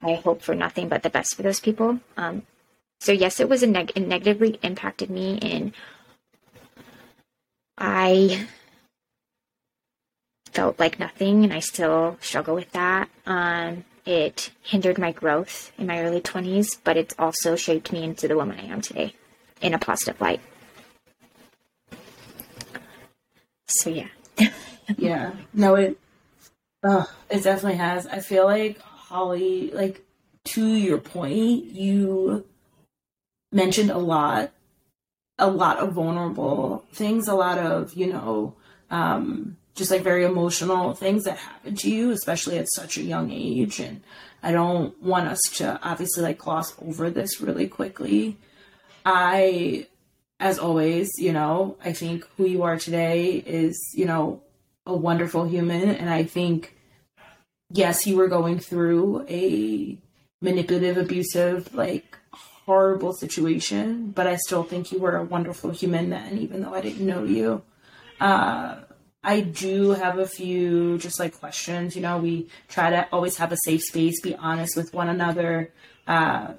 I 0.00 0.14
hope 0.14 0.42
for 0.42 0.54
nothing 0.54 0.88
but 0.88 1.02
the 1.02 1.10
best 1.10 1.34
for 1.34 1.42
those 1.42 1.60
people. 1.60 2.00
Um, 2.16 2.42
so 3.04 3.12
yes, 3.12 3.38
it 3.38 3.50
was 3.50 3.62
a 3.62 3.66
neg- 3.66 3.92
it 3.94 4.00
negatively 4.00 4.58
impacted 4.62 5.10
me, 5.10 5.38
and 5.42 5.74
I 7.76 8.46
felt 10.46 10.80
like 10.80 10.98
nothing, 10.98 11.44
and 11.44 11.52
I 11.52 11.58
still 11.58 12.16
struggle 12.22 12.54
with 12.54 12.72
that. 12.72 13.10
Um, 13.26 13.84
it 14.06 14.52
hindered 14.62 14.96
my 14.96 15.12
growth 15.12 15.70
in 15.76 15.86
my 15.86 16.00
early 16.00 16.22
20s, 16.22 16.78
but 16.82 16.96
it's 16.96 17.14
also 17.18 17.56
shaped 17.56 17.92
me 17.92 18.04
into 18.04 18.26
the 18.26 18.36
woman 18.36 18.58
I 18.58 18.72
am 18.72 18.80
today 18.80 19.12
in 19.60 19.74
a 19.74 19.78
positive 19.78 20.18
light. 20.22 20.40
So 23.66 23.90
yeah. 23.90 24.08
yeah. 24.96 25.32
No, 25.52 25.74
it 25.74 25.98
uh, 26.82 27.04
it 27.28 27.42
definitely 27.42 27.76
has. 27.76 28.06
I 28.06 28.20
feel 28.20 28.46
like 28.46 28.78
Holly, 28.80 29.70
like 29.74 30.00
to 30.44 30.66
your 30.66 30.98
point, 30.98 31.64
you 31.64 32.46
mentioned 33.54 33.90
a 33.90 33.98
lot 33.98 34.50
a 35.38 35.48
lot 35.48 35.78
of 35.78 35.92
vulnerable 35.92 36.84
things, 36.92 37.26
a 37.26 37.34
lot 37.34 37.58
of, 37.58 37.94
you 37.94 38.12
know, 38.12 38.54
um, 38.90 39.56
just 39.74 39.90
like 39.90 40.02
very 40.02 40.24
emotional 40.24 40.94
things 40.94 41.24
that 41.24 41.38
happen 41.38 41.74
to 41.74 41.90
you, 41.90 42.10
especially 42.10 42.56
at 42.58 42.68
such 42.72 42.96
a 42.96 43.02
young 43.02 43.32
age. 43.32 43.80
And 43.80 44.00
I 44.42 44.52
don't 44.52 45.00
want 45.02 45.26
us 45.26 45.40
to 45.54 45.80
obviously 45.82 46.22
like 46.22 46.38
gloss 46.38 46.72
over 46.80 47.10
this 47.10 47.40
really 47.40 47.66
quickly. 47.66 48.36
I 49.04 49.88
as 50.38 50.58
always, 50.58 51.10
you 51.18 51.32
know, 51.32 51.76
I 51.84 51.92
think 51.92 52.26
who 52.36 52.46
you 52.46 52.62
are 52.62 52.76
today 52.76 53.32
is, 53.34 53.76
you 53.94 54.04
know, 54.04 54.42
a 54.86 54.94
wonderful 54.94 55.46
human. 55.46 55.90
And 55.90 56.10
I 56.10 56.24
think, 56.24 56.76
yes, 57.70 58.06
you 58.06 58.16
were 58.16 58.28
going 58.28 58.58
through 58.58 59.26
a 59.28 59.96
manipulative, 60.42 60.98
abusive, 60.98 61.74
like 61.74 62.18
horrible 62.66 63.12
situation, 63.12 64.10
but 64.10 64.26
I 64.26 64.36
still 64.36 64.62
think 64.62 64.90
you 64.90 64.98
were 64.98 65.16
a 65.16 65.24
wonderful 65.24 65.70
human 65.70 66.10
then, 66.10 66.38
even 66.38 66.62
though 66.62 66.74
I 66.74 66.80
didn't 66.80 67.06
know 67.06 67.24
you. 67.24 67.62
Uh, 68.20 68.76
I 69.22 69.40
do 69.40 69.90
have 69.90 70.18
a 70.18 70.26
few 70.26 70.98
just 70.98 71.18
like 71.18 71.38
questions. 71.38 71.96
You 71.96 72.02
know, 72.02 72.18
we 72.18 72.48
try 72.68 72.90
to 72.90 73.08
always 73.10 73.36
have 73.38 73.52
a 73.52 73.56
safe 73.64 73.82
space, 73.82 74.20
be 74.20 74.34
honest 74.34 74.76
with 74.76 74.92
one 74.92 75.08
another. 75.08 75.72
Uh, 76.06 76.54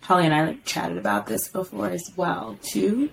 Holly 0.00 0.24
and 0.24 0.34
I 0.34 0.46
like 0.46 0.64
chatted 0.64 0.98
about 0.98 1.26
this 1.26 1.48
before 1.48 1.90
as 1.90 2.10
well 2.16 2.58
too. 2.62 3.10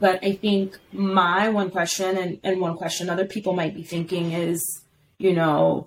But 0.00 0.24
I 0.24 0.32
think 0.32 0.78
my 0.92 1.48
one 1.48 1.70
question 1.70 2.16
and, 2.16 2.40
and 2.42 2.60
one 2.60 2.76
question 2.76 3.08
other 3.08 3.24
people 3.24 3.52
might 3.52 3.74
be 3.74 3.84
thinking 3.84 4.32
is, 4.32 4.60
you 5.18 5.32
know, 5.32 5.86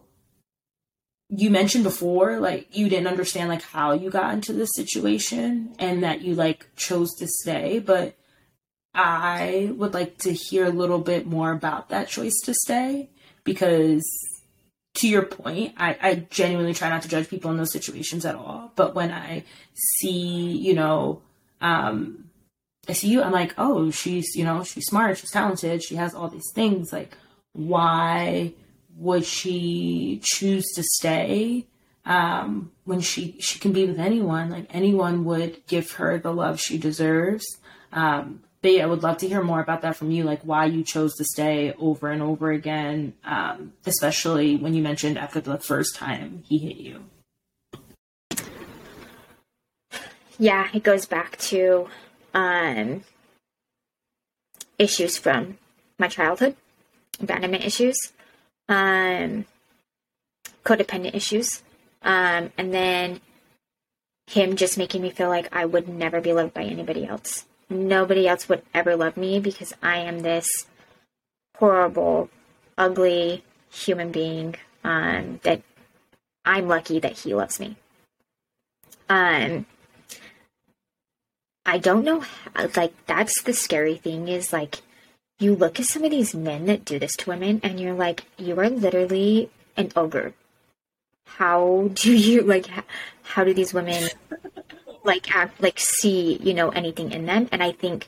you 1.38 1.49
mentioned 1.49 1.83
before 1.83 2.39
like 2.39 2.75
you 2.75 2.89
didn't 2.89 3.07
understand 3.07 3.49
like 3.49 3.61
how 3.61 3.93
you 3.93 4.09
got 4.09 4.33
into 4.33 4.53
this 4.53 4.69
situation 4.75 5.75
and 5.79 6.03
that 6.03 6.21
you 6.21 6.36
like 6.36 6.67
chose 6.75 7.13
to 7.15 7.27
stay, 7.27 7.79
but 7.79 8.15
I 8.93 9.71
would 9.75 9.93
like 9.93 10.17
to 10.19 10.33
hear 10.33 10.65
a 10.65 10.69
little 10.69 10.99
bit 10.99 11.27
more 11.27 11.51
about 11.51 11.89
that 11.89 12.07
choice 12.07 12.36
to 12.45 12.53
stay 12.53 13.09
because 13.43 14.03
to 14.95 15.09
your 15.09 15.23
point, 15.23 15.73
I, 15.77 15.97
I 16.01 16.15
genuinely 16.29 16.73
try 16.73 16.89
not 16.89 17.01
to 17.01 17.09
judge 17.09 17.29
people 17.29 17.51
in 17.51 17.57
those 17.57 17.73
situations 17.73 18.25
at 18.25 18.36
all. 18.36 18.71
But 18.75 18.95
when 18.95 19.11
I 19.11 19.43
see, 19.73 20.57
you 20.57 20.73
know, 20.73 21.21
um, 21.59 22.29
I 22.88 22.93
see 22.93 23.09
you, 23.09 23.21
I'm 23.21 23.33
like, 23.33 23.53
oh, 23.57 23.91
she's, 23.91 24.36
you 24.36 24.45
know, 24.45 24.63
she's 24.63 24.86
smart, 24.86 25.17
she's 25.17 25.31
talented, 25.31 25.83
she 25.83 25.95
has 25.95 26.15
all 26.15 26.29
these 26.29 26.49
things. 26.53 26.93
Like, 26.93 27.17
why 27.51 28.53
would 28.97 29.25
she 29.25 30.19
choose 30.23 30.65
to 30.75 30.83
stay 30.83 31.67
um, 32.05 32.71
when 32.85 33.01
she 33.01 33.37
she 33.39 33.59
can 33.59 33.73
be 33.73 33.85
with 33.85 33.99
anyone? 33.99 34.49
Like 34.49 34.67
anyone 34.73 35.25
would 35.25 35.65
give 35.67 35.91
her 35.93 36.17
the 36.17 36.33
love 36.33 36.59
she 36.59 36.77
deserves. 36.77 37.45
Um, 37.91 38.41
but 38.61 38.71
yeah, 38.71 38.83
I 38.83 38.87
would 38.87 39.03
love 39.03 39.17
to 39.19 39.27
hear 39.27 39.43
more 39.43 39.59
about 39.59 39.81
that 39.83 39.95
from 39.95 40.09
you, 40.09 40.23
like 40.23 40.41
why 40.41 40.65
you 40.65 40.83
chose 40.83 41.13
to 41.17 41.23
stay 41.23 41.73
over 41.77 42.09
and 42.09 42.21
over 42.21 42.51
again, 42.51 43.13
um, 43.23 43.73
especially 43.85 44.55
when 44.55 44.73
you 44.73 44.81
mentioned 44.81 45.19
after 45.19 45.39
the 45.39 45.59
first 45.59 45.95
time 45.95 46.43
he 46.47 46.57
hit 46.57 46.77
you. 46.77 47.03
Yeah, 50.39 50.67
it 50.73 50.83
goes 50.83 51.05
back 51.05 51.37
to 51.37 51.87
um, 52.33 53.03
issues 54.79 55.17
from 55.17 55.57
my 55.97 56.07
childhood, 56.07 56.55
abandonment 57.21 57.63
issues, 57.63 57.95
um, 58.70 59.45
codependent 60.63 61.16
issues, 61.16 61.63
um, 62.01 62.51
and 62.57 62.74
then 62.74 63.22
him 64.28 64.55
just 64.55 64.78
making 64.78 65.01
me 65.01 65.11
feel 65.11 65.30
like 65.30 65.55
I 65.55 65.66
would 65.66 65.88
never 65.88 66.20
be 66.20 66.34
loved 66.34 66.53
by 66.53 66.63
anybody 66.63 67.05
else 67.05 67.45
nobody 67.70 68.28
else 68.28 68.47
would 68.49 68.61
ever 68.74 68.95
love 68.95 69.18
me 69.18 69.39
because 69.39 69.74
I 69.82 69.97
am 69.97 70.20
this 70.20 70.47
horrible, 71.57 72.30
ugly 72.78 73.43
human 73.72 74.11
being. 74.11 74.55
Um, 74.84 75.39
that 75.41 75.63
I'm 76.43 76.68
lucky 76.68 76.99
that 76.99 77.18
he 77.20 77.34
loves 77.34 77.59
me. 77.59 77.76
Um, 79.09 79.66
I 81.66 81.80
don't 81.80 82.05
know 82.05 82.20
how, 82.20 82.70
like, 82.76 82.93
that's 83.07 83.41
the 83.41 83.53
scary 83.53 83.95
thing 83.95 84.28
is 84.28 84.53
like, 84.53 84.82
you 85.39 85.55
look 85.55 85.79
at 85.79 85.86
some 85.86 86.03
of 86.03 86.11
these 86.11 86.33
men 86.33 86.65
that 86.65 86.86
do 86.86 86.99
this 86.99 87.15
to 87.17 87.29
women 87.29 87.59
and 87.63 87.79
you're 87.79 87.93
like, 87.93 88.25
you 88.38 88.59
are 88.59 88.69
literally 88.69 89.49
an 89.75 89.91
ogre. 89.95 90.33
How 91.25 91.89
do 91.93 92.13
you, 92.15 92.41
like, 92.41 92.67
how 93.23 93.43
do 93.43 93.53
these 93.53 93.73
women 93.73 94.09
like 95.03 95.36
act 95.36 95.61
like 95.61 95.79
see 95.79 96.38
you 96.41 96.53
know 96.53 96.69
anything 96.69 97.11
in 97.11 97.25
them? 97.25 97.47
And 97.51 97.61
i 97.61 97.71
think 97.71 98.07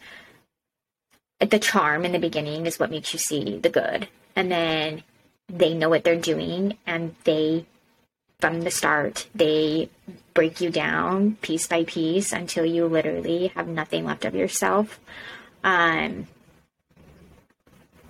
the 1.40 1.60
charm 1.60 2.04
in 2.06 2.12
the 2.12 2.20
beginning 2.20 2.66
is 2.66 2.80
what 2.80 2.90
makes 2.90 3.14
you 3.14 3.20
see 3.20 3.60
the 3.60 3.70
good. 3.70 4.08
And 4.36 4.52
then 4.52 5.04
they 5.48 5.74
know 5.74 5.90
what 5.90 6.04
they're 6.04 6.16
doing 6.16 6.78
and 6.86 7.16
they 7.24 7.66
from 8.40 8.62
the 8.62 8.72
start 8.72 9.28
they 9.34 9.90
break 10.34 10.62
you 10.62 10.70
down 10.70 11.36
piece 11.42 11.68
by 11.68 11.84
piece 11.84 12.32
until 12.32 12.66
you 12.66 12.86
literally 12.86 13.48
have 13.48 13.68
nothing 13.68 14.06
left 14.06 14.26
of 14.26 14.36
yourself. 14.36 15.00
Um 15.64 16.28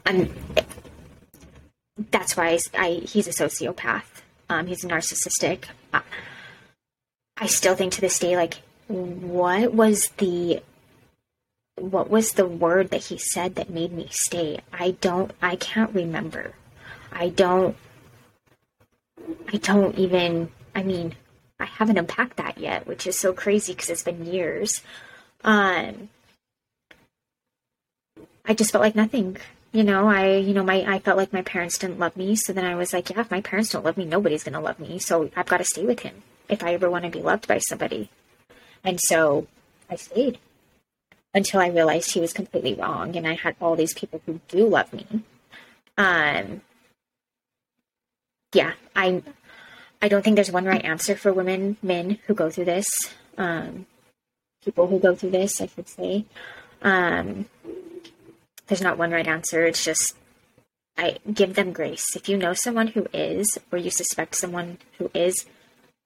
and 0.07 0.33
that's 2.11 2.35
why 2.37 2.49
I, 2.49 2.59
I 2.77 2.89
he's 3.05 3.27
a 3.27 3.31
sociopath 3.31 4.21
um 4.49 4.67
he's 4.67 4.83
narcissistic 4.83 5.65
uh, 5.93 6.01
I 7.37 7.47
still 7.47 7.75
think 7.75 7.93
to 7.93 8.01
this 8.01 8.19
day 8.19 8.35
like 8.35 8.61
what 8.87 9.73
was 9.73 10.09
the 10.17 10.61
what 11.75 12.09
was 12.09 12.33
the 12.33 12.45
word 12.45 12.89
that 12.89 13.05
he 13.05 13.17
said 13.19 13.55
that 13.55 13.69
made 13.69 13.91
me 13.91 14.07
stay? 14.09 14.61
I 14.73 14.91
don't 14.99 15.31
I 15.41 15.55
can't 15.55 15.93
remember. 15.93 16.53
I 17.11 17.29
don't 17.29 17.75
I 19.51 19.57
don't 19.57 19.97
even, 19.97 20.49
I 20.75 20.83
mean, 20.83 21.15
I 21.59 21.65
haven't 21.65 21.97
unpacked 21.97 22.37
that 22.37 22.57
yet, 22.57 22.87
which 22.87 23.07
is 23.07 23.17
so 23.17 23.33
crazy 23.33 23.73
because 23.73 23.89
it's 23.89 24.03
been 24.03 24.25
years. 24.25 24.81
Um, 25.43 26.09
I 28.45 28.53
just 28.53 28.71
felt 28.71 28.83
like 28.83 28.95
nothing. 28.95 29.37
You 29.77 29.83
know, 29.83 30.07
I, 30.07 30.37
you 30.37 30.55
know, 30.55 30.63
my, 30.63 30.83
I 30.87 30.97
felt 30.97 31.17
like 31.17 31.31
my 31.31 31.43
parents 31.43 31.77
didn't 31.77 31.99
love 31.99 32.17
me. 32.17 32.35
So 32.35 32.51
then 32.51 32.65
I 32.65 32.73
was 32.73 32.93
like, 32.93 33.11
yeah, 33.11 33.19
if 33.19 33.29
my 33.29 33.41
parents 33.41 33.69
don't 33.69 33.85
love 33.85 33.95
me, 33.95 34.05
nobody's 34.05 34.43
going 34.43 34.53
to 34.53 34.59
love 34.59 34.79
me. 34.79 34.97
So 34.97 35.29
I've 35.35 35.45
got 35.45 35.59
to 35.59 35.65
stay 35.65 35.85
with 35.85 35.99
him 35.99 36.23
if 36.49 36.63
I 36.63 36.73
ever 36.73 36.89
want 36.89 37.03
to 37.05 37.11
be 37.11 37.21
loved 37.21 37.47
by 37.47 37.59
somebody. 37.59 38.09
And 38.83 38.99
so 38.99 39.45
I 39.87 39.95
stayed 39.95 40.39
until 41.31 41.59
I 41.59 41.67
realized 41.67 42.09
he 42.09 42.19
was 42.19 42.33
completely 42.33 42.73
wrong 42.73 43.15
and 43.15 43.27
I 43.27 43.35
had 43.35 43.55
all 43.61 43.75
these 43.75 43.93
people 43.93 44.19
who 44.25 44.39
do 44.47 44.67
love 44.67 44.91
me. 44.91 45.05
Um, 45.95 46.61
yeah, 48.55 48.73
I 48.95 49.21
I 50.01 50.07
don't 50.07 50.23
think 50.23 50.37
there's 50.37 50.51
one 50.51 50.65
right 50.65 50.83
answer 50.83 51.15
for 51.15 51.31
women, 51.31 51.77
men 51.83 52.17
who 52.25 52.33
go 52.33 52.49
through 52.49 52.65
this. 52.65 52.87
Um, 53.37 53.85
people 54.65 54.87
who 54.87 54.97
go 54.97 55.13
through 55.13 55.29
this, 55.29 55.61
I 55.61 55.67
should 55.67 55.87
say. 55.87 56.25
Um, 56.81 57.45
there's 58.67 58.81
not 58.81 58.97
one 58.97 59.11
right 59.11 59.27
answer. 59.27 59.65
It's 59.65 59.83
just 59.83 60.15
I 60.97 61.17
give 61.31 61.55
them 61.55 61.73
grace. 61.73 62.15
If 62.15 62.27
you 62.27 62.37
know 62.37 62.53
someone 62.53 62.87
who 62.87 63.07
is, 63.13 63.57
or 63.71 63.77
you 63.77 63.91
suspect 63.91 64.35
someone 64.35 64.79
who 64.97 65.11
is, 65.13 65.45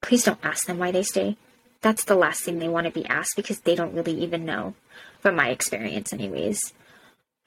please 0.02 0.24
don't 0.24 0.44
ask 0.44 0.66
them 0.66 0.78
why 0.78 0.92
they 0.92 1.04
stay. 1.04 1.38
That's 1.82 2.04
the 2.04 2.16
last 2.16 2.44
thing 2.44 2.60
they 2.60 2.68
want 2.68 2.86
to 2.86 2.92
be 2.92 3.06
asked 3.06 3.36
because 3.36 3.62
they 3.62 3.76
don't 3.76 3.94
really 3.94 4.14
even 4.22 4.46
know, 4.46 4.76
from 5.20 5.36
my 5.36 5.50
experience, 5.50 6.12
anyways. 6.14 6.74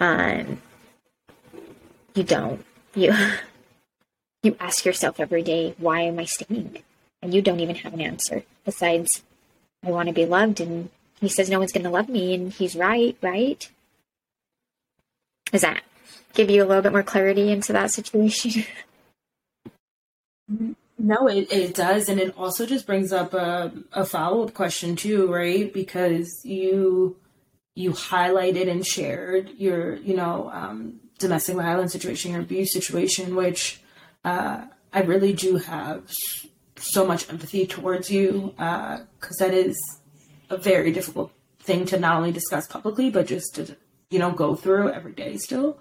Um, 0.00 0.62
you 2.14 2.24
don't. 2.24 2.64
You 2.94 3.14
you 4.42 4.56
ask 4.58 4.84
yourself 4.84 5.20
every 5.20 5.42
day, 5.42 5.74
why 5.78 6.00
am 6.02 6.18
I 6.18 6.24
staying? 6.24 6.82
And 7.22 7.32
you 7.32 7.42
don't 7.42 7.60
even 7.60 7.76
have 7.76 7.94
an 7.94 8.00
answer 8.00 8.42
besides, 8.64 9.22
I 9.84 9.90
want 9.90 10.08
to 10.08 10.14
be 10.14 10.26
loved. 10.26 10.60
And 10.60 10.90
he 11.20 11.28
says 11.28 11.48
no 11.48 11.58
one's 11.58 11.72
going 11.72 11.84
to 11.84 11.90
love 11.90 12.08
me, 12.08 12.34
and 12.34 12.52
he's 12.52 12.76
right, 12.76 13.16
right? 13.22 13.68
Does 15.54 15.62
that 15.62 15.84
give 16.32 16.50
you 16.50 16.64
a 16.64 16.66
little 16.66 16.82
bit 16.82 16.90
more 16.90 17.04
clarity 17.04 17.52
into 17.52 17.72
that 17.74 17.92
situation? 17.92 18.64
No, 20.96 21.26
it, 21.26 21.52
it 21.52 21.74
does. 21.74 22.08
And 22.08 22.20
it 22.20 22.34
also 22.38 22.64
just 22.64 22.86
brings 22.86 23.12
up 23.12 23.34
a, 23.34 23.72
a 23.92 24.06
follow 24.06 24.44
up 24.44 24.54
question, 24.54 24.94
too, 24.96 25.30
right? 25.30 25.70
Because 25.70 26.40
you 26.44 27.16
you 27.74 27.90
highlighted 27.90 28.70
and 28.70 28.86
shared 28.86 29.50
your, 29.58 29.96
you 29.96 30.16
know, 30.16 30.50
um, 30.54 31.00
domestic 31.18 31.56
violence 31.56 31.92
situation, 31.92 32.30
your 32.30 32.40
abuse 32.40 32.72
situation, 32.72 33.34
which 33.34 33.82
uh, 34.24 34.64
I 34.92 35.02
really 35.02 35.34
do 35.34 35.56
have 35.56 36.10
so 36.76 37.04
much 37.04 37.28
empathy 37.28 37.66
towards 37.66 38.10
you 38.10 38.54
because 38.56 39.40
uh, 39.40 39.46
that 39.46 39.52
is 39.52 39.76
a 40.48 40.56
very 40.56 40.92
difficult 40.92 41.32
thing 41.58 41.84
to 41.86 41.98
not 41.98 42.16
only 42.16 42.32
discuss 42.32 42.66
publicly, 42.66 43.10
but 43.10 43.26
just 43.26 43.56
to, 43.56 43.76
you 44.14 44.20
know, 44.20 44.30
go 44.30 44.54
through 44.54 44.92
every 44.92 45.12
day 45.12 45.36
still. 45.36 45.76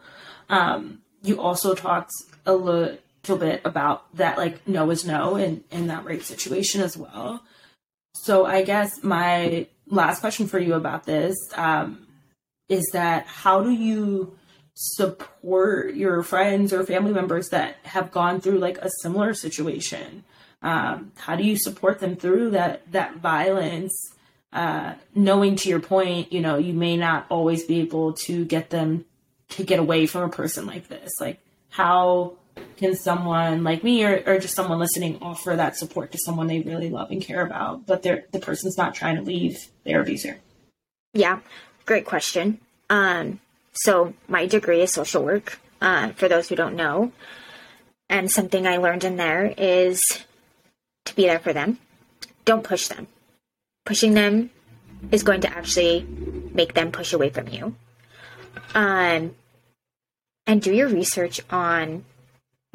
Um, 0.49 1.03
you 1.21 1.39
also 1.39 1.75
talked 1.75 2.09
a 2.47 2.55
little 2.55 2.97
bit 3.27 3.61
about 3.63 4.13
that, 4.17 4.39
like, 4.39 4.67
no 4.67 4.89
is 4.89 5.05
no 5.05 5.35
in, 5.35 5.63
in 5.69 5.85
that 5.87 6.03
rape 6.03 6.23
situation 6.23 6.81
as 6.81 6.97
well. 6.97 7.43
So 8.15 8.47
I 8.47 8.63
guess 8.63 9.03
my 9.03 9.67
last 9.87 10.19
question 10.19 10.47
for 10.47 10.57
you 10.57 10.73
about 10.73 11.05
this 11.05 11.35
um, 11.55 12.07
is 12.69 12.89
that 12.93 13.27
how 13.27 13.61
do 13.61 13.69
you 13.69 14.35
support 14.73 15.93
your 15.93 16.23
friends 16.23 16.73
or 16.73 16.83
family 16.83 17.13
members 17.13 17.49
that 17.49 17.75
have 17.83 18.11
gone 18.11 18.41
through 18.41 18.57
like 18.57 18.79
a 18.79 18.89
similar 19.03 19.35
situation? 19.35 20.23
Um, 20.63 21.11
how 21.17 21.35
do 21.35 21.43
you 21.43 21.55
support 21.55 21.99
them 21.99 22.15
through 22.15 22.49
that 22.51 22.91
that 22.91 23.17
violence? 23.17 23.93
Uh, 24.53 24.93
knowing 25.15 25.55
to 25.55 25.67
your 25.67 25.79
point, 25.79 26.31
you 26.31 26.39
know, 26.39 26.57
you 26.57 26.73
may 26.73 26.95
not 26.95 27.25
always 27.29 27.63
be 27.63 27.79
able 27.79 28.13
to 28.13 28.45
get 28.45 28.69
them 28.69 29.03
to 29.49 29.63
get 29.63 29.79
away 29.79 30.05
from 30.05 30.21
a 30.23 30.29
person 30.29 30.67
like 30.67 30.87
this. 30.87 31.11
Like, 31.19 31.39
how 31.69 32.33
can 32.77 32.95
someone 32.95 33.63
like 33.63 33.83
me 33.83 34.03
or, 34.03 34.21
or 34.27 34.37
just 34.37 34.55
someone 34.55 34.77
listening 34.77 35.17
offer 35.21 35.55
that 35.55 35.75
support 35.75 36.11
to 36.11 36.19
someone 36.19 36.45
they 36.45 36.61
really 36.61 36.89
love 36.89 37.09
and 37.09 37.21
care 37.21 37.43
about, 37.43 37.87
but 37.87 38.03
they're, 38.03 38.25
the 38.31 38.39
person's 38.39 38.77
not 38.77 38.93
trying 38.93 39.15
to 39.15 39.23
leave 39.23 39.57
their 39.85 40.01
abuser? 40.01 40.39
Yeah, 41.13 41.39
great 41.87 42.05
question. 42.05 42.59
Um, 42.91 43.39
so 43.73 44.13
my 44.27 44.45
degree 44.45 44.81
is 44.81 44.91
social 44.91 45.23
work, 45.23 45.59
uh, 45.81 46.09
for 46.09 46.27
those 46.27 46.49
who 46.49 46.55
don't 46.55 46.75
know. 46.75 47.11
And 48.07 48.31
something 48.31 48.67
I 48.67 48.77
learned 48.77 49.03
in 49.03 49.17
there 49.17 49.51
is 49.57 49.99
to 51.05 51.15
be 51.15 51.23
there 51.23 51.39
for 51.39 51.53
them. 51.53 51.79
Don't 52.45 52.63
push 52.63 52.87
them. 52.87 53.07
Pushing 53.85 54.13
them 54.13 54.49
is 55.11 55.23
going 55.23 55.41
to 55.41 55.49
actually 55.49 56.05
make 56.53 56.73
them 56.73 56.91
push 56.91 57.13
away 57.13 57.29
from 57.29 57.47
you. 57.47 57.75
Um, 58.73 59.35
and 60.45 60.61
do 60.61 60.73
your 60.73 60.87
research 60.87 61.41
on 61.49 62.05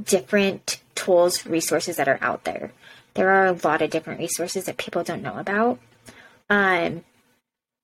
different 0.03 0.81
tools, 0.95 1.47
resources 1.47 1.97
that 1.97 2.09
are 2.09 2.19
out 2.21 2.45
there. 2.45 2.73
There 3.15 3.31
are 3.31 3.47
a 3.47 3.59
lot 3.65 3.83
of 3.83 3.91
different 3.91 4.21
resources 4.21 4.67
that 4.67 4.77
people 4.77 5.03
don't 5.03 5.23
know 5.23 5.39
about. 5.39 5.79
Um, 6.51 7.05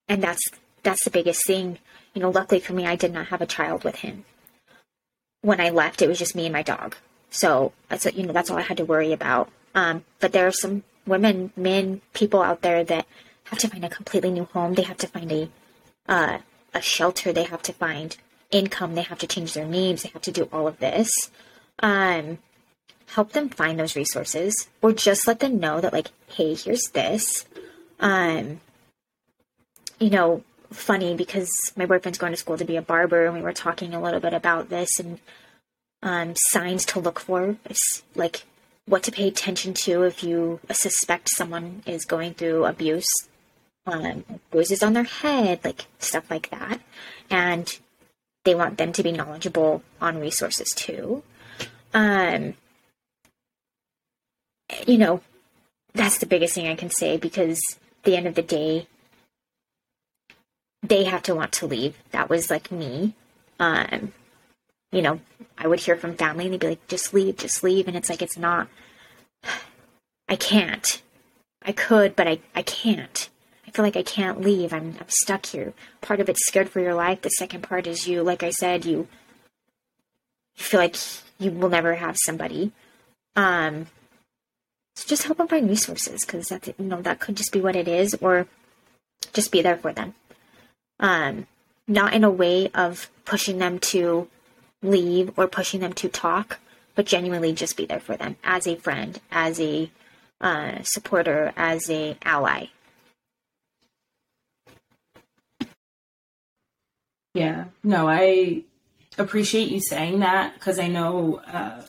and 0.08 0.22
that's 0.22 0.42
that's 0.82 1.04
the 1.04 1.10
biggest 1.10 1.46
thing 1.46 1.78
you 2.14 2.22
know, 2.22 2.30
luckily 2.30 2.60
for 2.60 2.72
me, 2.72 2.86
I 2.86 2.96
did 2.96 3.12
not 3.12 3.26
have 3.26 3.42
a 3.42 3.46
child 3.46 3.84
with 3.84 3.96
him. 3.96 4.24
When 5.42 5.60
I 5.60 5.70
left, 5.70 6.00
it 6.00 6.08
was 6.08 6.18
just 6.18 6.36
me 6.36 6.46
and 6.46 6.52
my 6.52 6.62
dog. 6.62 6.96
So 7.30 7.72
that's 7.88 8.06
you 8.06 8.24
know 8.24 8.32
that's 8.32 8.50
all 8.50 8.56
I 8.56 8.62
had 8.62 8.76
to 8.76 8.84
worry 8.84 9.12
about. 9.12 9.50
Um, 9.74 10.04
but 10.20 10.32
there 10.32 10.46
are 10.46 10.52
some 10.52 10.84
women, 11.06 11.52
men, 11.56 12.00
people 12.12 12.42
out 12.42 12.62
there 12.62 12.84
that 12.84 13.06
have 13.44 13.58
to 13.58 13.68
find 13.68 13.84
a 13.84 13.88
completely 13.88 14.30
new 14.30 14.44
home. 14.44 14.74
They 14.74 14.82
have 14.82 14.98
to 14.98 15.06
find 15.06 15.30
a 15.30 15.48
uh, 16.08 16.38
a 16.72 16.80
shelter. 16.80 17.32
They 17.32 17.44
have 17.44 17.62
to 17.62 17.72
find 17.72 18.16
income. 18.50 18.94
They 18.94 19.02
have 19.02 19.18
to 19.18 19.26
change 19.26 19.54
their 19.54 19.66
names. 19.66 20.02
They 20.02 20.10
have 20.10 20.22
to 20.22 20.32
do 20.32 20.48
all 20.52 20.66
of 20.66 20.78
this. 20.78 21.10
Um, 21.78 22.38
help 23.08 23.32
them 23.32 23.48
find 23.48 23.78
those 23.78 23.96
resources, 23.96 24.68
or 24.82 24.92
just 24.92 25.26
let 25.26 25.40
them 25.40 25.60
know 25.60 25.80
that 25.80 25.92
like, 25.92 26.10
hey, 26.28 26.54
here's 26.54 26.90
this. 26.92 27.46
Um, 28.00 28.60
you 29.98 30.10
know, 30.10 30.42
funny 30.70 31.14
because 31.14 31.50
my 31.76 31.86
boyfriend's 31.86 32.18
going 32.18 32.32
to 32.32 32.38
school 32.38 32.58
to 32.58 32.64
be 32.64 32.76
a 32.76 32.82
barber, 32.82 33.26
and 33.26 33.34
we 33.34 33.42
were 33.42 33.52
talking 33.52 33.94
a 33.94 34.02
little 34.02 34.20
bit 34.20 34.34
about 34.34 34.68
this 34.68 34.98
and 34.98 35.20
um, 36.02 36.34
signs 36.36 36.84
to 36.86 37.00
look 37.00 37.18
for. 37.18 37.56
It's 37.64 38.02
like 38.14 38.44
what 38.86 39.02
to 39.04 39.12
pay 39.12 39.28
attention 39.28 39.74
to 39.74 40.02
if 40.02 40.22
you 40.22 40.60
suspect 40.72 41.30
someone 41.30 41.82
is 41.86 42.04
going 42.04 42.34
through 42.34 42.66
abuse, 42.66 43.06
um, 43.86 44.24
bruises 44.50 44.82
on 44.82 44.92
their 44.92 45.04
head, 45.04 45.60
like 45.64 45.86
stuff 45.98 46.30
like 46.30 46.50
that. 46.50 46.80
And 47.30 47.78
they 48.44 48.54
want 48.54 48.78
them 48.78 48.92
to 48.92 49.02
be 49.02 49.12
knowledgeable 49.12 49.82
on 50.00 50.20
resources 50.20 50.68
too. 50.74 51.22
Um, 51.94 52.54
you 54.86 54.98
know, 54.98 55.20
that's 55.94 56.18
the 56.18 56.26
biggest 56.26 56.54
thing 56.54 56.66
I 56.66 56.74
can 56.74 56.90
say 56.90 57.16
because 57.16 57.60
the 58.02 58.16
end 58.16 58.26
of 58.26 58.34
the 58.34 58.42
day, 58.42 58.86
they 60.82 61.04
have 61.04 61.22
to 61.22 61.34
want 61.34 61.52
to 61.52 61.66
leave. 61.66 61.96
That 62.10 62.28
was 62.28 62.50
like 62.50 62.70
me. 62.70 63.14
Um, 63.58 64.12
you 64.94 65.02
know, 65.02 65.20
I 65.58 65.66
would 65.66 65.80
hear 65.80 65.96
from 65.96 66.16
family 66.16 66.44
and 66.44 66.54
they'd 66.54 66.60
be 66.60 66.68
like, 66.68 66.88
just 66.88 67.14
leave, 67.14 67.36
just 67.36 67.62
leave. 67.62 67.88
And 67.88 67.96
it's 67.96 68.08
like, 68.08 68.22
it's 68.22 68.38
not, 68.38 68.68
I 70.28 70.36
can't. 70.36 71.02
I 71.62 71.72
could, 71.72 72.16
but 72.16 72.28
I, 72.28 72.40
I 72.54 72.62
can't. 72.62 73.28
I 73.66 73.70
feel 73.70 73.84
like 73.84 73.96
I 73.96 74.02
can't 74.02 74.40
leave. 74.40 74.72
I'm, 74.72 74.96
I'm 75.00 75.08
stuck 75.08 75.46
here. 75.46 75.72
Part 76.00 76.20
of 76.20 76.28
it's 76.28 76.46
scared 76.46 76.68
for 76.68 76.80
your 76.80 76.94
life. 76.94 77.22
The 77.22 77.30
second 77.30 77.62
part 77.62 77.86
is 77.86 78.06
you, 78.06 78.22
like 78.22 78.42
I 78.42 78.50
said, 78.50 78.84
you, 78.84 79.08
you 80.56 80.64
feel 80.64 80.80
like 80.80 80.96
you 81.38 81.50
will 81.50 81.70
never 81.70 81.94
have 81.94 82.16
somebody. 82.24 82.72
Um, 83.36 83.86
so 84.94 85.08
just 85.08 85.24
help 85.24 85.38
them 85.38 85.48
find 85.48 85.68
resources 85.68 86.24
because 86.24 86.48
that, 86.48 86.68
you 86.68 86.74
know, 86.78 87.02
that 87.02 87.20
could 87.20 87.36
just 87.36 87.52
be 87.52 87.60
what 87.60 87.76
it 87.76 87.88
is 87.88 88.14
or 88.20 88.46
just 89.32 89.50
be 89.50 89.62
there 89.62 89.76
for 89.76 89.92
them 89.92 90.14
um, 91.00 91.46
not 91.86 92.14
in 92.14 92.24
a 92.24 92.30
way 92.30 92.70
of 92.74 93.10
pushing 93.24 93.58
them 93.58 93.78
to 93.78 94.28
leave 94.84 95.32
or 95.36 95.48
pushing 95.48 95.80
them 95.80 95.92
to 95.94 96.08
talk, 96.08 96.58
but 96.94 97.06
genuinely 97.06 97.52
just 97.52 97.76
be 97.76 97.86
there 97.86 98.00
for 98.00 98.16
them 98.16 98.36
as 98.44 98.66
a 98.66 98.76
friend, 98.76 99.20
as 99.30 99.60
a 99.60 99.90
uh, 100.40 100.82
supporter, 100.82 101.52
as 101.56 101.88
a 101.90 102.16
ally. 102.22 102.66
Yeah, 107.34 107.64
no, 107.82 108.08
I 108.08 108.62
appreciate 109.18 109.68
you 109.68 109.80
saying 109.80 110.20
that 110.20 110.54
because 110.54 110.78
I 110.78 110.86
know 110.86 111.40
uh, 111.46 111.82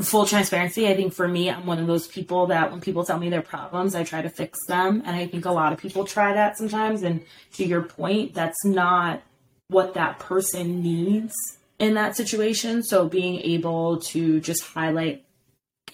full 0.00 0.26
transparency, 0.26 0.88
I 0.88 0.94
think 0.94 1.12
for 1.12 1.28
me, 1.28 1.50
I'm 1.50 1.66
one 1.66 1.78
of 1.78 1.86
those 1.86 2.06
people 2.06 2.46
that 2.46 2.70
when 2.70 2.80
people 2.80 3.04
tell 3.04 3.18
me 3.18 3.28
their 3.28 3.42
problems, 3.42 3.94
I 3.94 4.04
try 4.04 4.22
to 4.22 4.30
fix 4.30 4.58
them. 4.66 5.02
And 5.04 5.16
I 5.16 5.26
think 5.26 5.44
a 5.44 5.52
lot 5.52 5.72
of 5.72 5.78
people 5.78 6.04
try 6.04 6.32
that 6.32 6.56
sometimes. 6.56 7.02
And 7.02 7.24
to 7.54 7.64
your 7.66 7.82
point, 7.82 8.34
that's 8.34 8.64
not 8.64 9.22
what 9.68 9.94
that 9.94 10.18
person 10.18 10.82
needs 10.82 11.34
in 11.78 11.94
that 11.94 12.16
situation. 12.16 12.82
So 12.82 13.08
being 13.08 13.40
able 13.40 13.98
to 13.98 14.40
just 14.40 14.62
highlight, 14.64 15.24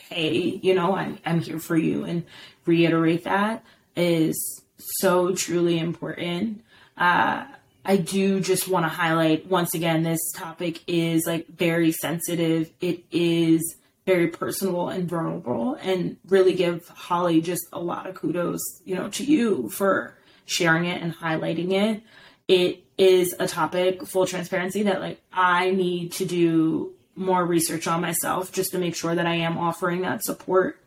hey, 0.08 0.60
you 0.62 0.74
know, 0.74 0.94
I'm, 0.94 1.18
I'm 1.24 1.40
here 1.40 1.58
for 1.58 1.76
you 1.76 2.04
and 2.04 2.24
reiterate 2.66 3.24
that 3.24 3.64
is 3.96 4.62
so 4.78 5.34
truly 5.34 5.78
important. 5.78 6.62
Uh, 6.96 7.44
I 7.84 7.96
do 7.96 8.40
just 8.40 8.68
want 8.68 8.84
to 8.84 8.88
highlight 8.88 9.46
once 9.46 9.74
again, 9.74 10.02
this 10.02 10.20
topic 10.32 10.82
is 10.86 11.24
like 11.26 11.48
very 11.48 11.92
sensitive. 11.92 12.70
It 12.80 13.04
is 13.10 13.76
very 14.06 14.28
personal 14.28 14.88
and 14.88 15.08
vulnerable 15.08 15.74
and 15.80 16.16
really 16.28 16.54
give 16.54 16.86
Holly 16.88 17.40
just 17.40 17.66
a 17.72 17.80
lot 17.80 18.06
of 18.06 18.14
kudos, 18.14 18.60
you 18.84 18.94
know, 18.94 19.08
to 19.10 19.24
you 19.24 19.68
for 19.70 20.16
sharing 20.44 20.84
it 20.84 21.02
and 21.02 21.14
highlighting 21.14 21.72
it. 21.72 22.02
It 22.48 22.81
is 22.98 23.34
a 23.38 23.46
topic, 23.46 24.06
full 24.06 24.26
transparency, 24.26 24.84
that 24.84 25.00
like 25.00 25.20
I 25.32 25.70
need 25.70 26.12
to 26.12 26.24
do 26.24 26.92
more 27.14 27.44
research 27.44 27.86
on 27.86 28.00
myself 28.00 28.52
just 28.52 28.72
to 28.72 28.78
make 28.78 28.94
sure 28.94 29.14
that 29.14 29.26
I 29.26 29.34
am 29.36 29.58
offering 29.58 30.02
that 30.02 30.24
support 30.24 30.78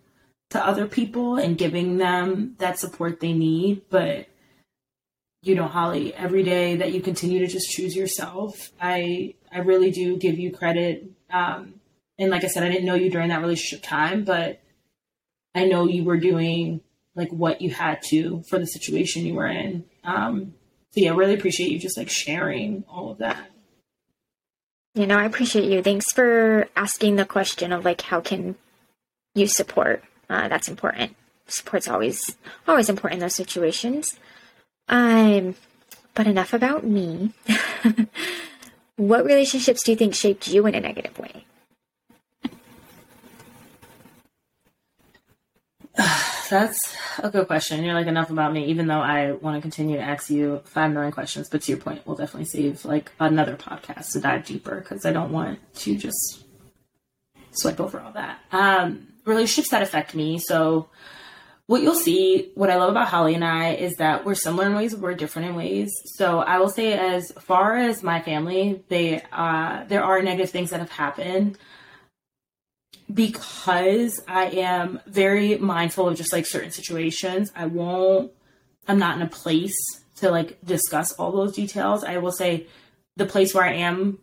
to 0.51 0.65
other 0.65 0.87
people 0.87 1.37
and 1.37 1.57
giving 1.57 1.97
them 1.97 2.55
that 2.59 2.79
support 2.79 3.19
they 3.19 3.33
need. 3.33 3.81
But 3.89 4.27
you 5.41 5.55
know, 5.55 5.67
Holly, 5.67 6.13
every 6.13 6.43
day 6.43 6.77
that 6.77 6.91
you 6.91 7.01
continue 7.01 7.39
to 7.39 7.47
just 7.47 7.69
choose 7.69 7.95
yourself, 7.95 8.71
I 8.81 9.35
I 9.51 9.59
really 9.59 9.91
do 9.91 10.17
give 10.17 10.39
you 10.39 10.51
credit. 10.51 11.11
Um, 11.29 11.75
and 12.17 12.31
like 12.31 12.43
I 12.43 12.47
said, 12.47 12.63
I 12.63 12.69
didn't 12.69 12.85
know 12.85 12.95
you 12.95 13.09
during 13.09 13.29
that 13.29 13.41
relationship 13.41 13.83
time, 13.83 14.23
but 14.23 14.61
I 15.53 15.65
know 15.65 15.87
you 15.87 16.03
were 16.03 16.17
doing 16.17 16.81
like 17.15 17.29
what 17.29 17.61
you 17.61 17.69
had 17.69 18.01
to 18.09 18.43
for 18.49 18.59
the 18.59 18.65
situation 18.65 19.25
you 19.25 19.35
were 19.35 19.47
in. 19.47 19.85
Um, 20.03 20.53
so 20.95 21.01
yeah, 21.01 21.13
really 21.13 21.33
appreciate 21.33 21.71
you 21.71 21.77
just 21.77 21.97
like 21.97 22.09
sharing 22.09 22.85
all 22.87 23.11
of 23.11 23.17
that. 23.17 23.51
You 24.93 25.05
know, 25.05 25.17
I 25.17 25.25
appreciate 25.25 25.69
you. 25.69 25.83
Thanks 25.83 26.05
for 26.13 26.69
asking 26.73 27.17
the 27.17 27.25
question 27.25 27.73
of 27.73 27.83
like 27.83 27.99
how 27.99 28.21
can 28.21 28.55
you 29.33 29.45
support? 29.45 30.01
Uh, 30.29 30.47
that's 30.47 30.69
important. 30.69 31.17
Support's 31.47 31.89
always 31.89 32.37
always 32.65 32.87
important 32.87 33.15
in 33.15 33.25
those 33.25 33.35
situations. 33.35 34.17
Um, 34.87 35.55
but 36.13 36.27
enough 36.27 36.53
about 36.53 36.85
me. 36.85 37.33
what 38.95 39.25
relationships 39.25 39.83
do 39.83 39.91
you 39.91 39.97
think 39.97 40.15
shaped 40.15 40.47
you 40.47 40.65
in 40.65 40.75
a 40.75 40.79
negative 40.79 41.19
way? 41.19 41.43
That's 46.49 46.79
a 47.19 47.29
good 47.29 47.47
question. 47.47 47.83
You're 47.83 47.93
like 47.93 48.07
enough 48.07 48.29
about 48.29 48.53
me, 48.53 48.65
even 48.65 48.87
though 48.87 48.99
I 48.99 49.31
want 49.31 49.57
to 49.57 49.61
continue 49.61 49.97
to 49.97 50.03
ask 50.03 50.29
you 50.29 50.61
five 50.65 50.91
million 50.91 51.11
questions. 51.11 51.49
But 51.49 51.61
to 51.63 51.71
your 51.71 51.79
point, 51.79 52.01
we'll 52.05 52.17
definitely 52.17 52.45
save 52.45 52.85
like 52.85 53.11
another 53.19 53.55
podcast 53.55 54.11
to 54.11 54.19
dive 54.19 54.45
deeper 54.45 54.81
because 54.81 55.05
I 55.05 55.13
don't 55.13 55.31
want 55.31 55.59
to 55.75 55.95
just 55.95 56.43
swipe 57.51 57.79
over 57.79 57.99
all 57.99 58.11
that. 58.11 58.39
Um, 58.51 59.07
relationships 59.25 59.69
that 59.69 59.81
affect 59.81 60.13
me. 60.13 60.37
So 60.39 60.89
what 61.67 61.81
you'll 61.81 61.95
see, 61.95 62.51
what 62.55 62.69
I 62.69 62.75
love 62.75 62.91
about 62.91 63.07
Holly 63.07 63.33
and 63.33 63.43
I 63.43 63.73
is 63.73 63.95
that 63.95 64.25
we're 64.25 64.35
similar 64.35 64.67
in 64.67 64.75
ways, 64.75 64.95
we're 64.95 65.15
different 65.15 65.49
in 65.49 65.55
ways. 65.55 65.89
So 66.15 66.39
I 66.39 66.59
will 66.59 66.69
say, 66.69 66.93
as 66.93 67.31
far 67.39 67.75
as 67.77 68.03
my 68.03 68.21
family, 68.21 68.83
they 68.89 69.23
uh, 69.31 69.85
there 69.85 70.03
are 70.03 70.21
negative 70.21 70.51
things 70.51 70.69
that 70.71 70.79
have 70.79 70.91
happened 70.91 71.57
because 73.13 74.19
I 74.27 74.45
am 74.45 74.99
very 75.05 75.57
mindful 75.57 76.07
of 76.07 76.17
just 76.17 76.33
like 76.33 76.45
certain 76.45 76.71
situations. 76.71 77.51
I 77.55 77.67
won't. 77.67 78.31
I'm 78.87 78.99
not 78.99 79.15
in 79.15 79.21
a 79.21 79.29
place 79.29 79.75
to 80.17 80.31
like 80.31 80.57
discuss 80.63 81.11
all 81.13 81.31
those 81.31 81.55
details. 81.55 82.03
I 82.03 82.17
will 82.17 82.31
say 82.31 82.67
the 83.15 83.25
place 83.25 83.53
where 83.53 83.63
I 83.63 83.73
am 83.73 84.19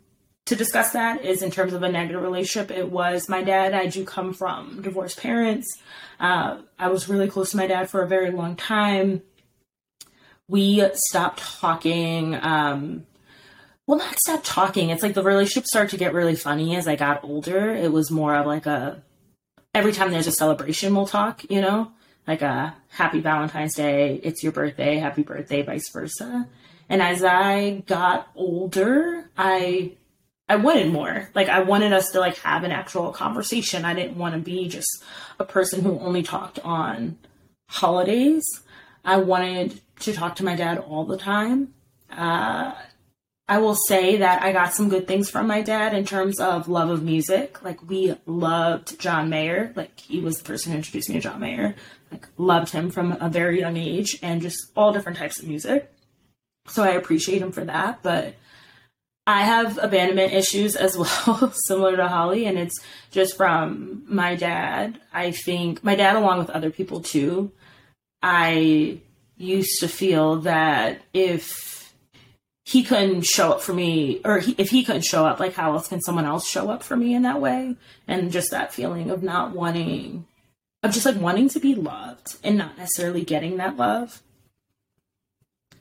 to 0.47 0.57
discuss 0.57 0.93
that 0.93 1.24
is 1.24 1.43
in 1.43 1.51
terms 1.51 1.72
of 1.72 1.83
a 1.83 1.89
negative 1.91 2.22
relationship. 2.22 2.70
It 2.70 2.91
was 2.91 3.28
my 3.28 3.43
dad. 3.43 3.74
I 3.74 3.87
do 3.87 4.05
come 4.05 4.35
from 4.35 4.83
divorced 4.83 5.20
parents. 5.20 5.68
Uh, 6.18 6.59
I 6.78 6.89
was 6.89 7.09
really 7.09 7.28
close 7.28 7.53
to 7.53 7.57
my 7.57 7.66
dad 7.66 7.89
for 7.89 8.03
a 8.03 8.09
very 8.09 8.30
long 8.30 8.57
time. 8.57 9.22
We 10.49 10.85
stopped 10.95 11.39
talking. 11.61 12.35
Um, 12.35 13.07
well, 13.87 13.99
not 13.99 14.18
stop 14.18 14.41
talking. 14.45 14.91
It's 14.91 15.03
like 15.03 15.14
the 15.14 15.22
relationship 15.22 15.66
started 15.66 15.91
to 15.91 15.97
get 15.97 16.14
really 16.14 16.37
funny 16.37 16.76
as 16.76 16.87
I 16.87 16.97
got 16.97 17.24
older. 17.24 17.74
It 17.74 17.93
was 17.93 18.11
more 18.11 18.35
of 18.35 18.47
like 18.47 18.66
a 18.66 19.03
every 19.74 19.93
time 19.93 20.11
there's 20.11 20.26
a 20.26 20.33
celebration, 20.33 20.95
we'll 20.95 21.07
talk. 21.07 21.43
You 21.51 21.61
know, 21.61 21.93
like 22.26 22.43
a 22.43 22.74
happy 22.89 23.20
Valentine's 23.20 23.74
Day. 23.74 24.20
It's 24.22 24.43
your 24.43 24.53
birthday. 24.53 24.97
Happy 24.99 25.22
birthday, 25.22 25.62
vice 25.62 25.91
versa. 25.93 26.49
And 26.89 27.03
as 27.03 27.24
I 27.24 27.83
got 27.87 28.28
older, 28.37 29.30
I 29.37 29.93
I 30.49 30.57
wanted 30.57 30.93
more. 30.93 31.30
Like 31.35 31.49
I 31.49 31.61
wanted 31.61 31.93
us 31.93 32.11
to 32.11 32.20
like 32.20 32.37
have 32.39 32.64
an 32.64 32.72
actual 32.72 33.12
conversation. 33.12 33.85
I 33.85 33.95
didn't 33.95 34.18
want 34.18 34.35
to 34.35 34.41
be 34.41 34.68
just 34.68 35.03
a 35.39 35.45
person 35.45 35.83
who 35.83 35.99
only 35.99 36.22
talked 36.22 36.59
on 36.61 37.18
holidays. 37.68 38.45
I 39.05 39.16
wanted 39.16 39.80
to 40.01 40.12
talk 40.12 40.37
to 40.37 40.45
my 40.45 40.55
dad 40.55 40.78
all 40.78 41.05
the 41.05 41.16
time. 41.16 41.74
Uh, 42.11 42.74
I 43.49 43.59
will 43.59 43.74
say 43.74 44.18
that 44.18 44.43
I 44.43 44.53
got 44.53 44.74
some 44.74 44.88
good 44.88 45.07
things 45.07 45.28
from 45.28 45.47
my 45.47 45.62
dad 45.62 45.95
in 45.95 46.05
terms 46.05 46.38
of 46.38 46.68
love 46.68 46.90
of 46.90 47.03
music. 47.03 47.62
Like 47.62 47.88
we 47.88 48.14
loved 48.24 48.99
John 49.01 49.28
Mayer. 49.28 49.72
Like 49.74 49.99
he 49.99 50.20
was 50.20 50.38
the 50.38 50.45
person 50.45 50.72
who 50.72 50.78
introduced 50.78 51.09
me 51.09 51.16
to 51.16 51.20
John 51.20 51.40
Mayer. 51.40 51.74
Like 52.11 52.28
loved 52.36 52.70
him 52.70 52.90
from 52.90 53.16
a 53.20 53.28
very 53.28 53.61
young 53.61 53.76
age 53.76 54.18
and 54.22 54.43
just 54.43 54.59
all 54.76 54.93
different 54.93 55.18
types 55.18 55.40
of 55.40 55.49
music. 55.49 55.93
So 56.68 56.82
I 56.82 56.90
appreciate 56.90 57.43
him 57.43 57.53
for 57.53 57.64
that. 57.64 58.03
But 58.03 58.36
I 59.26 59.43
have 59.43 59.78
abandonment 59.78 60.32
issues 60.32 60.76
as 60.76 60.97
well, 61.26 61.53
similar 61.66 61.97
to 61.97 62.09
Holly, 62.09 62.47
and 62.47 62.59
it's 62.59 62.80
just 63.11 63.36
from 63.36 64.05
my 64.07 64.34
dad. 64.34 65.01
I 65.12 65.30
think 65.32 65.82
my 65.84 65.95
dad, 65.95 66.16
along 66.16 66.38
with 66.38 66.51
other 66.51 66.70
people 66.70 67.01
too, 67.01 67.53
I 68.22 68.99
used 69.36 69.80
to 69.80 69.88
feel 69.88 70.40
that 70.43 71.03
if 71.12 71.72
he 72.64 72.82
couldn't 72.82 73.22
show 73.22 73.52
up 73.52 73.60
for 73.60 73.72
me, 73.72 74.20
or 74.24 74.38
he, 74.38 74.54
if 74.56 74.70
he 74.70 74.84
couldn't 74.84 75.04
show 75.04 75.26
up, 75.26 75.40
like 75.40 75.54
how 75.54 75.72
else 75.72 75.88
can 75.88 76.00
someone 76.00 76.24
else 76.24 76.48
show 76.48 76.70
up 76.70 76.82
for 76.82 76.96
me 76.96 77.14
in 77.14 77.22
that 77.22 77.40
way? 77.40 77.76
And 78.06 78.30
just 78.30 78.50
that 78.50 78.72
feeling 78.72 79.10
of 79.10 79.22
not 79.22 79.52
wanting, 79.52 80.26
of 80.82 80.92
just 80.92 81.06
like 81.06 81.16
wanting 81.16 81.48
to 81.50 81.60
be 81.60 81.74
loved 81.74 82.36
and 82.44 82.56
not 82.56 82.78
necessarily 82.78 83.24
getting 83.24 83.56
that 83.56 83.76
love. 83.76 84.22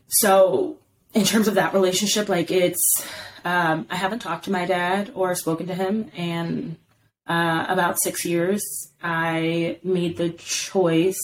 So, 0.07 0.77
in 1.13 1.23
terms 1.23 1.47
of 1.47 1.55
that 1.55 1.73
relationship, 1.73 2.29
like 2.29 2.49
it's 2.49 2.81
um, 3.45 3.85
I 3.89 3.95
haven't 3.95 4.19
talked 4.19 4.45
to 4.45 4.51
my 4.51 4.65
dad 4.65 5.11
or 5.13 5.35
spoken 5.35 5.67
to 5.67 5.75
him 5.75 6.11
in 6.15 6.77
uh, 7.27 7.65
about 7.69 8.01
six 8.01 8.25
years. 8.25 8.63
I 9.01 9.79
made 9.83 10.17
the 10.17 10.31
choice 10.31 11.19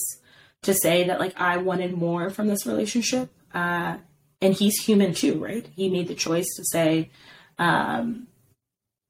to 0.62 0.74
say 0.74 1.04
that 1.04 1.20
like 1.20 1.38
I 1.40 1.58
wanted 1.58 1.96
more 1.96 2.30
from 2.30 2.48
this 2.48 2.66
relationship, 2.66 3.30
uh, 3.54 3.98
and 4.40 4.54
he's 4.54 4.82
human 4.82 5.14
too, 5.14 5.42
right? 5.42 5.66
He 5.74 5.88
made 5.88 6.08
the 6.08 6.14
choice 6.14 6.46
to 6.56 6.64
say 6.64 7.10
um, 7.58 8.28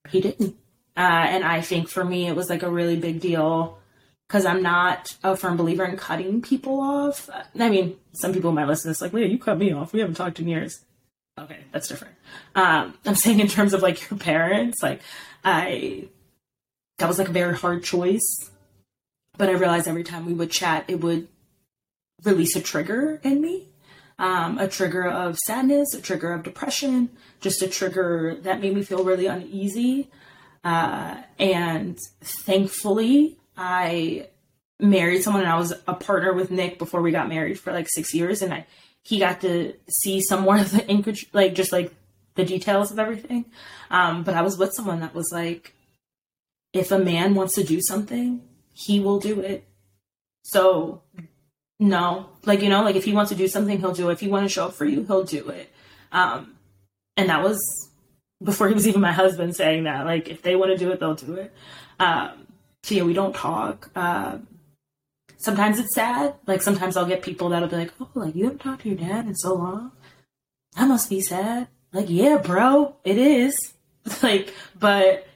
he 0.09 0.21
didn't, 0.21 0.57
uh, 0.97 1.27
and 1.29 1.45
I 1.45 1.61
think 1.61 1.89
for 1.89 2.05
me 2.05 2.27
it 2.27 2.37
was 2.37 2.49
like 2.49 2.63
a 2.63 2.71
really 2.71 2.97
big 2.97 3.21
deal 3.21 3.79
because 4.27 4.45
I'm 4.45 4.63
not 4.63 5.17
a 5.25 5.37
firm 5.37 5.57
believer 5.57 5.85
in 5.85 5.97
cutting 5.97 6.43
people 6.43 6.81
off. 6.81 7.29
I 7.59 7.69
mean, 7.69 7.97
some 8.13 8.33
people 8.33 8.53
might 8.53 8.67
listen 8.67 8.85
to 8.85 8.89
this 8.89 9.01
like, 9.01 9.13
Leah, 9.13 9.29
you 9.29 9.39
cut 9.39 9.59
me 9.59 9.73
off. 9.73 9.93
We 9.93 10.01
haven't 10.01 10.17
talked 10.17 10.39
in 10.39 10.49
years. 10.49 10.85
Okay, 11.39 11.61
that's 11.73 11.89
different. 11.89 12.15
Um, 12.55 12.95
I'm 13.07 13.15
saying 13.15 13.41
in 13.41 13.49
terms 13.49 13.73
of 13.73 13.83
like 13.83 14.11
your 14.11 14.19
parents, 14.19 14.83
like 14.83 15.01
I, 15.45 16.09
that 16.99 17.09
was 17.09 17.19
like 17.19 17.29
a 17.29 17.33
very 17.33 17.57
hard 17.57 17.85
choice. 17.85 18.51
But 19.37 19.49
I 19.49 19.53
realized 19.53 19.87
every 19.87 20.03
time 20.03 20.27
we 20.27 20.35
would 20.35 20.51
chat, 20.51 20.85
it 20.89 21.01
would 21.01 21.29
release 22.25 22.57
a 22.57 22.61
trigger 22.61 23.21
in 23.23 23.41
me. 23.41 23.69
Um, 24.21 24.59
a 24.59 24.67
trigger 24.67 25.05
of 25.05 25.39
sadness, 25.39 25.95
a 25.95 26.01
trigger 26.01 26.33
of 26.33 26.43
depression, 26.43 27.11
just 27.41 27.63
a 27.63 27.69
trigger 27.69 28.37
that 28.43 28.61
made 28.61 28.75
me 28.75 28.83
feel 28.83 29.05
really 29.05 29.27
uneasy. 29.27 30.11
Uh, 30.65 31.23
and 31.39 31.97
thankfully, 32.21 33.39
I 33.57 34.29
married 34.81 35.23
someone 35.23 35.43
and 35.43 35.53
I 35.53 35.57
was 35.57 35.73
a 35.87 35.95
partner 35.95 36.33
with 36.33 36.51
Nick 36.51 36.79
before 36.79 37.01
we 37.01 37.13
got 37.13 37.29
married 37.29 37.61
for 37.61 37.73
like 37.73 37.87
six 37.89 38.13
years. 38.13 38.43
And 38.43 38.53
I 38.53 38.67
he 39.05 39.19
got 39.19 39.41
to 39.41 39.75
see 39.89 40.21
some 40.21 40.43
more 40.43 40.59
of 40.59 40.71
the 40.71 41.29
like 41.33 41.55
just 41.55 41.73
like 41.73 41.95
the 42.35 42.45
details 42.45 42.91
of 42.91 42.99
everything. 42.99 43.47
Um, 43.91 44.23
but 44.23 44.35
I 44.35 44.43
was 44.43 44.59
with 44.59 44.75
someone 44.75 45.01
that 45.01 45.15
was 45.15 45.31
like, 45.33 45.75
if 46.73 46.93
a 46.93 46.99
man 46.99 47.35
wants 47.35 47.55
to 47.55 47.65
do 47.65 47.81
something, 47.81 48.43
he 48.73 49.01
will 49.01 49.19
do 49.19 49.41
it. 49.41 49.65
So 50.43 51.03
no, 51.81 52.29
like 52.45 52.63
you 52.63 52.69
know, 52.69 52.83
like 52.83 52.97
if 52.97 53.05
he 53.05 53.13
wants 53.13 53.31
to 53.31 53.37
do 53.37 53.49
something, 53.49 53.79
he'll 53.79 53.93
do 53.93 54.09
it. 54.09 54.15
If 54.15 54.21
he 54.21 54.29
want 54.29 54.45
to 54.45 54.49
show 54.49 54.67
up 54.67 54.75
for 54.75 54.85
you, 54.85 55.05
he'll 55.05 55.25
do 55.25 55.49
it. 55.49 55.71
Um, 56.13 56.57
and 57.17 57.29
that 57.29 57.43
was 57.43 57.61
before 58.43 58.69
he 58.69 58.75
was 58.75 58.87
even 58.89 59.01
my 59.01 59.13
husband 59.13 59.55
saying 59.55 59.85
that. 59.85 60.05
Like 60.05 60.29
if 60.29 60.43
they 60.43 60.57
want 60.57 60.73
to 60.73 60.77
do 60.77 60.91
it, 60.91 61.01
they'll 61.01 61.15
do 61.15 61.35
it. 61.35 61.53
Um, 62.01 62.47
so 62.83 62.95
yeah, 62.95 63.03
we 63.03 63.13
don't 63.13 63.35
talk. 63.35 63.91
Uh, 63.95 64.39
sometimes 65.37 65.79
it's 65.79 65.95
sad. 65.95 66.35
Like 66.47 66.63
sometimes 66.63 66.97
I'll 66.97 67.07
get 67.07 67.23
people 67.23 67.51
that'll 67.51 67.69
be 67.69 67.77
like, 67.77 67.93
"Oh, 68.01 68.11
like 68.15 68.35
you 68.35 68.45
haven't 68.45 68.61
talked 68.61 68.83
to 68.83 68.89
your 68.89 68.99
dad 68.99 69.27
in 69.27 69.35
so 69.37 69.55
long. 69.55 69.93
That 70.77 70.89
must 70.89 71.09
be 71.09 71.21
sad." 71.21 71.69
Like, 71.93 72.07
yeah, 72.09 72.39
bro, 72.39 72.97
it 73.05 73.19
is. 73.19 73.57
like, 74.23 74.53
but 74.79 75.27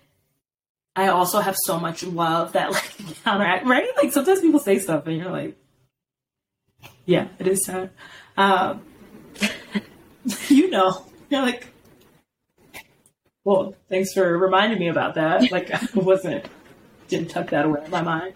I 0.94 1.08
also 1.08 1.40
have 1.40 1.56
so 1.64 1.78
much 1.78 2.02
love 2.02 2.52
that 2.52 2.72
like 2.72 2.96
counteract 3.24 3.66
right. 3.66 3.88
Like 3.96 4.12
sometimes 4.12 4.40
people 4.40 4.60
say 4.60 4.78
stuff 4.78 5.06
and 5.06 5.16
you're 5.16 5.30
like, 5.30 5.56
yeah, 7.06 7.28
it 7.38 7.46
is 7.46 7.64
sad. 7.64 7.90
Um, 8.36 8.82
you 10.48 10.70
know, 10.70 11.04
you're 11.30 11.42
like, 11.42 11.68
well, 13.44 13.74
thanks 13.88 14.12
for 14.12 14.38
reminding 14.38 14.78
me 14.78 14.88
about 14.88 15.14
that. 15.14 15.42
Like 15.50 15.70
I 15.72 15.80
wasn't 15.94 16.46
didn't 17.08 17.28
tuck 17.28 17.50
that 17.50 17.66
away 17.66 17.84
in 17.84 17.90
my 17.90 18.02
mind. 18.02 18.34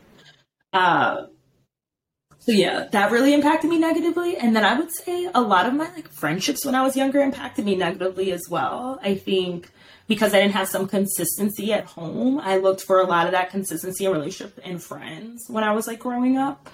Uh, 0.72 1.26
so 2.40 2.52
yeah, 2.52 2.86
that 2.92 3.10
really 3.10 3.34
impacted 3.34 3.70
me 3.70 3.78
negatively. 3.78 4.36
And 4.36 4.54
then 4.54 4.64
I 4.64 4.78
would 4.78 4.92
say 4.92 5.28
a 5.34 5.40
lot 5.40 5.66
of 5.66 5.74
my 5.74 5.88
like 5.94 6.08
friendships 6.08 6.64
when 6.64 6.74
I 6.74 6.82
was 6.82 6.96
younger 6.96 7.20
impacted 7.20 7.64
me 7.64 7.74
negatively 7.74 8.30
as 8.32 8.42
well. 8.48 9.00
I 9.02 9.14
think 9.14 9.70
because 10.06 10.34
I 10.34 10.40
didn't 10.40 10.52
have 10.52 10.68
some 10.68 10.86
consistency 10.86 11.72
at 11.72 11.86
home, 11.86 12.38
I 12.38 12.58
looked 12.58 12.82
for 12.82 13.00
a 13.00 13.04
lot 13.04 13.26
of 13.26 13.32
that 13.32 13.50
consistency 13.50 14.04
in 14.04 14.12
relationship 14.12 14.60
and 14.64 14.80
friends 14.80 15.46
when 15.48 15.64
I 15.64 15.72
was 15.72 15.86
like 15.86 15.98
growing 15.98 16.38
up. 16.38 16.68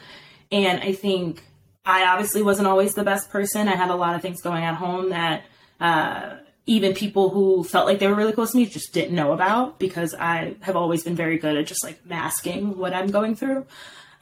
And 0.50 0.80
I 0.80 0.92
think 0.92 1.42
I 1.84 2.06
obviously 2.06 2.42
wasn't 2.42 2.68
always 2.68 2.94
the 2.94 3.04
best 3.04 3.30
person. 3.30 3.68
I 3.68 3.76
had 3.76 3.90
a 3.90 3.96
lot 3.96 4.14
of 4.14 4.22
things 4.22 4.40
going 4.40 4.64
at 4.64 4.74
home 4.74 5.10
that 5.10 5.44
uh, 5.80 6.36
even 6.66 6.94
people 6.94 7.30
who 7.30 7.64
felt 7.64 7.86
like 7.86 7.98
they 7.98 8.06
were 8.06 8.14
really 8.14 8.32
close 8.32 8.52
to 8.52 8.56
me 8.56 8.66
just 8.66 8.92
didn't 8.92 9.16
know 9.16 9.32
about 9.32 9.78
because 9.78 10.14
I 10.14 10.54
have 10.60 10.76
always 10.76 11.02
been 11.02 11.16
very 11.16 11.38
good 11.38 11.56
at 11.56 11.66
just 11.66 11.82
like 11.82 12.06
masking 12.06 12.78
what 12.78 12.94
I'm 12.94 13.08
going 13.08 13.34
through. 13.34 13.66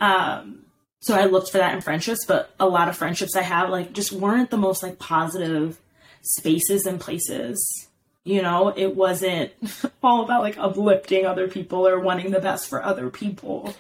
Um, 0.01 0.65
so 1.01 1.15
I 1.15 1.25
looked 1.25 1.51
for 1.51 1.59
that 1.59 1.75
in 1.75 1.81
friendships, 1.83 2.25
but 2.27 2.55
a 2.59 2.67
lot 2.67 2.89
of 2.89 2.97
friendships 2.97 3.37
I 3.37 3.43
have 3.43 3.69
like 3.71 3.93
just 3.93 4.13
weren't 4.13 4.51
the 4.51 4.57
most 4.57 4.83
like 4.83 4.99
positive 4.99 5.79
spaces 6.23 6.87
and 6.87 7.01
places. 7.01 7.89
You 8.25 8.43
know, 8.43 8.69
it 8.69 8.97
wasn't 8.97 9.53
all 10.03 10.25
about 10.25 10.43
like 10.43 10.59
uplifting 10.59 11.27
other 11.27 11.49
people 11.49 11.87
or 11.87 12.01
wanting 12.01 12.31
the 12.31 12.41
best 12.41 12.69
for 12.69 12.83
other 12.83 13.11
people. 13.11 13.75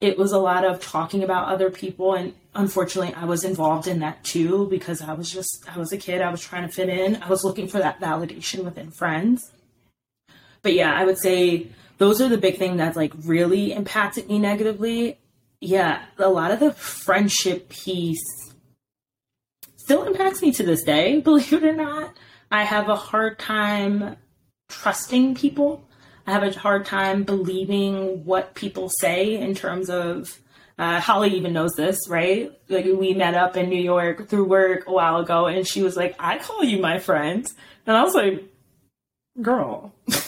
It 0.00 0.16
was 0.16 0.32
a 0.32 0.38
lot 0.38 0.64
of 0.64 0.80
talking 0.80 1.24
about 1.24 1.48
other 1.48 1.70
people 1.70 2.14
and 2.14 2.34
unfortunately 2.54 3.14
I 3.14 3.24
was 3.24 3.44
involved 3.44 3.88
in 3.88 3.98
that 4.00 4.22
too 4.24 4.66
because 4.68 5.02
I 5.02 5.12
was 5.12 5.30
just 5.30 5.64
I 5.68 5.78
was 5.78 5.92
a 5.92 5.96
kid, 5.96 6.22
I 6.22 6.30
was 6.30 6.40
trying 6.40 6.66
to 6.66 6.72
fit 6.72 6.88
in. 6.88 7.22
I 7.22 7.28
was 7.28 7.44
looking 7.44 7.68
for 7.68 7.78
that 7.78 8.00
validation 8.00 8.64
within 8.64 8.90
friends. 8.90 9.52
But 10.62 10.74
yeah, 10.74 10.94
I 10.94 11.04
would 11.04 11.18
say 11.18 11.68
those 11.98 12.20
are 12.20 12.28
the 12.28 12.38
big 12.38 12.58
thing 12.58 12.76
that 12.76 12.96
like 12.96 13.12
really 13.24 13.72
impacted 13.72 14.28
me 14.28 14.38
negatively 14.38 15.18
yeah, 15.60 16.04
a 16.18 16.28
lot 16.28 16.50
of 16.50 16.60
the 16.60 16.72
friendship 16.72 17.68
piece 17.68 18.22
still 19.76 20.04
impacts 20.04 20.42
me 20.42 20.52
to 20.52 20.62
this 20.62 20.82
day, 20.82 21.20
believe 21.24 21.52
it 21.52 21.64
or 21.64 21.74
not. 21.74 22.16
I 22.50 22.64
have 22.64 22.88
a 22.88 22.96
hard 22.96 23.38
time 23.38 24.16
trusting 24.68 25.34
people. 25.34 25.87
I 26.28 26.32
have 26.32 26.42
a 26.42 26.52
hard 26.58 26.84
time 26.84 27.22
believing 27.22 28.22
what 28.26 28.54
people 28.54 28.90
say 29.00 29.40
in 29.40 29.54
terms 29.54 29.88
of 29.88 30.38
uh, 30.78 31.00
Holly 31.00 31.30
even 31.30 31.54
knows 31.54 31.72
this, 31.74 32.06
right? 32.06 32.52
Like 32.68 32.84
we 32.84 33.14
met 33.14 33.32
up 33.32 33.56
in 33.56 33.70
New 33.70 33.80
York 33.80 34.28
through 34.28 34.44
work 34.44 34.86
a 34.86 34.92
while 34.92 35.20
ago, 35.20 35.46
and 35.46 35.66
she 35.66 35.80
was 35.82 35.96
like, 35.96 36.14
"I 36.18 36.36
call 36.36 36.62
you 36.62 36.82
my 36.82 36.98
friend," 36.98 37.50
and 37.86 37.96
I 37.96 38.02
was 38.02 38.14
like, 38.14 38.44
"Girl." 39.40 39.94
but 40.06 40.26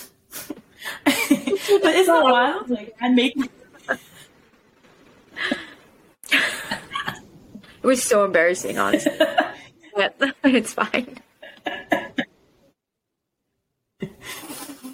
it's 1.04 2.08
not 2.08 2.24
wild. 2.24 2.70
Like 2.70 2.96
I 2.98 3.10
make 3.10 3.36
It 7.82 7.86
was 7.86 8.02
so 8.02 8.24
embarrassing, 8.24 8.78
honestly. 8.78 9.12
but 9.94 10.14
it's 10.44 10.72
fine. 10.72 11.18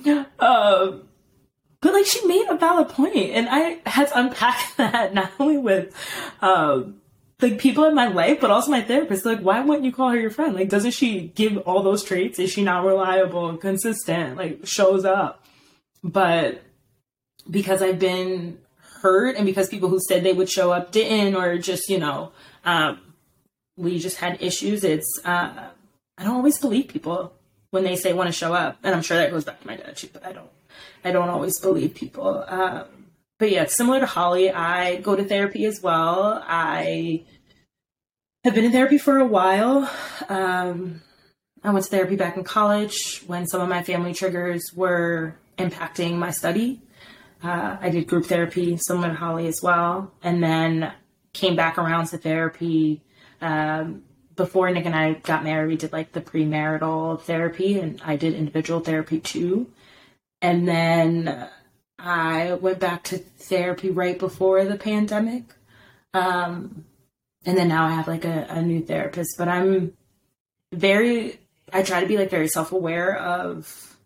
Um, 0.07 1.03
but 1.81 1.93
like 1.93 2.07
she 2.07 2.27
made 2.27 2.47
a 2.49 2.57
valid 2.57 2.89
point, 2.89 3.17
and 3.17 3.49
I 3.51 3.79
had 3.87 4.09
to 4.09 4.19
unpack 4.19 4.59
that 4.77 5.15
not 5.15 5.33
only 5.39 5.59
with 5.59 5.95
um, 6.41 7.01
like 7.41 7.59
people 7.59 7.85
in 7.85 7.95
my 7.95 8.09
life, 8.09 8.41
but 8.41 8.51
also 8.51 8.71
my 8.71 8.83
therapist. 8.83 9.27
Like, 9.27 9.41
why 9.41 9.61
wouldn't 9.61 9.85
you 9.85 9.93
call 9.93 10.11
her 10.11 10.19
your 10.19 10.31
friend? 10.31 10.55
Like, 10.55 10.69
doesn't 10.69 10.93
she 10.93 11.33
give 11.35 11.59
all 11.59 11.83
those 11.83 12.03
traits? 12.03 12.39
Is 12.39 12.51
she 12.51 12.63
not 12.63 12.85
reliable, 12.85 13.57
consistent, 13.57 14.37
like 14.37 14.67
shows 14.67 15.05
up? 15.05 15.45
But 16.03 16.63
because 17.51 17.83
I've 17.83 17.99
been 17.99 18.59
hurt, 19.01 19.37
and 19.37 19.45
because 19.45 19.69
people 19.69 19.89
who 19.89 20.01
said 20.09 20.25
they 20.25 20.33
would 20.33 20.51
show 20.51 20.73
up 20.73 20.93
didn't, 20.93 21.35
or 21.35 21.59
just 21.59 21.89
you 21.89 21.99
know 21.99 22.33
um, 22.65 23.01
we 23.77 23.99
just 23.99 24.17
had 24.17 24.43
issues. 24.43 24.83
It's 24.83 25.21
uh, 25.25 25.69
I 26.19 26.25
don't 26.25 26.37
always 26.37 26.59
believe 26.59 26.89
people 26.89 27.33
when 27.77 27.85
they 27.85 27.95
say 27.95 28.14
want 28.14 28.29
to 28.29 28.33
show 28.33 28.55
up, 28.55 28.79
and 28.83 28.95
I'm 28.95 29.03
sure 29.03 29.18
that 29.18 29.31
goes 29.31 29.45
back 29.45 29.61
to 29.61 29.66
my 29.66 29.77
dad 29.77 29.99
too. 29.99 30.09
But 30.11 30.24
I 30.24 30.33
don't 30.33 30.49
I 31.05 31.12
don't 31.12 31.29
always 31.29 31.61
believe 31.61 31.95
people. 31.95 32.43
Um, 32.49 32.87
but 33.39 33.51
yeah, 33.51 33.66
similar 33.66 34.01
to 34.01 34.07
Holly, 34.07 34.51
I 34.51 34.97
go 34.97 35.14
to 35.14 35.22
therapy 35.22 35.66
as 35.66 35.83
well. 35.83 36.43
I 36.47 37.24
have 38.45 38.55
been 38.55 38.64
in 38.64 38.72
therapy 38.72 38.97
for 38.97 39.18
a 39.18 39.27
while. 39.27 39.91
Um, 40.31 41.03
I 41.62 41.70
went 41.70 41.85
to 41.85 41.91
therapy 41.91 42.16
back 42.16 42.39
in 42.39 42.45
college 42.45 43.22
when 43.27 43.47
some 43.47 43.61
of 43.61 43.68
my 43.68 43.83
family 43.83 44.14
triggers 44.14 44.62
were 44.74 45.37
impacting 45.59 46.16
my 46.16 46.31
study. 46.31 46.81
Uh, 47.43 47.77
I 47.79 47.91
did 47.91 48.07
group 48.07 48.24
therapy, 48.24 48.79
similar 48.79 49.09
to 49.09 49.14
Holly 49.14 49.49
as 49.49 49.61
well. 49.62 50.14
And 50.22 50.43
then 50.43 50.93
came 51.35 51.57
back 51.57 51.77
around 51.77 52.07
to 52.07 52.16
therapy 52.16 53.03
um, 53.43 54.03
before 54.37 54.70
Nick 54.70 54.84
and 54.84 54.95
I 54.95 55.14
got 55.14 55.45
married. 55.45 55.68
We 55.68 55.76
did 55.76 55.93
like 55.93 56.12
the 56.12 56.20
premarital 56.20 57.22
therapy, 57.22 57.78
and 57.78 58.01
I 58.05 58.16
did 58.16 58.34
individual 58.34 58.80
therapy 58.80 59.20
too. 59.20 59.70
And 60.43 60.68
then 60.68 61.49
I 61.99 62.55
went 62.55 62.78
back 62.78 63.05
to 63.05 63.18
therapy 63.18 63.91
right 63.91 64.18
before 64.18 64.64
the 64.64 64.76
pandemic. 64.76 65.45
Um, 66.14 66.84
and 67.45 67.57
then 67.57 67.68
now 67.68 67.87
I 67.87 67.93
have 67.93 68.09
like 68.09 68.24
a, 68.24 68.47
a 68.49 68.62
new 68.62 68.82
therapist, 68.82 69.37
but 69.39 69.49
I'm 69.49 69.93
very, 70.72 71.41
I 71.72 71.82
try 71.82 72.01
to 72.01 72.07
be 72.07 72.18
like 72.18 72.30
very 72.30 72.49
self 72.49 72.72
aware 72.72 73.16
of 73.16 73.97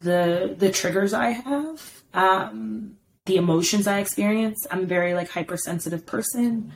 the 0.00 0.54
the 0.56 0.70
triggers 0.70 1.12
I 1.12 1.30
have. 1.30 2.02
Um, 2.14 2.96
the 3.26 3.36
emotions 3.36 3.86
I 3.86 4.00
experience. 4.00 4.66
I'm 4.70 4.82
a 4.82 4.86
very 4.86 5.14
like 5.14 5.30
hypersensitive 5.30 6.06
person. 6.06 6.72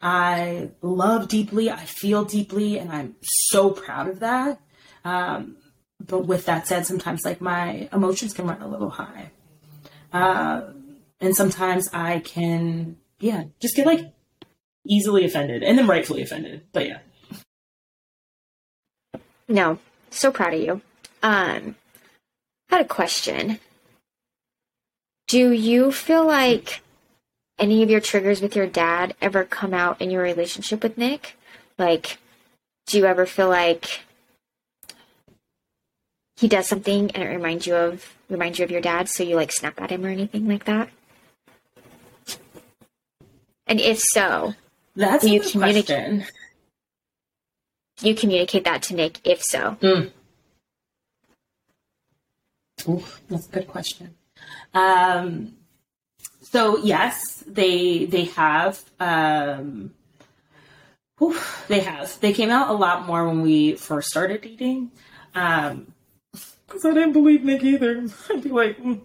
I 0.00 0.70
love 0.82 1.28
deeply, 1.28 1.70
I 1.70 1.84
feel 1.84 2.24
deeply, 2.24 2.78
and 2.78 2.90
I'm 2.92 3.16
so 3.22 3.70
proud 3.70 4.08
of 4.08 4.20
that. 4.20 4.60
Um, 5.04 5.56
but 6.04 6.26
with 6.26 6.46
that 6.46 6.66
said, 6.66 6.86
sometimes 6.86 7.24
like 7.24 7.40
my 7.40 7.88
emotions 7.92 8.34
can 8.34 8.46
run 8.46 8.60
a 8.60 8.68
little 8.68 8.90
high. 8.90 9.30
Uh, 10.12 10.72
and 11.20 11.34
sometimes 11.34 11.88
I 11.92 12.20
can, 12.20 12.96
yeah, 13.18 13.44
just 13.60 13.76
get 13.76 13.86
like 13.86 14.12
easily 14.86 15.24
offended 15.24 15.62
and 15.62 15.78
then 15.78 15.86
rightfully 15.86 16.22
offended. 16.22 16.62
But 16.72 16.86
yeah. 16.86 16.98
No, 19.48 19.78
so 20.10 20.30
proud 20.30 20.54
of 20.54 20.60
you. 20.60 20.72
Um, 21.22 21.76
I 22.70 22.76
had 22.76 22.80
a 22.84 22.88
question. 22.88 23.58
Do 25.28 25.52
you 25.52 25.90
feel 25.92 26.26
like 26.26 26.82
any 27.58 27.82
of 27.82 27.90
your 27.90 28.00
triggers 28.00 28.40
with 28.40 28.54
your 28.54 28.66
dad 28.66 29.14
ever 29.20 29.44
come 29.44 29.72
out 29.72 30.00
in 30.00 30.10
your 30.10 30.22
relationship 30.22 30.82
with 30.82 30.98
Nick? 30.98 31.36
Like, 31.78 32.18
do 32.86 32.98
you 32.98 33.06
ever 33.06 33.26
feel 33.26 33.48
like 33.48 34.00
he 36.36 36.48
does 36.48 36.66
something 36.66 37.10
and 37.12 37.22
it 37.22 37.28
reminds 37.28 37.66
you 37.66 37.74
of 37.74 38.14
reminds 38.28 38.58
you 38.58 38.64
of 38.64 38.70
your 38.70 38.80
dad, 38.80 39.08
so 39.08 39.22
you 39.22 39.36
like 39.36 39.52
snap 39.52 39.80
at 39.80 39.90
him 39.90 40.04
or 40.04 40.08
anything 40.08 40.46
like 40.46 40.64
that? 40.64 40.90
And 43.66 43.80
if 43.80 43.98
so, 43.98 44.54
that's 44.94 45.24
you 45.24 45.40
communicate? 45.40 46.30
Do 47.96 48.08
you 48.08 48.14
communicate 48.14 48.64
that 48.64 48.82
to 48.84 48.94
Nick? 48.94 49.20
If 49.24 49.42
so, 49.42 49.76
mm. 49.80 50.10
Ooh, 52.88 53.02
that's 53.28 53.48
a 53.48 53.50
good 53.50 53.68
question. 53.68 54.14
Um, 54.74 55.55
so 56.50 56.78
yes, 56.78 57.42
they 57.46 58.06
they 58.06 58.24
have. 58.24 58.82
Um, 59.00 59.92
they 61.68 61.80
have. 61.80 62.20
They 62.20 62.32
came 62.32 62.50
out 62.50 62.68
a 62.68 62.74
lot 62.74 63.06
more 63.06 63.26
when 63.26 63.42
we 63.42 63.74
first 63.74 64.08
started 64.08 64.42
dating. 64.42 64.92
Um, 65.34 65.92
because 66.32 66.84
I 66.84 66.92
didn't 66.92 67.12
believe 67.12 67.44
Nick 67.44 67.64
either. 67.64 68.06
I'd 68.30 68.42
be 68.42 68.50
like, 68.50 68.78
mm, 68.78 69.00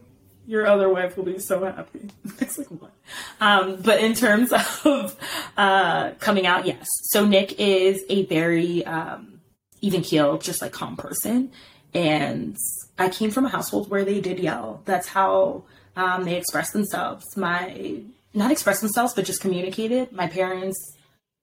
your 0.46 0.68
other 0.68 0.90
wife 0.90 1.18
will 1.18 1.24
be 1.24 1.40
so 1.40 1.64
happy. 1.64 2.10
it's 2.40 2.58
like 2.58 2.68
what? 2.68 2.92
Um, 3.40 3.78
but 3.82 4.02
in 4.02 4.14
terms 4.14 4.52
of 4.86 5.16
uh, 5.58 6.12
coming 6.20 6.46
out, 6.46 6.66
yes. 6.66 6.88
So 7.10 7.26
Nick 7.26 7.60
is 7.60 8.04
a 8.10 8.26
very 8.26 8.86
um, 8.86 9.42
even 9.82 10.02
keeled, 10.02 10.42
just 10.42 10.62
like 10.62 10.74
calm 10.74 10.96
person, 10.96 11.52
and 11.94 12.56
I 13.00 13.10
came 13.10 13.32
from 13.32 13.46
a 13.46 13.50
household 13.50 13.90
where 13.90 14.06
they 14.06 14.22
did 14.22 14.40
yell. 14.40 14.82
That's 14.86 15.08
how 15.08 15.64
um, 15.96 16.24
they 16.26 16.36
expressed 16.36 16.74
themselves. 16.74 17.26
My 17.38 18.02
not 18.34 18.52
express 18.52 18.80
themselves, 18.80 19.14
but 19.14 19.26
just 19.26 19.42
communicated. 19.42 20.12
My 20.12 20.28
parents 20.28 20.78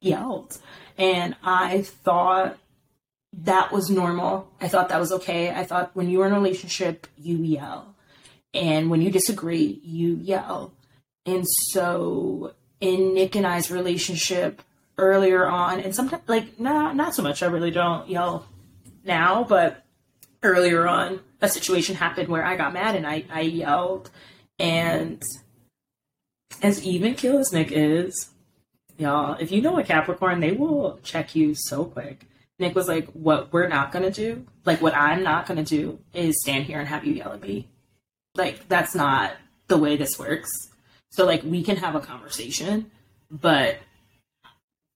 yelled, 0.00 0.58
and 0.96 1.36
I 1.42 1.82
thought 1.82 2.58
that 3.32 3.72
was 3.72 3.90
normal. 3.90 4.50
I 4.60 4.68
thought 4.68 4.88
that 4.88 5.00
was 5.00 5.12
okay. 5.12 5.50
I 5.50 5.64
thought 5.64 5.90
when 5.94 6.08
you 6.08 6.18
were 6.18 6.26
in 6.26 6.32
a 6.32 6.36
relationship, 6.36 7.06
you 7.16 7.36
yell. 7.36 7.94
And 8.54 8.90
when 8.90 9.02
you 9.02 9.10
disagree, 9.10 9.80
you 9.84 10.16
yell. 10.16 10.72
And 11.26 11.46
so 11.70 12.54
in 12.80 13.14
Nick 13.14 13.36
and 13.36 13.46
I's 13.46 13.70
relationship 13.70 14.62
earlier 14.96 15.46
on, 15.46 15.80
and 15.80 15.94
sometimes 15.94 16.22
like 16.26 16.58
not 16.58 16.96
not 16.96 17.14
so 17.14 17.22
much. 17.22 17.42
I 17.42 17.46
really 17.46 17.70
don't 17.70 18.08
yell 18.08 18.46
now, 19.04 19.44
but 19.44 19.84
earlier 20.42 20.88
on, 20.88 21.20
a 21.40 21.48
situation 21.48 21.96
happened 21.96 22.28
where 22.28 22.44
I 22.44 22.56
got 22.56 22.72
mad 22.72 22.96
and 22.96 23.06
I 23.06 23.24
I 23.30 23.42
yelled, 23.42 24.10
and 24.58 25.22
as 26.62 26.84
even 26.84 27.14
kill 27.14 27.38
as 27.38 27.52
Nick 27.52 27.70
is, 27.70 28.30
y'all, 28.96 29.36
if 29.38 29.52
you 29.52 29.62
know 29.62 29.78
a 29.78 29.84
Capricorn, 29.84 30.40
they 30.40 30.52
will 30.52 30.98
check 31.02 31.34
you 31.34 31.54
so 31.54 31.84
quick. 31.84 32.26
Nick 32.58 32.74
was 32.74 32.88
like, 32.88 33.08
"What 33.12 33.52
we're 33.52 33.68
not 33.68 33.92
gonna 33.92 34.10
do, 34.10 34.44
like 34.64 34.82
what 34.82 34.94
I'm 34.94 35.22
not 35.22 35.46
gonna 35.46 35.64
do, 35.64 36.00
is 36.12 36.40
stand 36.40 36.64
here 36.64 36.80
and 36.80 36.88
have 36.88 37.04
you 37.04 37.14
yell 37.14 37.32
at 37.32 37.42
me. 37.42 37.68
Like 38.34 38.68
that's 38.68 38.94
not 38.94 39.32
the 39.68 39.78
way 39.78 39.96
this 39.96 40.18
works. 40.18 40.50
So 41.10 41.24
like 41.24 41.42
we 41.44 41.62
can 41.62 41.76
have 41.76 41.94
a 41.94 42.00
conversation, 42.00 42.90
but 43.30 43.76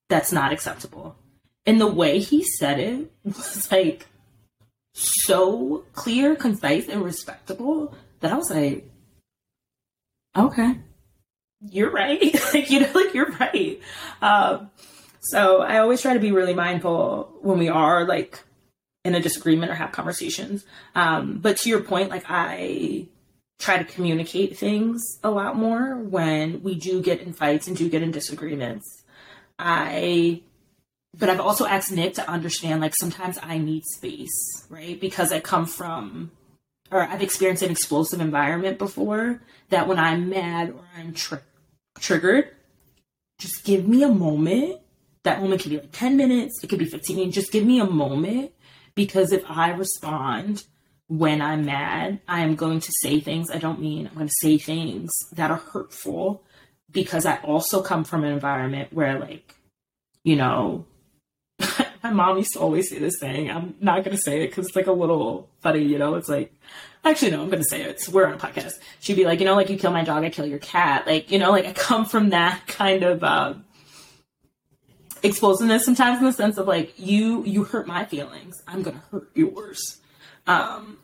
that's 0.09 0.31
not 0.31 0.51
acceptable." 0.51 1.15
And 1.65 1.79
the 1.79 1.87
way 1.87 2.19
he 2.19 2.43
said 2.43 2.79
it 2.79 3.11
was 3.23 3.71
like 3.71 4.07
so 4.93 5.85
clear, 5.93 6.35
concise, 6.35 6.87
and 6.89 7.03
respectable 7.03 7.95
that 8.19 8.33
I 8.33 8.37
was 8.37 8.51
like, 8.51 8.89
"Okay." 10.35 10.77
you're 11.69 11.91
right. 11.91 12.33
like, 12.53 12.69
you 12.69 12.81
know, 12.81 12.91
like 12.93 13.13
you're 13.13 13.31
right. 13.31 13.79
Um, 14.21 14.69
so 15.21 15.61
I 15.61 15.79
always 15.79 16.01
try 16.01 16.13
to 16.13 16.19
be 16.19 16.31
really 16.31 16.53
mindful 16.53 17.37
when 17.41 17.57
we 17.57 17.69
are 17.69 18.05
like 18.05 18.43
in 19.05 19.15
a 19.15 19.21
disagreement 19.21 19.71
or 19.71 19.75
have 19.75 19.91
conversations. 19.91 20.65
Um, 20.95 21.39
but 21.39 21.57
to 21.57 21.69
your 21.69 21.81
point, 21.81 22.09
like 22.09 22.25
I 22.27 23.07
try 23.59 23.77
to 23.77 23.85
communicate 23.85 24.57
things 24.57 25.01
a 25.23 25.29
lot 25.29 25.55
more 25.55 25.95
when 25.97 26.61
we 26.63 26.75
do 26.75 27.01
get 27.01 27.21
in 27.21 27.33
fights 27.33 27.67
and 27.67 27.77
do 27.77 27.89
get 27.89 28.03
in 28.03 28.11
disagreements. 28.11 29.03
I 29.57 30.41
but 31.15 31.29
I've 31.29 31.39
also 31.39 31.67
asked 31.67 31.91
Nick 31.91 32.15
to 32.15 32.27
understand 32.27 32.81
like 32.81 32.95
sometimes 32.99 33.37
I 33.41 33.59
need 33.59 33.83
space, 33.85 34.65
right? 34.69 34.99
Because 34.99 35.31
I 35.31 35.39
come 35.39 35.67
from 35.67 36.31
or 36.93 37.01
I've 37.01 37.23
experienced 37.23 37.63
an 37.63 37.71
explosive 37.71 38.21
environment 38.21 38.77
before 38.77 39.41
that 39.69 39.87
when 39.87 39.97
I'm 39.97 40.29
mad 40.29 40.69
or 40.69 40.81
I'm 40.95 41.13
tri- 41.13 41.39
triggered, 41.99 42.49
just 43.39 43.63
give 43.65 43.87
me 43.87 44.03
a 44.03 44.09
moment. 44.09 44.79
That 45.23 45.41
moment 45.41 45.61
could 45.61 45.71
be 45.71 45.79
like 45.79 45.91
10 45.91 46.17
minutes, 46.17 46.63
it 46.63 46.67
could 46.67 46.79
be 46.79 46.85
15. 46.85 47.31
Just 47.31 47.51
give 47.51 47.65
me 47.65 47.79
a 47.79 47.85
moment 47.85 48.51
because 48.93 49.31
if 49.31 49.43
I 49.49 49.71
respond 49.71 50.65
when 51.07 51.41
I'm 51.41 51.65
mad, 51.65 52.21
I 52.27 52.41
am 52.41 52.55
going 52.55 52.79
to 52.79 52.91
say 53.01 53.19
things 53.19 53.49
I 53.49 53.57
don't 53.57 53.81
mean. 53.81 54.07
I'm 54.07 54.13
going 54.13 54.27
to 54.27 54.33
say 54.41 54.57
things 54.57 55.11
that 55.31 55.49
are 55.49 55.57
hurtful 55.57 56.43
because 56.91 57.25
I 57.25 57.37
also 57.37 57.81
come 57.81 58.03
from 58.03 58.23
an 58.23 58.31
environment 58.31 58.93
where, 58.93 59.19
like, 59.19 59.55
you 60.23 60.35
know, 60.35 60.85
my 62.03 62.11
mom 62.11 62.37
used 62.37 62.53
to 62.53 62.59
always 62.59 62.89
say 62.89 62.99
this 62.99 63.17
thing. 63.17 63.49
I'm 63.49 63.75
not 63.79 64.03
going 64.03 64.15
to 64.15 64.21
say 64.21 64.43
it 64.43 64.49
because 64.49 64.67
it's 64.67 64.75
like 64.75 64.87
a 64.87 64.91
little 64.91 65.49
funny, 65.61 65.83
you 65.83 65.97
know? 65.97 66.15
It's 66.15 66.27
like, 66.27 66.53
actually, 67.05 67.31
no, 67.31 67.41
I'm 67.41 67.49
going 67.49 67.63
to 67.63 67.69
say 67.69 67.81
it. 67.81 68.07
we're 68.11 68.27
on 68.27 68.33
a 68.33 68.37
podcast. 68.37 68.73
She'd 68.99 69.15
be 69.15 69.23
like, 69.23 69.39
you 69.39 69.45
know, 69.45 69.55
like 69.55 69.69
you 69.69 69.77
kill 69.77 69.91
my 69.91 70.03
dog, 70.03 70.23
I 70.23 70.29
kill 70.29 70.45
your 70.45 70.59
cat. 70.59 71.07
Like, 71.07 71.31
you 71.31 71.39
know, 71.39 71.51
like 71.51 71.65
I 71.65 71.71
come 71.71 72.05
from 72.05 72.31
that 72.31 72.61
kind 72.67 73.03
of, 73.03 73.23
uh, 73.23 73.53
explosiveness 75.23 75.85
sometimes 75.85 76.19
in 76.19 76.25
the 76.25 76.33
sense 76.33 76.57
of 76.57 76.67
like, 76.67 76.93
you, 76.99 77.45
you 77.45 77.63
hurt 77.63 77.87
my 77.87 78.03
feelings. 78.03 78.61
I'm 78.67 78.81
going 78.81 78.97
to 78.97 79.03
hurt 79.09 79.31
yours. 79.33 80.01
Um, 80.45 80.97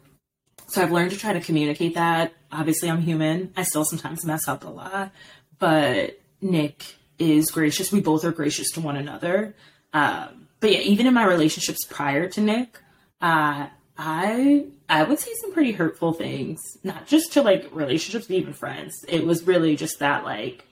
so 0.68 0.82
I've 0.82 0.92
learned 0.92 1.12
to 1.12 1.18
try 1.18 1.32
to 1.32 1.40
communicate 1.40 1.96
that. 1.96 2.34
Obviously, 2.52 2.90
I'm 2.90 3.02
human. 3.02 3.54
I 3.56 3.64
still 3.64 3.86
sometimes 3.86 4.26
mess 4.26 4.48
up 4.48 4.66
a 4.66 4.70
lot, 4.70 5.12
but 5.58 6.20
Nick 6.42 6.96
is 7.18 7.52
gracious. 7.52 7.92
We 7.92 8.02
both 8.02 8.26
are 8.26 8.32
gracious 8.32 8.72
to 8.72 8.82
one 8.82 8.98
another. 8.98 9.56
Um, 9.94 10.39
but 10.60 10.72
yeah, 10.72 10.80
even 10.80 11.08
in 11.08 11.14
my 11.14 11.26
relationships 11.26 11.86
prior 11.86 12.28
to 12.30 12.42
Nick, 12.42 12.80
uh, 13.22 13.68
I 13.98 14.66
I 14.88 15.04
would 15.04 15.20
say 15.20 15.32
some 15.42 15.54
pretty 15.54 15.74
hurtful 15.74 16.14
things, 16.14 16.60
not 16.84 17.08
just 17.08 17.34
to 17.34 17.42
like 17.42 17.70
relationships, 17.72 18.28
but 18.28 18.36
even 18.36 18.54
friends. 18.54 19.06
It 19.08 19.26
was 19.26 19.46
really 19.46 19.76
just 19.76 20.00
that 20.00 20.24
like, 20.24 20.66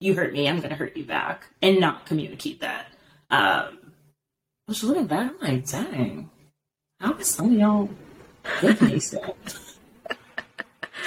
you 0.00 0.14
hurt 0.14 0.32
me, 0.32 0.48
I'm 0.48 0.60
gonna 0.60 0.76
hurt 0.76 0.96
you 0.96 1.04
back, 1.04 1.44
and 1.60 1.80
not 1.80 2.06
communicate 2.06 2.60
that. 2.60 2.86
Um, 3.30 3.78
was 4.70 4.84
looking 4.84 5.06
back, 5.06 5.32
I'm 5.40 5.54
like, 5.56 5.68
dang, 5.68 6.30
how 7.00 7.14
is 7.14 7.26
some 7.26 7.46
of 7.46 7.52
y'all 7.52 7.90
so? 9.00 9.34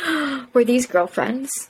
Were 0.54 0.66
these 0.66 0.86
girlfriends? 0.86 1.70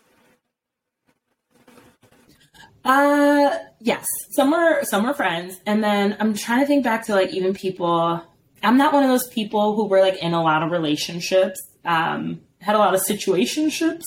Uh, 2.86 3.58
yes. 3.80 4.06
Some 4.32 4.52
were 4.52 4.84
some 4.84 5.06
were 5.06 5.14
friends, 5.14 5.60
and 5.66 5.84
then 5.84 6.18
I'm 6.20 6.34
trying 6.34 6.60
to 6.62 6.66
think 6.66 6.84
back 6.84 7.06
to 7.06 7.14
like 7.14 7.32
even 7.32 7.54
people 7.54 8.24
I'm 8.64 8.78
not 8.78 8.94
one 8.94 9.04
of 9.04 9.10
those 9.10 9.28
people 9.28 9.76
who 9.76 9.86
were 9.86 10.00
like 10.00 10.16
in 10.24 10.34
a 10.34 10.42
lot 10.42 10.64
of 10.64 10.72
relationships. 10.72 11.62
Um, 11.86 12.42
had 12.60 12.76
a 12.76 12.80
lot 12.80 12.96
of 12.96 13.02
situationships. 13.02 14.04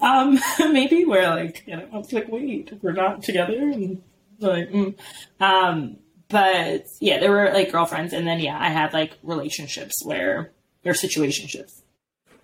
Um, 0.00 0.38
maybe 0.72 1.04
where 1.04 1.28
like 1.30 1.64
you 1.66 1.76
know, 1.76 1.88
I 1.92 1.98
was 1.98 2.12
like, 2.12 2.28
wait, 2.28 2.72
we're 2.82 2.92
not 2.92 3.22
together, 3.22 3.58
and 3.58 4.02
like, 4.38 4.70
mm. 4.70 4.94
um, 5.40 5.96
but 6.28 6.84
yeah, 7.00 7.18
there 7.18 7.32
were 7.32 7.50
like 7.52 7.72
girlfriends, 7.72 8.12
and 8.12 8.26
then 8.26 8.38
yeah, 8.38 8.56
I 8.58 8.68
had 8.68 8.92
like 8.92 9.18
relationships 9.22 9.94
where 10.04 10.52
or 10.84 10.92
situationships 10.92 11.82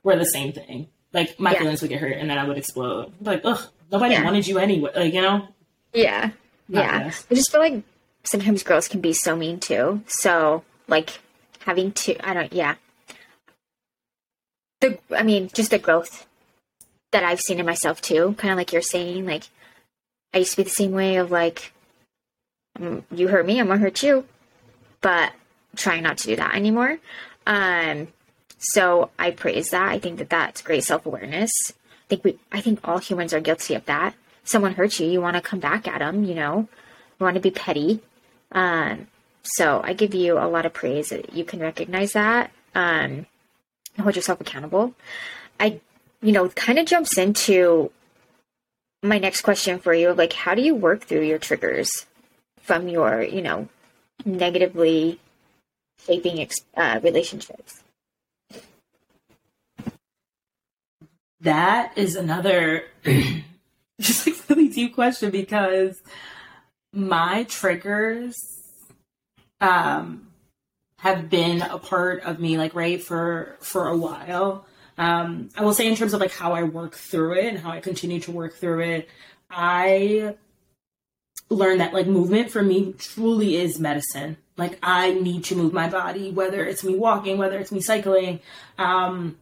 were 0.02 0.16
the 0.16 0.24
same 0.24 0.52
thing. 0.52 0.88
Like 1.12 1.38
my 1.38 1.52
yeah. 1.52 1.58
feelings 1.60 1.80
would 1.80 1.90
get 1.90 2.00
hurt, 2.00 2.16
and 2.18 2.28
then 2.28 2.38
I 2.38 2.46
would 2.46 2.58
explode. 2.58 3.12
Like, 3.20 3.42
ugh, 3.44 3.62
nobody 3.92 4.14
yeah. 4.14 4.24
wanted 4.24 4.46
you 4.46 4.58
anyway. 4.58 4.90
Like, 4.94 5.14
you 5.14 5.22
know. 5.22 5.48
Yeah. 5.92 6.30
Not 6.68 6.84
yeah. 6.84 7.12
I 7.30 7.34
just 7.34 7.50
feel 7.50 7.60
like 7.60 7.82
sometimes 8.24 8.62
girls 8.62 8.88
can 8.88 9.00
be 9.00 9.12
so 9.12 9.36
mean 9.36 9.60
too. 9.60 10.02
So 10.06 10.64
like 10.88 11.20
having 11.60 11.92
to 11.92 12.28
I 12.28 12.34
don't 12.34 12.52
yeah. 12.52 12.76
The 14.80 14.98
I 15.16 15.22
mean, 15.22 15.50
just 15.52 15.70
the 15.70 15.78
growth 15.78 16.26
that 17.12 17.24
I've 17.24 17.40
seen 17.40 17.60
in 17.60 17.66
myself 17.66 18.00
too, 18.00 18.34
kind 18.38 18.52
of 18.52 18.58
like 18.58 18.72
you're 18.72 18.82
saying, 18.82 19.26
like 19.26 19.44
I 20.34 20.38
used 20.38 20.52
to 20.52 20.56
be 20.58 20.62
the 20.64 20.70
same 20.70 20.92
way 20.92 21.16
of 21.16 21.30
like 21.30 21.72
mm, 22.78 23.02
you 23.10 23.28
hurt 23.28 23.46
me, 23.46 23.60
I'm 23.60 23.68
gonna 23.68 23.80
hurt 23.80 24.02
you, 24.02 24.26
but 25.00 25.32
trying 25.76 26.02
not 26.02 26.18
to 26.18 26.26
do 26.26 26.36
that 26.36 26.54
anymore. 26.54 26.98
Um, 27.46 28.08
so 28.58 29.10
I 29.18 29.32
praise 29.32 29.70
that. 29.70 29.88
I 29.88 29.98
think 29.98 30.18
that 30.18 30.30
that's 30.30 30.62
great 30.62 30.84
self 30.84 31.06
awareness. 31.06 31.50
I 31.70 32.08
think 32.08 32.24
we, 32.24 32.38
I 32.50 32.60
think 32.60 32.80
all 32.84 32.98
humans 32.98 33.32
are 33.32 33.40
guilty 33.40 33.74
of 33.74 33.84
that. 33.86 34.14
Someone 34.44 34.74
hurts 34.74 34.98
you, 35.00 35.08
you 35.08 35.20
want 35.20 35.36
to 35.36 35.42
come 35.42 35.60
back 35.60 35.86
at 35.86 36.00
them, 36.00 36.24
you 36.24 36.34
know, 36.34 36.68
you 37.18 37.24
want 37.24 37.34
to 37.34 37.40
be 37.40 37.50
petty. 37.50 38.00
Um, 38.50 39.06
so 39.42 39.80
I 39.82 39.92
give 39.92 40.14
you 40.14 40.38
a 40.38 40.48
lot 40.48 40.66
of 40.66 40.72
praise 40.72 41.12
you 41.32 41.44
can 41.44 41.60
recognize 41.60 42.12
that 42.12 42.50
um, 42.74 43.26
and 43.96 44.00
hold 44.00 44.16
yourself 44.16 44.40
accountable. 44.40 44.94
I, 45.58 45.80
you 46.20 46.32
know, 46.32 46.48
kind 46.50 46.78
of 46.78 46.86
jumps 46.86 47.18
into 47.18 47.90
my 49.02 49.18
next 49.18 49.42
question 49.42 49.78
for 49.78 49.92
you 49.92 50.12
like, 50.12 50.32
how 50.32 50.54
do 50.54 50.62
you 50.62 50.74
work 50.74 51.04
through 51.04 51.22
your 51.22 51.38
triggers 51.38 52.06
from 52.60 52.88
your, 52.88 53.22
you 53.22 53.42
know, 53.42 53.68
negatively 54.24 55.18
shaping 56.06 56.48
uh, 56.76 57.00
relationships? 57.02 57.82
That 61.40 61.98
is 61.98 62.14
another 62.14 62.84
just 64.06 64.26
like 64.26 64.48
really 64.48 64.68
deep 64.68 64.94
question 64.94 65.30
because 65.30 66.02
my 66.92 67.44
triggers 67.44 68.34
um, 69.60 70.26
have 70.98 71.30
been 71.30 71.62
a 71.62 71.78
part 71.78 72.22
of 72.24 72.40
me, 72.40 72.58
like 72.58 72.74
right 72.74 73.00
for 73.00 73.56
for 73.60 73.86
a 73.86 73.96
while. 73.96 74.66
Um, 74.98 75.50
I 75.56 75.62
will 75.62 75.72
say 75.72 75.86
in 75.86 75.94
terms 75.94 76.14
of 76.14 76.20
like 76.20 76.32
how 76.32 76.52
I 76.52 76.64
work 76.64 76.96
through 76.96 77.34
it 77.34 77.46
and 77.46 77.58
how 77.58 77.70
I 77.70 77.80
continue 77.80 78.18
to 78.20 78.32
work 78.32 78.54
through 78.54 78.80
it, 78.80 79.08
I 79.48 80.34
learned 81.48 81.80
that 81.80 81.94
like 81.94 82.08
movement 82.08 82.50
for 82.50 82.62
me 82.62 82.94
truly 82.98 83.56
is 83.56 83.78
medicine. 83.78 84.36
Like 84.56 84.78
I 84.82 85.12
need 85.14 85.44
to 85.44 85.56
move 85.56 85.72
my 85.72 85.88
body, 85.88 86.32
whether 86.32 86.64
it's 86.64 86.82
me 86.82 86.96
walking, 86.96 87.38
whether 87.38 87.58
it's 87.58 87.70
me 87.70 87.80
cycling, 87.80 88.40
um, 88.78 89.38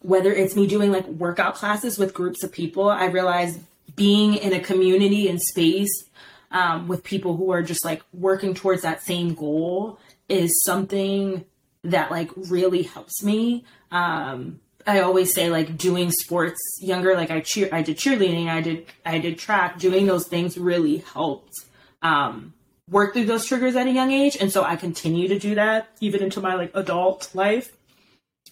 whether 0.00 0.32
it's 0.32 0.56
me 0.56 0.66
doing 0.66 0.90
like 0.90 1.06
workout 1.06 1.54
classes 1.54 1.98
with 1.98 2.14
groups 2.14 2.42
of 2.42 2.50
people. 2.50 2.88
I 2.88 3.06
realize 3.06 3.58
being 3.96 4.34
in 4.34 4.52
a 4.52 4.60
community 4.60 5.28
and 5.28 5.40
space 5.40 6.04
um, 6.50 6.88
with 6.88 7.02
people 7.04 7.36
who 7.36 7.50
are 7.50 7.62
just 7.62 7.84
like 7.84 8.02
working 8.12 8.54
towards 8.54 8.82
that 8.82 9.02
same 9.02 9.34
goal 9.34 9.98
is 10.28 10.62
something 10.64 11.44
that 11.82 12.10
like 12.10 12.30
really 12.36 12.82
helps 12.82 13.22
me. 13.22 13.64
Um, 13.90 14.60
I 14.86 15.00
always 15.00 15.32
say 15.32 15.50
like 15.50 15.76
doing 15.76 16.10
sports 16.10 16.60
younger, 16.80 17.14
like 17.14 17.30
I 17.30 17.40
cheer, 17.40 17.68
I 17.72 17.82
did 17.82 17.96
cheerleading, 17.96 18.48
I 18.48 18.60
did, 18.60 18.86
I 19.04 19.18
did 19.18 19.38
track. 19.38 19.78
Doing 19.78 20.06
those 20.06 20.26
things 20.26 20.58
really 20.58 20.98
helped 20.98 21.54
um, 22.02 22.52
work 22.90 23.14
through 23.14 23.24
those 23.24 23.46
triggers 23.46 23.76
at 23.76 23.86
a 23.86 23.90
young 23.90 24.12
age, 24.12 24.36
and 24.38 24.52
so 24.52 24.62
I 24.62 24.76
continue 24.76 25.28
to 25.28 25.38
do 25.38 25.54
that 25.54 25.88
even 26.00 26.22
into 26.22 26.40
my 26.40 26.54
like 26.54 26.70
adult 26.74 27.34
life. 27.34 27.72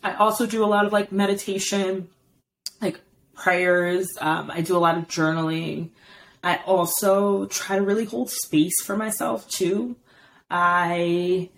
I 0.03 0.15
also 0.15 0.47
do 0.47 0.65
a 0.65 0.67
lot 0.67 0.87
of 0.87 0.93
like 0.93 1.13
meditation, 1.13 2.09
like 2.81 3.01
prayers. 3.35 4.09
Um, 4.21 4.51
I 4.51 4.61
do 4.61 4.77
a 4.77 4.79
lot 4.79 4.99
of 4.99 5.09
journaling. 5.09 5.91
I 6.43 6.57
also 6.67 7.47
try 7.47 7.77
to 7.77 7.83
really 7.83 8.05
hold 8.05 8.31
space 8.31 8.83
for 8.83 8.97
myself 8.97 9.49
too. 9.49 9.97
I 10.51 11.51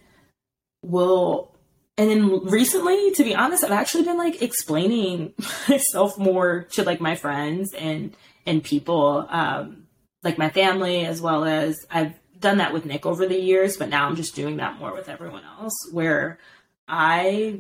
will 0.82 1.54
and 1.96 2.10
then 2.10 2.44
recently 2.44 3.12
to 3.12 3.24
be 3.24 3.34
honest 3.34 3.64
i've 3.64 3.70
actually 3.70 4.04
been 4.04 4.18
like 4.18 4.42
explaining 4.42 5.32
myself 5.68 6.18
more 6.18 6.66
to 6.70 6.82
like 6.82 7.00
my 7.00 7.14
friends 7.14 7.72
and 7.74 8.14
and 8.46 8.62
people 8.62 9.26
um 9.30 9.86
like 10.22 10.38
my 10.38 10.50
family 10.50 11.06
as 11.06 11.20
well 11.20 11.44
as 11.44 11.76
i've 11.90 12.14
done 12.38 12.58
that 12.58 12.72
with 12.72 12.84
nick 12.84 13.06
over 13.06 13.26
the 13.26 13.40
years 13.40 13.76
but 13.76 13.88
now 13.88 14.06
i'm 14.06 14.16
just 14.16 14.34
doing 14.34 14.58
that 14.58 14.78
more 14.78 14.92
with 14.92 15.08
everyone 15.08 15.42
else 15.58 15.74
where 15.92 16.38
i 16.86 17.58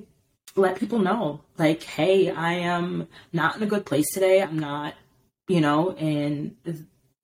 let 0.56 0.78
people 0.78 0.98
know 0.98 1.40
like 1.58 1.82
hey 1.82 2.30
i 2.30 2.52
am 2.52 3.08
not 3.32 3.56
in 3.56 3.62
a 3.62 3.66
good 3.66 3.84
place 3.84 4.06
today 4.12 4.42
i'm 4.42 4.58
not 4.58 4.94
you 5.48 5.60
know 5.60 5.94
in 5.96 6.56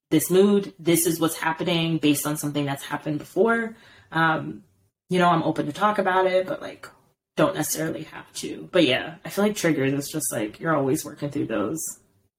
this 0.09 0.29
mood 0.29 0.73
this 0.79 1.05
is 1.05 1.19
what's 1.19 1.37
happening 1.37 1.97
based 1.97 2.27
on 2.27 2.37
something 2.37 2.65
that's 2.65 2.83
happened 2.83 3.17
before 3.17 3.75
um 4.11 4.63
you 5.09 5.19
know 5.19 5.29
i'm 5.29 5.43
open 5.43 5.65
to 5.65 5.71
talk 5.71 5.97
about 5.97 6.25
it 6.25 6.45
but 6.45 6.61
like 6.61 6.87
don't 7.35 7.55
necessarily 7.55 8.03
have 8.03 8.31
to. 8.33 8.69
But 8.71 8.85
yeah, 8.85 9.15
I 9.25 9.29
feel 9.29 9.45
like 9.45 9.55
triggers 9.55 9.93
is 9.93 10.09
just 10.09 10.31
like 10.31 10.59
you're 10.59 10.75
always 10.75 11.05
working 11.05 11.29
through 11.29 11.47
those. 11.47 11.79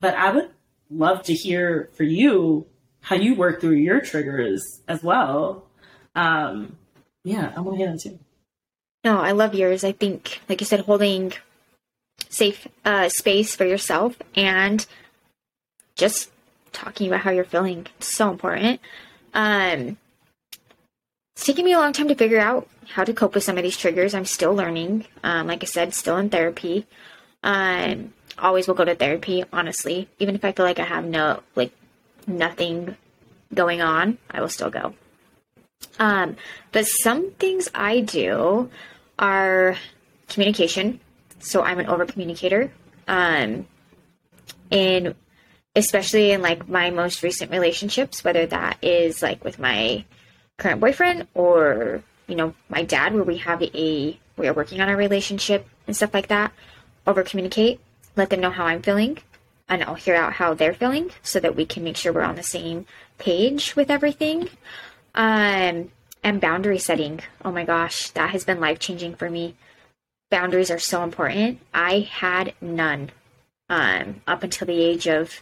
But 0.00 0.14
I 0.14 0.32
would 0.32 0.50
love 0.90 1.22
to 1.24 1.34
hear 1.34 1.90
for 1.96 2.04
you 2.04 2.66
how 3.00 3.16
you 3.16 3.34
work 3.34 3.60
through 3.60 3.76
your 3.76 4.00
triggers 4.00 4.62
as 4.86 5.02
well. 5.02 5.66
Um, 6.14 6.76
yeah, 7.24 7.52
I 7.56 7.60
want 7.60 7.78
to 7.78 7.84
hear 7.84 7.92
that 7.92 8.00
too. 8.00 8.18
No, 9.04 9.20
I 9.20 9.32
love 9.32 9.54
yours. 9.54 9.82
I 9.84 9.92
think, 9.92 10.40
like 10.48 10.60
you 10.60 10.66
said, 10.66 10.80
holding 10.80 11.32
safe 12.28 12.68
uh, 12.84 13.08
space 13.08 13.56
for 13.56 13.64
yourself 13.64 14.16
and 14.36 14.86
just 15.96 16.30
talking 16.72 17.08
about 17.08 17.20
how 17.20 17.30
you're 17.30 17.44
feeling. 17.44 17.86
It's 17.98 18.14
so 18.14 18.30
important. 18.30 18.80
Um, 19.34 19.98
it's 21.34 21.44
taken 21.44 21.64
me 21.64 21.72
a 21.72 21.78
long 21.78 21.92
time 21.92 22.08
to 22.08 22.14
figure 22.14 22.40
out 22.40 22.68
how 22.90 23.04
to 23.04 23.12
cope 23.12 23.34
with 23.34 23.44
some 23.44 23.56
of 23.56 23.64
these 23.64 23.76
triggers. 23.76 24.14
I'm 24.14 24.24
still 24.24 24.54
learning. 24.54 25.06
Um, 25.24 25.46
like 25.46 25.62
I 25.62 25.66
said, 25.66 25.94
still 25.94 26.16
in 26.16 26.30
therapy. 26.30 26.86
Um, 27.42 28.12
always 28.38 28.68
will 28.68 28.74
go 28.74 28.84
to 28.84 28.94
therapy, 28.94 29.44
honestly. 29.52 30.08
Even 30.18 30.34
if 30.34 30.44
I 30.44 30.52
feel 30.52 30.64
like 30.64 30.78
I 30.78 30.84
have 30.84 31.04
no, 31.04 31.42
like, 31.56 31.72
nothing 32.26 32.96
going 33.52 33.82
on, 33.82 34.18
I 34.30 34.40
will 34.40 34.48
still 34.48 34.70
go. 34.70 34.94
Um, 35.98 36.36
but 36.70 36.86
some 36.86 37.32
things 37.32 37.68
I 37.74 38.00
do 38.00 38.70
are 39.22 39.78
communication. 40.28 41.00
So 41.38 41.62
I'm 41.62 41.78
an 41.78 41.86
over 41.86 42.04
communicator. 42.04 42.70
Um, 43.08 43.66
and 44.70 45.14
especially 45.74 46.32
in 46.32 46.42
like 46.42 46.68
my 46.68 46.90
most 46.90 47.22
recent 47.22 47.50
relationships, 47.50 48.22
whether 48.22 48.44
that 48.46 48.76
is 48.82 49.22
like 49.22 49.42
with 49.42 49.58
my 49.58 50.04
current 50.58 50.80
boyfriend 50.80 51.26
or 51.34 52.02
you 52.28 52.36
know 52.36 52.54
my 52.68 52.82
dad 52.82 53.14
where 53.14 53.24
we 53.24 53.38
have 53.38 53.62
a 53.62 54.18
we 54.36 54.48
are 54.48 54.52
working 54.52 54.80
on 54.80 54.88
a 54.88 54.96
relationship 54.96 55.66
and 55.86 55.96
stuff 55.96 56.14
like 56.14 56.28
that 56.28 56.52
over 57.06 57.22
communicate 57.22 57.80
let 58.16 58.30
them 58.30 58.40
know 58.40 58.50
how 58.50 58.64
i'm 58.64 58.80
feeling 58.80 59.18
and 59.68 59.82
i'll 59.82 59.94
hear 59.94 60.14
out 60.14 60.34
how 60.34 60.54
they're 60.54 60.74
feeling 60.74 61.10
so 61.22 61.40
that 61.40 61.56
we 61.56 61.66
can 61.66 61.82
make 61.82 61.96
sure 61.96 62.12
we're 62.12 62.22
on 62.22 62.36
the 62.36 62.42
same 62.42 62.86
page 63.18 63.74
with 63.74 63.90
everything 63.90 64.48
um 65.14 65.90
and 66.22 66.40
boundary 66.40 66.78
setting 66.78 67.20
oh 67.44 67.52
my 67.52 67.64
gosh 67.64 68.10
that 68.10 68.30
has 68.30 68.44
been 68.44 68.60
life 68.60 68.78
changing 68.78 69.14
for 69.14 69.30
me 69.30 69.54
boundaries 70.30 70.70
are 70.70 70.78
so 70.78 71.02
important 71.02 71.58
i 71.74 72.00
had 72.00 72.54
none 72.60 73.10
um 73.68 74.20
up 74.26 74.42
until 74.42 74.66
the 74.66 74.80
age 74.80 75.06
of 75.06 75.40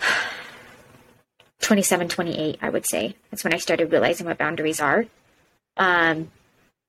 27, 1.60 2.08
28, 2.08 2.58
I 2.62 2.68
would 2.68 2.86
say. 2.86 3.14
That's 3.30 3.44
when 3.44 3.54
I 3.54 3.58
started 3.58 3.92
realizing 3.92 4.26
what 4.26 4.38
boundaries 4.38 4.80
are. 4.80 5.06
Um, 5.76 6.30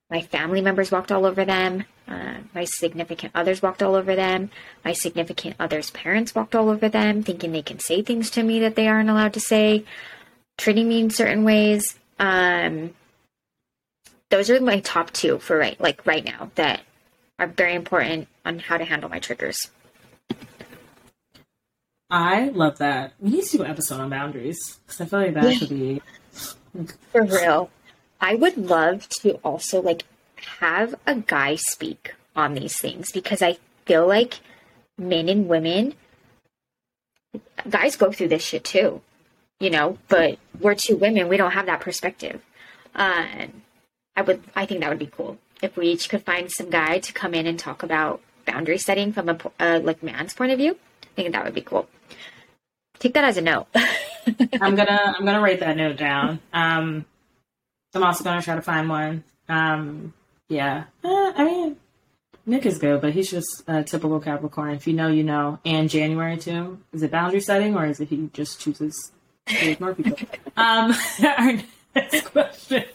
my 0.09 0.21
family 0.21 0.61
members 0.61 0.91
walked 0.91 1.11
all 1.11 1.25
over 1.25 1.45
them. 1.45 1.85
Uh, 2.07 2.37
my 2.53 2.65
significant 2.65 3.31
others 3.35 3.61
walked 3.61 3.83
all 3.83 3.95
over 3.95 4.15
them. 4.15 4.49
My 4.83 4.93
significant 4.93 5.55
others' 5.59 5.91
parents 5.91 6.35
walked 6.35 6.55
all 6.55 6.69
over 6.69 6.89
them, 6.89 7.23
thinking 7.23 7.51
they 7.51 7.61
can 7.61 7.79
say 7.79 8.01
things 8.01 8.29
to 8.31 8.43
me 8.43 8.59
that 8.59 8.75
they 8.75 8.87
aren't 8.87 9.09
allowed 9.09 9.33
to 9.33 9.39
say, 9.39 9.85
treating 10.57 10.89
me 10.89 10.99
in 10.99 11.09
certain 11.09 11.43
ways. 11.43 11.97
Um, 12.21 12.93
those 14.29 14.49
are 14.49 14.61
my 14.61 14.79
top 14.79 15.11
two 15.11 15.39
for 15.39 15.57
right, 15.57 15.79
like 15.81 16.05
right 16.05 16.23
now, 16.23 16.51
that 16.55 16.81
are 17.39 17.47
very 17.47 17.73
important 17.73 18.27
on 18.45 18.59
how 18.59 18.77
to 18.77 18.85
handle 18.85 19.09
my 19.09 19.19
triggers. 19.19 19.71
I 22.11 22.49
love 22.49 22.77
that. 22.77 23.13
We 23.19 23.31
need 23.31 23.45
to 23.45 23.57
do 23.57 23.63
an 23.63 23.71
episode 23.71 23.99
on 23.99 24.09
boundaries 24.09 24.79
because 24.85 25.01
I 25.01 25.05
feel 25.05 25.19
like 25.21 25.33
that 25.33 25.51
yeah. 25.51 25.59
could 25.59 25.69
be 25.69 26.01
for 27.11 27.23
real. 27.23 27.71
I 28.19 28.35
would 28.35 28.57
love 28.57 29.09
to 29.21 29.33
also 29.37 29.81
like 29.81 30.03
have 30.59 30.93
a 31.07 31.15
guy 31.15 31.55
speak 31.55 32.13
on 32.35 32.53
these 32.53 32.77
things 32.77 33.11
because 33.11 33.41
I 33.41 33.57
feel 33.85 34.07
like 34.07 34.41
men 34.97 35.27
and 35.27 35.47
women, 35.47 35.95
guys 37.67 37.95
go 37.95 38.11
through 38.11 38.27
this 38.27 38.43
shit 38.43 38.63
too, 38.63 39.01
you 39.61 39.69
know. 39.69 39.97
But 40.07 40.37
we're 40.59 40.75
two 40.75 40.95
women; 40.97 41.29
we 41.29 41.37
don't 41.37 41.51
have 41.51 41.67
that 41.67 41.81
perspective. 41.81 42.41
Um, 42.95 43.61
I 44.15 44.21
would, 44.21 44.43
I 44.55 44.65
think 44.65 44.81
that 44.81 44.89
would 44.89 44.99
be 44.99 45.07
cool 45.07 45.37
if 45.61 45.77
we 45.77 45.87
each 45.87 46.09
could 46.09 46.23
find 46.23 46.51
some 46.51 46.69
guy 46.69 46.99
to 46.99 47.13
come 47.13 47.33
in 47.33 47.47
and 47.47 47.57
talk 47.57 47.83
about 47.83 48.21
boundary 48.45 48.77
setting 48.77 49.13
from 49.13 49.29
a 49.29 49.37
uh, 49.59 49.79
like 49.81 50.03
man's 50.03 50.33
point 50.33 50.51
of 50.51 50.57
view. 50.57 50.77
I 51.03 51.07
think 51.15 51.31
that 51.33 51.45
would 51.45 51.53
be 51.53 51.61
cool. 51.61 51.87
Take 52.99 53.13
that 53.13 53.23
as 53.23 53.37
a 53.37 53.41
note. 53.41 53.67
I'm 54.61 54.75
gonna 54.75 55.15
I'm 55.17 55.25
gonna 55.25 55.41
write 55.41 55.59
that 55.61 55.77
note 55.77 55.97
down. 55.97 56.39
Um, 56.53 57.05
I'm 57.93 58.03
also 58.03 58.23
gonna 58.23 58.41
try 58.41 58.55
to 58.55 58.61
find 58.61 58.89
one. 58.89 59.23
Um, 59.49 60.13
yeah, 60.49 60.85
uh, 61.03 61.31
I 61.35 61.43
mean, 61.43 61.77
Nick 62.45 62.65
is 62.65 62.77
good, 62.77 63.01
but 63.01 63.13
he's 63.13 63.29
just 63.31 63.63
a 63.67 63.83
typical 63.83 64.19
Capricorn. 64.19 64.75
If 64.75 64.87
you 64.87 64.93
know, 64.93 65.07
you 65.07 65.23
know. 65.23 65.59
And 65.65 65.89
January 65.89 66.37
too. 66.37 66.79
Is 66.93 67.03
it 67.03 67.11
boundary 67.11 67.41
setting 67.41 67.75
or 67.75 67.85
is 67.85 67.99
it 67.99 68.09
he 68.09 68.29
just 68.33 68.59
chooses? 68.59 69.11
Um, 70.57 70.93
our 71.23 71.59
next 71.95 72.25
question. 72.31 72.85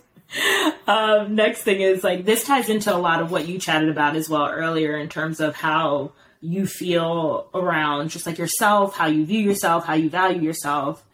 Um, 0.87 1.35
next 1.35 1.63
thing 1.63 1.81
is 1.81 2.03
like 2.03 2.25
this 2.25 2.45
ties 2.45 2.69
into 2.69 2.95
a 2.95 2.99
lot 2.99 3.21
of 3.21 3.31
what 3.31 3.47
you 3.47 3.59
chatted 3.59 3.89
about 3.89 4.17
as 4.17 4.29
well 4.29 4.49
earlier 4.49 4.97
in 4.97 5.09
terms 5.09 5.41
of 5.41 5.55
how 5.55 6.13
you 6.41 6.67
feel 6.67 7.49
around 7.55 8.11
just 8.11 8.27
like 8.27 8.39
yourself, 8.39 8.97
how 8.97 9.07
you 9.07 9.25
view 9.25 9.41
yourself, 9.41 9.87
how 9.87 9.95
you 9.95 10.11
value 10.11 10.43
yourself. 10.43 11.05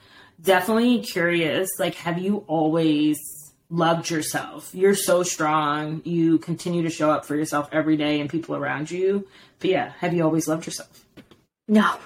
Definitely 0.42 1.00
curious. 1.00 1.70
Like, 1.78 1.94
have 1.96 2.18
you 2.18 2.44
always 2.48 3.18
loved 3.70 4.10
yourself? 4.10 4.70
You're 4.74 4.94
so 4.94 5.22
strong. 5.22 6.02
You 6.04 6.38
continue 6.38 6.82
to 6.82 6.90
show 6.90 7.10
up 7.10 7.24
for 7.24 7.36
yourself 7.36 7.68
every 7.72 7.96
day 7.96 8.20
and 8.20 8.28
people 8.28 8.56
around 8.56 8.90
you. 8.90 9.26
But 9.60 9.70
yeah, 9.70 9.92
have 10.00 10.12
you 10.12 10.24
always 10.24 10.48
loved 10.48 10.66
yourself? 10.66 11.06
No, 11.68 11.96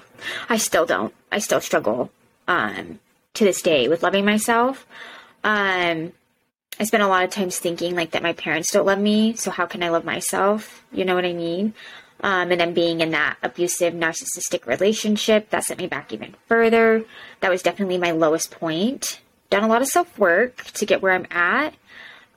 I 0.49 0.57
still 0.57 0.85
don't. 0.85 1.13
I 1.31 1.39
still 1.39 1.61
struggle 1.61 2.11
um, 2.47 2.99
to 3.37 3.43
this 3.43 3.61
day 3.61 3.87
with 3.87 4.03
loving 4.03 4.25
myself. 4.25 4.85
Um, 5.43 6.11
I 6.79 6.83
spend 6.83 7.01
a 7.01 7.07
lot 7.07 7.23
of 7.23 7.31
times 7.31 7.57
thinking 7.57 7.95
like 7.95 8.11
that 8.11 8.21
my 8.21 8.33
parents 8.33 8.71
don't 8.71 8.85
love 8.85 8.99
me, 8.99 9.35
so 9.35 9.49
how 9.49 9.65
can 9.65 9.81
I 9.81 9.89
love 9.89 10.05
myself? 10.05 10.85
You 10.91 11.05
know 11.05 11.15
what 11.15 11.25
I 11.25 11.33
mean? 11.33 11.73
Um, 12.21 12.51
and 12.51 12.59
then 12.59 12.73
being 12.73 13.01
in 13.01 13.11
that 13.11 13.37
abusive 13.43 13.93
narcissistic 13.93 14.65
relationship 14.65 15.49
that 15.51 15.63
sent 15.63 15.79
me 15.79 15.87
back 15.87 16.11
even 16.11 16.35
further. 16.47 17.03
That 17.41 17.51
was 17.51 17.61
definitely 17.61 17.97
my 17.97 18.11
lowest 18.11 18.51
point. 18.51 19.19
Done 19.49 19.63
a 19.63 19.67
lot 19.67 19.81
of 19.81 19.87
self 19.87 20.17
work 20.17 20.63
to 20.65 20.85
get 20.85 21.01
where 21.01 21.13
I'm 21.13 21.27
at. 21.31 21.73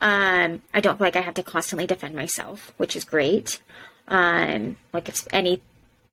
Um, 0.01 0.63
I 0.73 0.81
don't 0.81 0.97
feel 0.97 1.07
like 1.07 1.17
I 1.17 1.21
have 1.21 1.35
to 1.35 1.43
constantly 1.43 1.87
defend 1.87 2.15
myself, 2.15 2.73
which 2.77 2.97
is 2.97 3.05
great. 3.05 3.61
Um, 4.09 4.77
like 4.93 5.09
if 5.09 5.27
anything, 5.33 5.61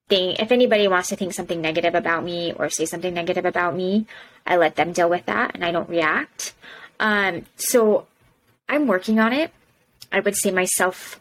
if 0.10 0.52
anybody 0.52 0.88
wants 0.88 1.10
to 1.10 1.16
think 1.16 1.34
something 1.34 1.62
negative 1.62 1.96
about 1.96 2.24
me 2.24 2.54
or 2.54 2.70
say 2.70 2.86
something 2.86 3.14
negative 3.14 3.46
about 3.46 3.76
me, 3.76 4.06
I 4.48 4.58
let 4.58 4.76
them 4.76 4.92
deal 4.92 5.10
with 5.10 5.26
that 5.26 5.52
and 5.54 5.64
I 5.64 5.72
don't 5.72 5.90
react. 5.90 6.54
Um, 7.00 7.46
so 7.58 8.08
I'm 8.70 8.88
working 8.88 9.20
on 9.20 9.34
it. 9.34 9.52
I 10.12 10.20
would 10.20 10.36
say 10.36 10.52
my 10.52 10.66
self 10.66 11.20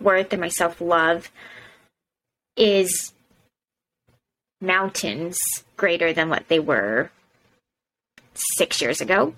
worth 0.00 0.32
and 0.32 0.40
my 0.40 0.48
self 0.48 0.80
love 0.80 1.30
is 2.56 3.12
mountains 4.60 5.38
greater 5.76 6.12
than 6.12 6.28
what 6.28 6.48
they 6.48 6.58
were 6.58 7.10
six 8.34 8.80
years 8.80 9.00
ago, 9.00 9.34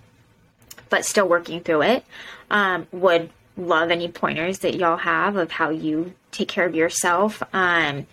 but 0.88 1.04
still 1.04 1.28
working 1.28 1.60
through 1.60 1.82
it. 1.82 2.04
Um, 2.50 2.86
would 2.92 3.30
love 3.56 3.90
any 3.90 4.08
pointers 4.08 4.60
that 4.60 4.76
y'all 4.76 4.98
have 4.98 5.36
of 5.36 5.52
how 5.52 5.70
you 5.70 6.14
take 6.30 6.48
care 6.48 6.66
of 6.66 6.74
yourself. 6.74 7.42
Um, 7.52 8.06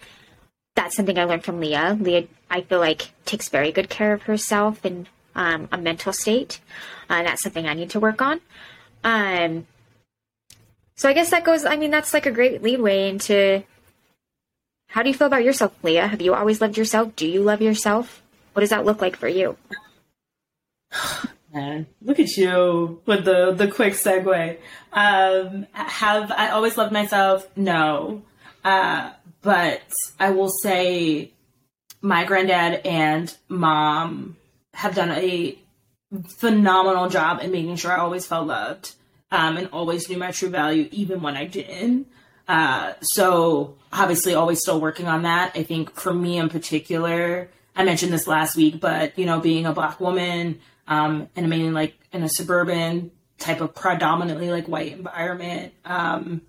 that's 0.75 0.95
something 0.95 1.17
I 1.17 1.23
learned 1.23 1.45
from 1.45 1.59
Leah. 1.59 1.97
Leah, 1.99 2.25
I 2.49 2.61
feel 2.61 2.79
like, 2.79 3.09
takes 3.25 3.49
very 3.49 3.71
good 3.71 3.89
care 3.89 4.13
of 4.13 4.23
herself 4.23 4.85
in 4.85 5.07
um, 5.35 5.67
a 5.71 5.77
mental 5.77 6.13
state. 6.13 6.59
Uh, 7.09 7.23
that's 7.23 7.43
something 7.43 7.67
I 7.67 7.73
need 7.73 7.91
to 7.91 7.99
work 7.99 8.21
on. 8.21 8.41
Um, 9.03 9.67
so 10.95 11.09
I 11.09 11.13
guess 11.13 11.29
that 11.31 11.43
goes, 11.43 11.65
I 11.65 11.75
mean, 11.75 11.91
that's 11.91 12.13
like 12.13 12.25
a 12.25 12.31
great 12.31 12.63
leadway 12.63 13.09
into 13.09 13.63
how 14.87 15.03
do 15.03 15.09
you 15.09 15.15
feel 15.15 15.27
about 15.27 15.43
yourself, 15.43 15.73
Leah? 15.83 16.07
Have 16.07 16.21
you 16.21 16.33
always 16.33 16.61
loved 16.61 16.77
yourself? 16.77 17.15
Do 17.15 17.27
you 17.27 17.41
love 17.41 17.61
yourself? 17.61 18.23
What 18.53 18.61
does 18.61 18.69
that 18.69 18.85
look 18.85 19.01
like 19.01 19.17
for 19.17 19.27
you? 19.27 19.57
Man, 21.53 21.87
look 22.01 22.19
at 22.19 22.35
you 22.35 23.01
with 23.05 23.23
the 23.23 23.53
the 23.53 23.69
quick 23.69 23.93
segue. 23.93 24.57
Um, 24.91 25.67
have 25.71 26.31
I 26.31 26.49
always 26.49 26.77
loved 26.77 26.91
myself? 26.91 27.47
No, 27.55 28.23
uh, 28.63 29.11
but 29.41 29.81
I 30.19 30.31
will 30.31 30.49
say 30.49 31.31
my 32.01 32.25
granddad 32.25 32.81
and 32.85 33.35
mom 33.47 34.35
have 34.75 34.93
done 34.93 35.11
a 35.11 35.57
phenomenal 36.37 37.09
job 37.09 37.41
in 37.41 37.51
making 37.51 37.77
sure 37.77 37.91
I 37.91 37.97
always 37.97 38.25
felt 38.25 38.47
loved 38.47 38.93
um, 39.31 39.57
and 39.57 39.69
always 39.71 40.09
knew 40.09 40.17
my 40.17 40.31
true 40.31 40.49
value, 40.49 40.89
even 40.91 41.21
when 41.21 41.37
I 41.37 41.45
didn't. 41.45 42.07
Uh, 42.47 42.93
so 43.01 43.77
obviously, 43.91 44.35
always 44.35 44.59
still 44.59 44.79
working 44.79 45.07
on 45.07 45.23
that. 45.23 45.53
I 45.55 45.63
think 45.63 45.91
for 45.95 46.13
me 46.13 46.37
in 46.37 46.49
particular, 46.49 47.49
I 47.75 47.83
mentioned 47.85 48.11
this 48.11 48.27
last 48.27 48.55
week, 48.55 48.79
but 48.79 49.17
you 49.17 49.25
know, 49.25 49.39
being 49.39 49.65
a 49.65 49.73
black 49.73 49.99
woman, 49.99 50.59
um, 50.87 51.29
and 51.35 51.49
mainly 51.49 51.71
like 51.71 51.95
in 52.11 52.21
a 52.23 52.29
suburban 52.29 53.11
type 53.39 53.61
of 53.61 53.73
predominantly 53.73 54.51
like 54.51 54.67
white 54.67 54.91
environment, 54.91 55.73
um, 55.85 56.41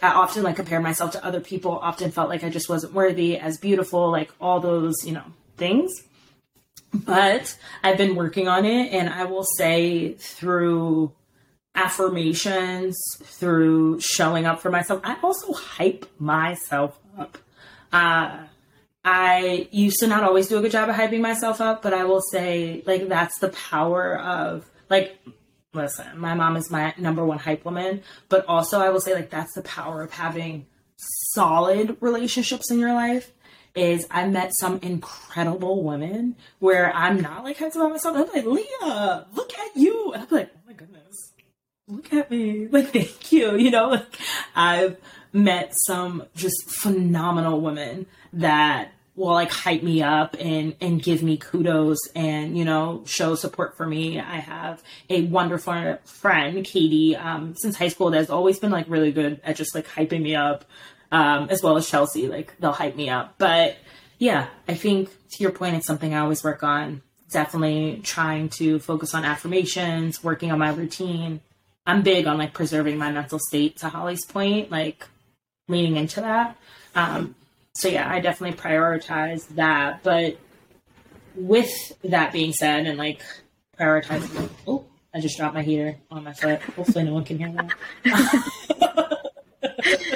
I 0.00 0.08
often 0.08 0.42
like 0.42 0.56
compare 0.56 0.80
myself 0.80 1.12
to 1.12 1.24
other 1.24 1.40
people. 1.40 1.72
Often 1.72 2.12
felt 2.12 2.28
like 2.28 2.44
I 2.44 2.48
just 2.48 2.68
wasn't 2.68 2.94
worthy, 2.94 3.36
as 3.38 3.58
beautiful, 3.58 4.10
like 4.10 4.30
all 4.40 4.60
those 4.60 5.04
you 5.04 5.12
know 5.12 5.24
things. 5.56 5.92
But 7.04 7.56
I've 7.82 7.98
been 7.98 8.14
working 8.14 8.48
on 8.48 8.64
it, 8.64 8.92
and 8.92 9.08
I 9.08 9.24
will 9.24 9.44
say 9.58 10.14
through 10.14 11.12
affirmations, 11.74 12.96
through 13.22 14.00
showing 14.00 14.46
up 14.46 14.60
for 14.60 14.70
myself, 14.70 15.00
I 15.04 15.16
also 15.22 15.52
hype 15.52 16.06
myself 16.18 16.98
up. 17.18 17.38
Uh, 17.92 18.38
I 19.04 19.68
used 19.70 19.98
to 20.00 20.06
not 20.06 20.24
always 20.24 20.48
do 20.48 20.58
a 20.58 20.60
good 20.60 20.72
job 20.72 20.88
of 20.88 20.96
hyping 20.96 21.20
myself 21.20 21.60
up, 21.60 21.82
but 21.82 21.94
I 21.94 22.04
will 22.04 22.22
say, 22.32 22.82
like, 22.86 23.08
that's 23.08 23.38
the 23.38 23.50
power 23.50 24.18
of, 24.18 24.68
like, 24.90 25.16
listen, 25.72 26.18
my 26.18 26.34
mom 26.34 26.56
is 26.56 26.70
my 26.70 26.94
number 26.98 27.24
one 27.24 27.38
hype 27.38 27.64
woman, 27.64 28.02
but 28.28 28.46
also 28.46 28.80
I 28.80 28.88
will 28.88 29.00
say, 29.00 29.14
like, 29.14 29.30
that's 29.30 29.54
the 29.54 29.62
power 29.62 30.02
of 30.02 30.10
having 30.10 30.66
solid 30.96 31.98
relationships 32.00 32.70
in 32.70 32.78
your 32.78 32.94
life. 32.94 33.30
Is 33.76 34.06
I 34.10 34.26
met 34.26 34.52
some 34.58 34.78
incredible 34.82 35.84
women 35.84 36.36
where 36.58 36.94
I'm 36.94 37.20
not 37.20 37.44
like 37.44 37.58
hyped 37.58 37.76
about 37.76 37.90
myself. 37.90 38.16
I'm 38.16 38.28
like, 38.34 38.46
Leah, 38.46 39.26
look 39.34 39.52
at 39.58 39.76
you. 39.76 40.12
And 40.12 40.22
I'm 40.22 40.28
like, 40.30 40.50
oh 40.54 40.60
my 40.66 40.72
goodness, 40.72 41.32
look 41.86 42.12
at 42.12 42.30
me. 42.30 42.66
Like, 42.72 42.92
thank 42.92 43.32
you. 43.32 43.56
You 43.56 43.70
know, 43.70 43.88
like 43.90 44.16
I've 44.54 44.96
met 45.32 45.74
some 45.76 46.24
just 46.34 46.70
phenomenal 46.70 47.60
women 47.60 48.06
that 48.32 48.92
will 49.16 49.32
like 49.32 49.50
hype 49.50 49.82
me 49.82 50.02
up 50.02 50.36
and 50.38 50.76
and 50.80 51.02
give 51.02 51.22
me 51.22 51.36
kudos 51.36 51.98
and 52.14 52.56
you 52.56 52.64
know 52.64 53.02
show 53.06 53.34
support 53.34 53.76
for 53.76 53.86
me 53.86 54.20
i 54.20 54.36
have 54.36 54.82
a 55.08 55.22
wonderful 55.22 55.98
friend 56.04 56.64
katie 56.64 57.16
um, 57.16 57.54
since 57.56 57.76
high 57.76 57.88
school 57.88 58.10
that's 58.10 58.30
always 58.30 58.58
been 58.58 58.70
like 58.70 58.84
really 58.88 59.10
good 59.10 59.40
at 59.42 59.56
just 59.56 59.74
like 59.74 59.88
hyping 59.88 60.22
me 60.22 60.34
up 60.36 60.64
um, 61.12 61.48
as 61.50 61.62
well 61.62 61.76
as 61.76 61.88
chelsea 61.88 62.28
like 62.28 62.54
they'll 62.58 62.72
hype 62.72 62.96
me 62.96 63.08
up 63.08 63.34
but 63.38 63.76
yeah 64.18 64.48
i 64.68 64.74
think 64.74 65.10
to 65.30 65.42
your 65.42 65.52
point 65.52 65.76
it's 65.76 65.86
something 65.86 66.14
i 66.14 66.18
always 66.18 66.42
work 66.42 66.62
on 66.62 67.02
definitely 67.30 68.00
trying 68.04 68.48
to 68.48 68.78
focus 68.78 69.14
on 69.14 69.24
affirmations 69.24 70.22
working 70.22 70.52
on 70.52 70.58
my 70.58 70.70
routine 70.70 71.40
i'm 71.86 72.02
big 72.02 72.26
on 72.26 72.38
like 72.38 72.52
preserving 72.52 72.96
my 72.96 73.10
mental 73.10 73.38
state 73.38 73.76
to 73.76 73.88
holly's 73.88 74.24
point 74.24 74.70
like 74.70 75.06
leaning 75.68 75.96
into 75.96 76.20
that 76.20 76.56
um, 76.96 77.34
so 77.76 77.88
yeah, 77.88 78.10
I 78.10 78.20
definitely 78.20 78.56
prioritize 78.56 79.46
that. 79.48 80.02
But 80.02 80.38
with 81.34 81.70
that 82.04 82.32
being 82.32 82.54
said, 82.54 82.86
and 82.86 82.96
like 82.96 83.22
prioritizing, 83.78 84.48
oh, 84.66 84.86
I 85.14 85.20
just 85.20 85.36
dropped 85.36 85.54
my 85.54 85.62
heater 85.62 85.96
on 86.10 86.24
my 86.24 86.32
foot. 86.32 86.62
Hopefully, 86.62 87.04
no 87.04 87.12
one 87.12 87.24
can 87.24 87.38
hear 87.38 87.52
that. 87.52 87.72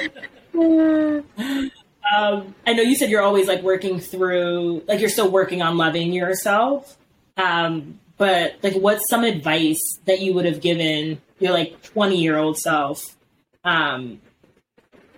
um, 2.15 2.55
I 2.65 2.73
know 2.73 2.83
you 2.83 2.95
said 2.95 3.09
you're 3.09 3.21
always 3.21 3.47
like 3.47 3.61
working 3.61 3.99
through, 3.99 4.83
like 4.87 4.99
you're 4.99 5.09
still 5.09 5.29
working 5.29 5.61
on 5.61 5.77
loving 5.77 6.13
yourself. 6.13 6.97
Um, 7.37 7.99
but 8.17 8.57
like, 8.61 8.75
what's 8.75 9.09
some 9.09 9.23
advice 9.23 9.79
that 10.05 10.21
you 10.21 10.33
would 10.33 10.45
have 10.45 10.61
given 10.61 11.21
your 11.39 11.53
like 11.53 11.81
20 11.81 12.17
year 12.21 12.37
old 12.37 12.57
self 12.57 13.17
um, 13.63 14.21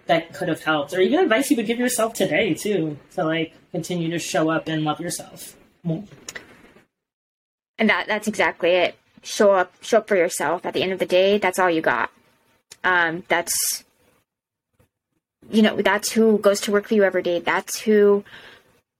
that 0.05 0.33
could 0.33 0.47
have 0.47 0.63
helped, 0.63 0.93
or 0.93 1.01
even 1.01 1.19
advice 1.19 1.49
you 1.49 1.57
would 1.57 1.65
give 1.65 1.79
yourself 1.79 2.13
today 2.13 2.53
too, 2.53 2.97
to 3.15 3.23
like 3.23 3.53
continue 3.71 4.09
to 4.11 4.19
show 4.19 4.49
up 4.49 4.67
and 4.67 4.83
love 4.83 4.99
yourself 4.99 5.57
more. 5.83 6.03
And 7.77 7.89
that 7.89 8.07
that's 8.07 8.27
exactly 8.27 8.71
it. 8.71 8.95
Show 9.21 9.53
up, 9.53 9.73
show 9.81 9.99
up 9.99 10.07
for 10.07 10.15
yourself. 10.15 10.65
At 10.65 10.73
the 10.73 10.83
end 10.83 10.91
of 10.91 10.99
the 10.99 11.05
day, 11.05 11.37
that's 11.37 11.59
all 11.59 11.69
you 11.69 11.81
got. 11.81 12.11
Um, 12.83 13.23
that's 13.27 13.83
you 15.51 15.61
know, 15.61 15.81
that's 15.81 16.11
who 16.11 16.37
goes 16.39 16.61
to 16.61 16.71
work 16.71 16.87
for 16.87 16.93
you 16.93 17.03
every 17.03 17.23
day. 17.23 17.39
That's 17.39 17.79
who 17.79 18.23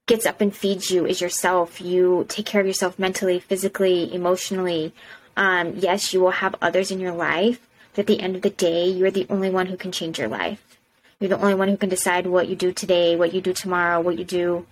gets 0.06 0.26
up 0.26 0.40
and 0.40 0.54
feeds 0.54 0.90
you 0.90 1.06
is 1.06 1.20
yourself. 1.20 1.80
You 1.80 2.26
take 2.28 2.46
care 2.46 2.60
of 2.60 2.66
yourself 2.66 2.98
mentally, 2.98 3.40
physically, 3.40 4.12
emotionally. 4.14 4.92
Um, 5.36 5.74
yes, 5.76 6.12
you 6.12 6.20
will 6.20 6.30
have 6.30 6.54
others 6.60 6.90
in 6.90 7.00
your 7.00 7.12
life, 7.12 7.66
but 7.94 8.00
at 8.00 8.06
the 8.06 8.20
end 8.20 8.36
of 8.36 8.42
the 8.42 8.50
day, 8.50 8.86
you're 8.86 9.10
the 9.10 9.26
only 9.30 9.50
one 9.50 9.66
who 9.66 9.76
can 9.76 9.92
change 9.92 10.18
your 10.18 10.28
life. 10.28 10.78
You're 11.18 11.30
the 11.30 11.40
only 11.40 11.54
one 11.54 11.68
who 11.68 11.76
can 11.76 11.88
decide 11.88 12.26
what 12.26 12.48
you 12.48 12.56
do 12.56 12.72
today, 12.72 13.16
what 13.16 13.32
you 13.32 13.40
do 13.40 13.52
tomorrow, 13.52 14.00
what 14.00 14.18
you 14.18 14.24
do 14.24 14.66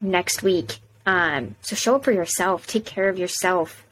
next 0.00 0.42
week. 0.42 0.78
Um, 1.04 1.56
so 1.62 1.76
show 1.76 1.96
up 1.96 2.04
for 2.04 2.12
yourself. 2.12 2.66
Take 2.66 2.84
care 2.84 3.08
of 3.08 3.18
yourself. 3.18 3.84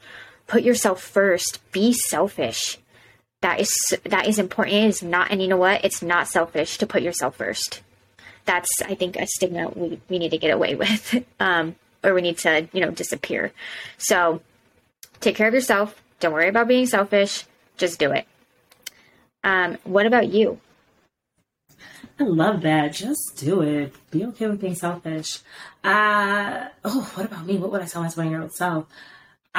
Put 0.47 0.63
yourself 0.63 1.01
first. 1.01 1.59
Be 1.71 1.93
selfish. 1.93 2.77
That 3.41 3.59
is 3.59 3.69
that 4.05 4.27
is 4.27 4.39
important. 4.39 4.75
It 4.75 4.87
is 4.87 5.03
not, 5.03 5.31
and 5.31 5.41
you 5.41 5.47
know 5.47 5.57
what? 5.57 5.85
It's 5.85 6.01
not 6.01 6.27
selfish 6.27 6.77
to 6.79 6.87
put 6.87 7.03
yourself 7.03 7.35
first. 7.35 7.81
That's 8.45 8.69
I 8.83 8.95
think 8.95 9.15
a 9.15 9.27
stigma 9.27 9.69
we, 9.75 10.01
we 10.09 10.19
need 10.19 10.31
to 10.31 10.37
get 10.37 10.51
away 10.51 10.75
with, 10.83 11.23
um, 11.39 11.75
or 12.03 12.13
we 12.13 12.21
need 12.21 12.37
to 12.39 12.67
you 12.73 12.81
know 12.81 12.91
disappear. 12.91 13.51
So 13.97 14.41
take 15.19 15.35
care 15.35 15.47
of 15.47 15.53
yourself. 15.53 16.01
Don't 16.19 16.33
worry 16.33 16.49
about 16.49 16.67
being 16.67 16.87
selfish. 16.87 17.45
Just 17.77 17.99
do 17.99 18.11
it. 18.11 18.25
Um, 19.43 19.77
what 19.83 20.07
about 20.07 20.29
you? 20.29 20.59
I 22.19 22.23
love 22.23 22.61
that. 22.61 22.93
Just 22.93 23.37
do 23.37 23.61
it. 23.61 23.93
Be 24.09 24.25
okay 24.25 24.47
with 24.47 24.59
being 24.59 24.73
selfish. 24.73 25.39
Uh, 25.83 26.69
oh, 26.83 27.11
what 27.13 27.27
about 27.27 27.45
me? 27.45 27.57
What 27.57 27.71
would 27.71 27.81
I 27.81 27.85
tell 27.85 28.01
my 28.01 28.09
20 28.09 28.29
year 28.29 28.41
old 28.41 28.53
self? 28.53 28.87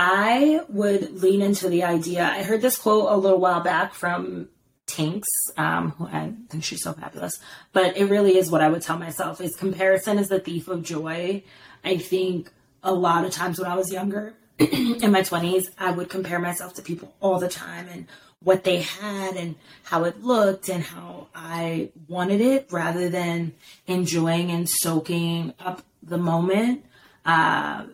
I 0.00 0.60
would 0.68 1.20
lean 1.22 1.42
into 1.42 1.68
the 1.68 1.82
idea. 1.82 2.22
I 2.24 2.44
heard 2.44 2.62
this 2.62 2.78
quote 2.78 3.10
a 3.10 3.16
little 3.16 3.40
while 3.40 3.62
back 3.62 3.94
from 3.94 4.48
Tinx, 4.86 5.24
um, 5.56 5.90
who 5.90 6.06
I 6.06 6.34
think 6.48 6.62
she's 6.62 6.84
so 6.84 6.92
fabulous. 6.92 7.40
But 7.72 7.96
it 7.96 8.04
really 8.04 8.38
is 8.38 8.48
what 8.48 8.60
I 8.60 8.68
would 8.68 8.82
tell 8.82 8.96
myself 8.96 9.40
is 9.40 9.56
comparison 9.56 10.20
is 10.20 10.28
the 10.28 10.38
thief 10.38 10.68
of 10.68 10.84
joy. 10.84 11.42
I 11.84 11.96
think 11.96 12.52
a 12.84 12.94
lot 12.94 13.24
of 13.24 13.32
times 13.32 13.58
when 13.58 13.68
I 13.68 13.74
was 13.74 13.92
younger, 13.92 14.34
in 14.58 15.10
my 15.10 15.22
20s, 15.22 15.64
I 15.76 15.90
would 15.90 16.08
compare 16.08 16.38
myself 16.38 16.74
to 16.74 16.82
people 16.82 17.12
all 17.20 17.40
the 17.40 17.48
time 17.48 17.88
and 17.90 18.06
what 18.40 18.62
they 18.62 18.82
had 18.82 19.34
and 19.34 19.56
how 19.82 20.04
it 20.04 20.22
looked 20.22 20.68
and 20.68 20.84
how 20.84 21.26
I 21.34 21.90
wanted 22.06 22.40
it 22.40 22.68
rather 22.70 23.08
than 23.08 23.52
enjoying 23.88 24.52
and 24.52 24.68
soaking 24.68 25.54
up 25.58 25.82
the 26.04 26.18
moment. 26.18 26.84
Uh, 27.26 27.86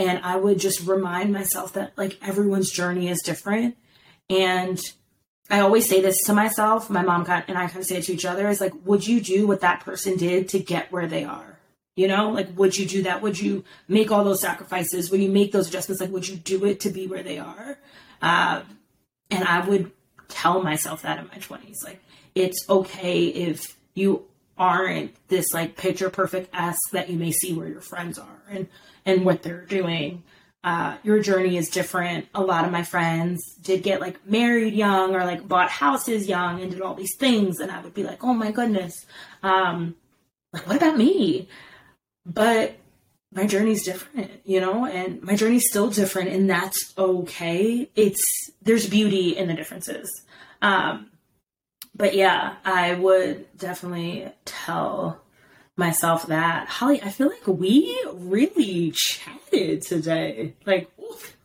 and 0.00 0.18
I 0.24 0.36
would 0.36 0.58
just 0.58 0.86
remind 0.86 1.30
myself 1.30 1.74
that 1.74 1.92
like 1.98 2.16
everyone's 2.22 2.70
journey 2.70 3.08
is 3.08 3.20
different. 3.20 3.76
And 4.30 4.80
I 5.50 5.60
always 5.60 5.86
say 5.86 6.00
this 6.00 6.16
to 6.24 6.32
myself, 6.32 6.88
my 6.88 7.02
mom 7.02 7.26
and 7.28 7.58
I 7.58 7.66
kind 7.66 7.80
of 7.80 7.84
say 7.84 7.98
it 7.98 8.04
to 8.04 8.14
each 8.14 8.24
other 8.24 8.48
is 8.48 8.62
like, 8.62 8.72
would 8.86 9.06
you 9.06 9.20
do 9.20 9.46
what 9.46 9.60
that 9.60 9.80
person 9.80 10.16
did 10.16 10.48
to 10.50 10.58
get 10.58 10.90
where 10.90 11.06
they 11.06 11.24
are? 11.24 11.58
You 11.96 12.08
know, 12.08 12.30
like, 12.30 12.56
would 12.56 12.78
you 12.78 12.86
do 12.86 13.02
that? 13.02 13.20
Would 13.20 13.38
you 13.38 13.62
make 13.88 14.10
all 14.10 14.24
those 14.24 14.40
sacrifices? 14.40 15.10
When 15.10 15.20
you 15.20 15.28
make 15.28 15.52
those 15.52 15.68
adjustments, 15.68 16.00
like, 16.00 16.12
would 16.12 16.26
you 16.26 16.36
do 16.36 16.64
it 16.64 16.80
to 16.80 16.90
be 16.90 17.06
where 17.06 17.22
they 17.22 17.38
are? 17.38 17.78
Uh, 18.22 18.62
and 19.30 19.44
I 19.44 19.68
would 19.68 19.92
tell 20.28 20.62
myself 20.62 21.02
that 21.02 21.18
in 21.18 21.26
my 21.26 21.34
20s. 21.34 21.84
Like, 21.84 22.02
it's 22.34 22.64
okay 22.70 23.26
if 23.26 23.76
you 23.92 24.24
aren't 24.56 25.12
this 25.28 25.52
like 25.52 25.76
picture 25.76 26.08
perfect 26.08 26.48
s 26.54 26.78
that 26.92 27.10
you 27.10 27.18
may 27.18 27.32
see 27.32 27.52
where 27.52 27.66
your 27.68 27.80
friends 27.80 28.18
are 28.18 28.42
and 28.50 28.68
and 29.04 29.24
what 29.24 29.42
they're 29.42 29.64
doing. 29.64 30.22
Uh, 30.62 30.96
your 31.02 31.22
journey 31.22 31.56
is 31.56 31.70
different. 31.70 32.28
A 32.34 32.42
lot 32.42 32.66
of 32.66 32.72
my 32.72 32.82
friends 32.82 33.40
did 33.62 33.82
get 33.82 34.00
like 34.00 34.26
married 34.26 34.74
young 34.74 35.14
or 35.14 35.24
like 35.24 35.48
bought 35.48 35.70
houses 35.70 36.28
young 36.28 36.60
and 36.60 36.70
did 36.70 36.82
all 36.82 36.94
these 36.94 37.16
things, 37.18 37.60
and 37.60 37.70
I 37.70 37.80
would 37.80 37.94
be 37.94 38.04
like, 38.04 38.22
oh 38.22 38.34
my 38.34 38.50
goodness, 38.50 39.06
um, 39.42 39.94
like 40.52 40.66
what 40.66 40.76
about 40.76 40.98
me? 40.98 41.48
But 42.26 42.76
my 43.32 43.46
journey's 43.46 43.84
different, 43.84 44.30
you 44.44 44.60
know, 44.60 44.84
and 44.84 45.22
my 45.22 45.36
journey's 45.36 45.68
still 45.68 45.88
different, 45.88 46.28
and 46.30 46.50
that's 46.50 46.92
okay. 46.98 47.88
It's 47.94 48.22
there's 48.60 48.86
beauty 48.88 49.36
in 49.36 49.48
the 49.48 49.54
differences. 49.54 50.10
Um, 50.60 51.10
but 51.94 52.14
yeah, 52.14 52.56
I 52.64 52.94
would 52.94 53.46
definitely 53.56 54.30
tell 54.44 55.22
myself 55.76 56.26
that. 56.26 56.68
Holly, 56.68 57.02
I 57.02 57.10
feel 57.10 57.28
like 57.28 57.46
we 57.46 57.98
really 58.14 58.92
chatted 58.94 59.82
today. 59.82 60.54
Like, 60.66 60.90
oof. 61.00 61.36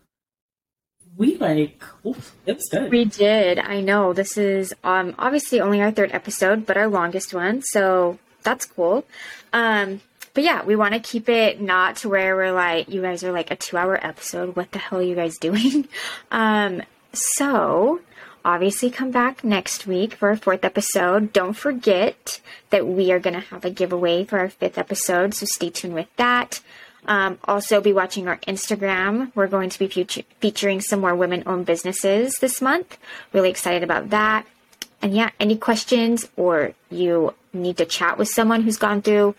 we 1.17 1.37
like, 1.37 1.83
oof, 2.05 2.35
it 2.45 2.57
was 2.57 2.67
good. 2.69 2.91
We 2.91 3.05
did. 3.05 3.59
I 3.59 3.81
know. 3.81 4.13
This 4.13 4.37
is 4.37 4.73
um 4.83 5.15
obviously 5.17 5.61
only 5.61 5.81
our 5.81 5.91
third 5.91 6.11
episode, 6.11 6.65
but 6.65 6.77
our 6.77 6.87
longest 6.87 7.33
one. 7.33 7.61
So 7.61 8.19
that's 8.43 8.65
cool. 8.65 9.05
Um, 9.53 10.01
but 10.33 10.43
yeah, 10.43 10.63
we 10.65 10.75
want 10.75 10.93
to 10.93 10.99
keep 10.99 11.29
it 11.29 11.61
not 11.61 11.95
to 11.97 12.09
where 12.09 12.35
we're 12.35 12.51
like, 12.51 12.89
you 12.89 13.01
guys 13.01 13.23
are 13.23 13.31
like 13.31 13.51
a 13.51 13.55
two 13.55 13.77
hour 13.77 13.97
episode. 14.05 14.55
What 14.55 14.71
the 14.71 14.79
hell 14.79 14.99
are 14.99 15.03
you 15.03 15.15
guys 15.15 15.37
doing? 15.37 15.87
um, 16.31 16.83
so 17.13 18.01
obviously 18.45 18.91
come 18.91 19.11
back 19.11 19.43
next 19.43 19.87
week 19.87 20.13
for 20.13 20.29
our 20.29 20.37
fourth 20.37 20.63
episode. 20.63 21.33
Don't 21.33 21.53
forget 21.53 22.39
that 22.69 22.87
we 22.87 23.11
are 23.11 23.19
going 23.19 23.33
to 23.33 23.39
have 23.39 23.65
a 23.65 23.69
giveaway 23.69 24.23
for 24.23 24.39
our 24.39 24.49
fifth 24.49 24.77
episode, 24.77 25.33
so 25.33 25.45
stay 25.45 25.71
tuned 25.71 25.95
with 25.95 26.07
that. 26.15 26.61
Um, 27.07 27.39
also, 27.43 27.81
be 27.81 27.93
watching 27.93 28.27
our 28.27 28.37
Instagram. 28.47 29.31
We're 29.35 29.47
going 29.47 29.69
to 29.69 29.79
be 29.79 29.87
featuring 30.39 30.81
some 30.81 31.01
more 31.01 31.15
women 31.15 31.43
owned 31.45 31.65
businesses 31.65 32.39
this 32.39 32.61
month. 32.61 32.97
Really 33.33 33.49
excited 33.49 33.83
about 33.83 34.11
that. 34.11 34.45
And 35.01 35.13
yeah, 35.13 35.29
any 35.39 35.57
questions 35.57 36.27
or 36.35 36.71
you 36.89 37.33
need 37.53 37.77
to 37.77 37.85
chat 37.85 38.17
with 38.17 38.29
someone 38.29 38.63
who's 38.63 38.77
gone 38.77 39.01
through 39.01 39.35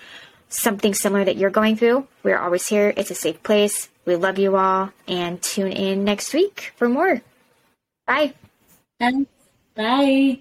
something 0.49 0.95
similar 0.95 1.24
that 1.24 1.37
you're 1.37 1.51
going 1.51 1.77
through, 1.77 2.07
we're 2.23 2.39
always 2.39 2.69
here. 2.69 2.93
It's 2.97 3.11
a 3.11 3.16
safe 3.16 3.43
place. 3.43 3.89
We 4.05 4.15
love 4.15 4.39
you 4.39 4.57
all 4.57 4.93
and 5.09 5.43
tune 5.43 5.73
in 5.73 6.05
next 6.05 6.33
week 6.33 6.73
for 6.77 6.89
more. 6.89 7.20
Bye. 8.07 8.35
And 9.01 9.27
bye. 9.74 10.40